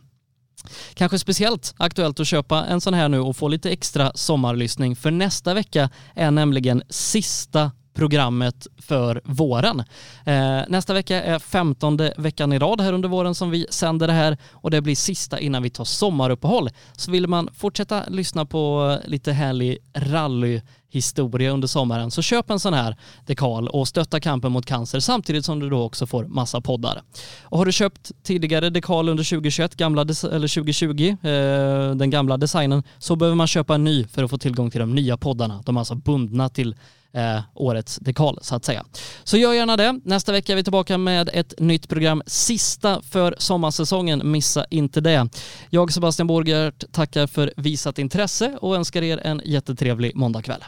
Kanske 0.95 1.19
speciellt 1.19 1.75
aktuellt 1.77 2.21
att 2.21 2.27
köpa 2.27 2.65
en 2.65 2.81
sån 2.81 2.95
här 2.95 3.09
nu 3.09 3.21
och 3.21 3.37
få 3.37 3.49
lite 3.49 3.71
extra 3.71 4.13
sommarlyssning 4.15 4.97
för 4.97 5.11
nästa 5.11 5.55
vecka 5.55 5.91
är 6.15 6.31
nämligen 6.31 6.83
sista 6.89 7.71
programmet 7.99 8.67
för 8.77 9.21
våren. 9.25 9.85
Eh, 10.25 10.61
nästa 10.69 10.95
vecka 10.95 11.23
är 11.23 11.39
femtonde 11.39 12.15
veckan 12.17 12.53
i 12.53 12.59
rad 12.59 12.81
här 12.81 12.93
under 12.93 13.09
våren 13.09 13.35
som 13.35 13.51
vi 13.51 13.67
sänder 13.71 14.07
det 14.07 14.13
här 14.13 14.39
och 14.53 14.71
det 14.71 14.81
blir 14.81 14.97
sista 14.97 15.39
innan 15.39 15.63
vi 15.63 15.71
tar 15.71 15.85
sommaruppehåll. 15.85 16.71
Så 16.93 17.11
vill 17.11 17.27
man 17.27 17.49
fortsätta 17.55 18.05
lyssna 18.09 18.47
på 18.47 18.97
lite 19.07 19.33
härlig 19.33 19.79
rally 19.95 20.61
historia 20.91 21.51
under 21.51 21.69
sommaren 21.69 22.11
så 22.11 22.23
köp 22.23 22.51
en 22.51 22.61
sån 22.61 22.75
här 22.75 22.97
dekal 23.27 23.69
och 23.69 23.89
stötta 23.89 24.21
kampen 24.21 24.53
mot 24.53 24.67
cancer 24.67 25.01
samtidigt 25.01 25.45
som 25.45 25.61
du 25.61 25.71
då 25.71 25.83
också 25.83 26.07
får 26.07 26.25
massa 26.25 26.61
poddar. 26.61 27.03
Och 27.43 27.59
har 27.59 27.67
du 27.67 27.73
köpt 27.73 28.13
tidigare 28.23 28.71
dekal 28.71 29.09
under 29.09 29.25
2021, 29.25 29.75
gamla 29.75 30.03
eller 30.03 30.49
2020, 30.49 31.17
eh, 31.23 31.95
den 31.95 32.11
gamla 32.11 32.37
designen, 32.37 32.83
så 32.99 33.17
behöver 33.17 33.37
man 33.37 33.47
köpa 33.47 33.75
en 33.75 33.85
ny 33.85 34.05
för 34.05 34.25
att 34.25 34.31
få 34.31 34.39
tillgång 34.39 34.71
till 34.71 34.81
de 34.81 34.95
nya 34.95 35.17
poddarna. 35.17 35.63
De 35.67 35.77
är 35.77 35.81
alltså 35.81 35.95
bundna 35.95 36.49
till 36.49 36.75
eh, 37.15 37.41
årets 37.55 37.97
dekal 37.97 38.39
så 38.43 38.55
att 38.55 38.65
säga. 38.65 38.85
Så 39.25 39.37
gör 39.37 39.53
gärna 39.53 39.77
det. 39.77 40.01
Nästa 40.05 40.33
vecka 40.33 40.53
är 40.53 40.57
vi 40.57 40.63
tillbaka 40.63 40.99
med 40.99 41.31
ett 41.33 41.55
nytt 41.59 41.89
program, 41.89 42.23
sista 42.27 43.03
för 43.03 43.35
sommarsäsongen. 43.39 44.31
Missa 44.31 44.67
inte 44.71 45.01
det. 45.01 45.29
Jag 45.71 45.93
Sebastian 45.93 46.27
Borgert 46.27 46.93
tackar 46.93 47.27
för 47.27 47.53
visat 47.57 47.99
intresse 47.99 48.59
och 48.61 48.77
önskar 48.77 49.03
er 49.03 49.19
en 49.19 49.43
jättetrevlig 49.45 50.17
måndagkväll. 50.17 50.65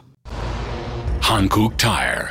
Hankook 1.23 1.77
Tire. 1.77 2.29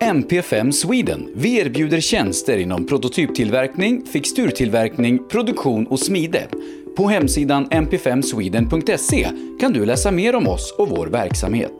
MP5 0.00 0.70
Sweden. 0.70 1.30
Vi 1.34 1.58
erbjuder 1.58 2.00
tjänster 2.00 2.58
inom 2.58 2.86
prototyptillverkning, 2.86 4.06
fixturtillverkning, 4.06 5.28
produktion 5.28 5.86
och 5.86 5.98
smide. 5.98 6.48
På 6.96 7.08
hemsidan 7.08 7.68
mp5sweden.se 7.68 9.28
kan 9.60 9.72
du 9.72 9.86
läsa 9.86 10.10
mer 10.10 10.34
om 10.34 10.48
oss 10.48 10.74
och 10.78 10.88
vår 10.88 11.06
verksamhet. 11.06 11.72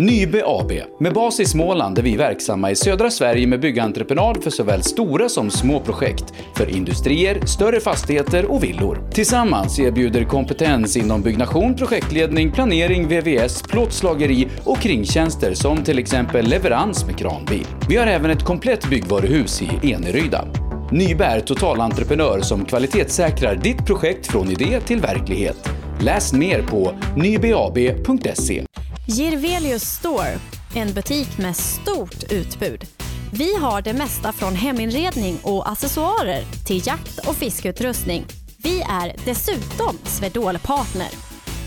Nybe 0.00 0.42
AB, 0.46 0.72
med 1.00 1.12
bas 1.12 1.40
i 1.40 1.44
Småland 1.44 1.96
där 1.96 2.02
vi 2.02 2.14
är 2.14 2.18
verksamma 2.18 2.70
i 2.70 2.76
södra 2.76 3.10
Sverige 3.10 3.46
med 3.46 3.60
byggentreprenad 3.60 4.42
för 4.42 4.50
såväl 4.50 4.82
stora 4.82 5.28
som 5.28 5.50
små 5.50 5.80
projekt, 5.80 6.34
för 6.56 6.70
industrier, 6.70 7.46
större 7.46 7.80
fastigheter 7.80 8.50
och 8.50 8.64
villor. 8.64 9.10
Tillsammans 9.12 9.78
erbjuder 9.78 10.24
kompetens 10.24 10.96
inom 10.96 11.22
byggnation, 11.22 11.74
projektledning, 11.74 12.52
planering, 12.52 13.08
VVS, 13.08 13.62
plåtslageri 13.62 14.48
och 14.64 14.78
kringtjänster 14.78 15.54
som 15.54 15.84
till 15.84 15.98
exempel 15.98 16.46
leverans 16.46 17.06
med 17.06 17.18
kranbil. 17.18 17.66
Vi 17.88 17.96
har 17.96 18.06
även 18.06 18.30
ett 18.30 18.44
komplett 18.44 18.90
byggvaruhus 18.90 19.62
i 19.62 19.92
Eneryda. 19.92 20.44
Nybe 20.92 21.24
är 21.24 21.40
totalentreprenör 21.40 22.40
som 22.40 22.64
kvalitetssäkrar 22.64 23.54
ditt 23.54 23.86
projekt 23.86 24.26
från 24.26 24.50
idé 24.50 24.80
till 24.80 25.00
verklighet. 25.00 25.70
Läs 26.00 26.32
mer 26.32 26.62
på 26.62 26.94
nybeab.se. 27.16 28.67
Girvelius 29.10 29.82
Store, 29.82 30.38
en 30.74 30.92
butik 30.94 31.38
med 31.38 31.56
stort 31.56 32.32
utbud. 32.32 32.84
Vi 33.32 33.56
har 33.56 33.82
det 33.82 33.92
mesta 33.92 34.32
från 34.32 34.54
heminredning 34.54 35.38
och 35.42 35.70
accessoarer 35.70 36.42
till 36.66 36.86
jakt 36.86 37.28
och 37.28 37.36
fiskeutrustning. 37.36 38.24
Vi 38.62 38.80
är 38.80 39.16
dessutom 39.24 39.98
Swedol-partner. 40.04 41.08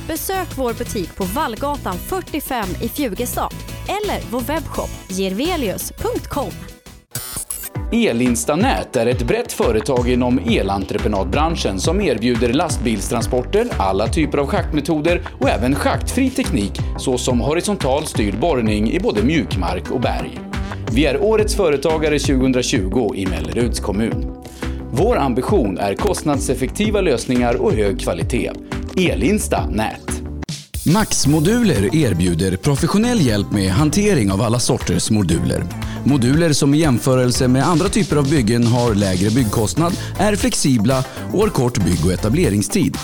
Besök 0.07 0.57
vår 0.57 0.73
butik 0.73 1.15
på 1.15 1.23
Vallgatan 1.23 1.97
45 1.97 2.69
i 2.81 2.89
Fjugestad 2.89 3.53
eller 3.87 4.31
vår 4.31 4.41
webbshop 4.41 4.89
girvelius.com. 5.09 6.80
Elinstanät 7.93 8.95
är 8.95 9.05
ett 9.05 9.27
brett 9.27 9.51
företag 9.51 10.09
inom 10.09 10.39
elentreprenadbranschen 10.39 11.79
som 11.79 12.01
erbjuder 12.01 12.53
lastbilstransporter, 12.53 13.67
alla 13.77 14.07
typer 14.07 14.37
av 14.37 14.47
schaktmetoder 14.47 15.21
och 15.39 15.49
även 15.49 15.75
schaktfri 15.75 16.29
teknik 16.29 16.79
såsom 16.97 17.39
horisontal 17.39 18.05
styrd 18.05 18.39
borrning 18.39 18.91
i 18.91 18.99
både 18.99 19.23
mjukmark 19.23 19.91
och 19.91 20.01
berg. 20.01 20.39
Vi 20.91 21.05
är 21.05 21.23
Årets 21.23 21.55
Företagare 21.55 22.19
2020 22.19 23.11
i 23.15 23.25
Melleruds 23.25 23.79
kommun. 23.79 24.37
Vår 24.91 25.17
ambition 25.17 25.77
är 25.77 25.95
kostnadseffektiva 25.95 27.01
lösningar 27.01 27.61
och 27.61 27.73
hög 27.73 27.99
kvalitet. 27.99 28.51
Elinsta 28.97 29.65
Nät. 29.65 30.20
Max-moduler 30.85 31.95
erbjuder 31.95 32.57
professionell 32.57 33.21
hjälp 33.21 33.51
med 33.51 33.71
hantering 33.71 34.31
av 34.31 34.41
alla 34.41 34.59
sorters 34.59 35.11
moduler. 35.11 35.63
Moduler 36.05 36.53
som 36.53 36.73
i 36.73 36.77
jämförelse 36.77 37.47
med 37.47 37.67
andra 37.67 37.89
typer 37.89 38.15
av 38.15 38.29
byggen 38.29 38.67
har 38.67 38.95
lägre 38.95 39.29
byggkostnad, 39.29 39.93
är 40.17 40.35
flexibla 40.35 41.03
och 41.33 41.39
har 41.39 41.47
kort 41.47 41.85
bygg 41.85 42.05
och 42.05 42.11
etableringstid. 42.11 42.97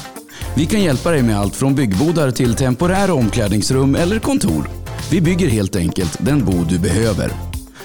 Vi 0.55 0.65
kan 0.65 0.81
hjälpa 0.81 1.11
dig 1.11 1.23
med 1.23 1.39
allt 1.39 1.55
från 1.55 1.75
byggbodar 1.75 2.31
till 2.31 2.55
temporära 2.55 3.13
omklädningsrum 3.13 3.95
eller 3.95 4.19
kontor. 4.19 4.69
Vi 5.11 5.21
bygger 5.21 5.47
helt 5.47 5.75
enkelt 5.75 6.17
den 6.19 6.45
bod 6.45 6.69
du 6.69 6.79
behöver. 6.79 7.31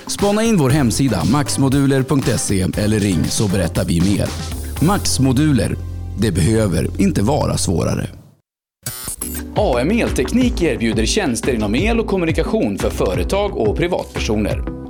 Spana 0.07 0.43
in 0.43 0.57
vår 0.57 0.71
hemsida 0.71 1.25
maxmoduler.se 1.25 2.67
eller 2.77 2.99
ring 2.99 3.25
så 3.29 3.49
berättar 3.49 3.85
vi 3.85 4.01
mer. 4.01 4.29
Maxmoduler. 4.87 5.77
Det 6.19 6.33
behöver 6.33 7.01
inte 7.01 7.23
vara 7.23 7.59
svårare. 7.59 8.22
AM 9.57 9.91
Elteknik 9.91 10.63
erbjuder 10.63 11.07
tjänster 11.07 11.55
inom 11.55 11.75
el 11.75 12.01
och 12.01 12.07
kommunikation 12.07 12.79
för 12.79 12.91
företag 12.91 13.57
och 13.57 13.77
privatpersoner. 13.77 14.82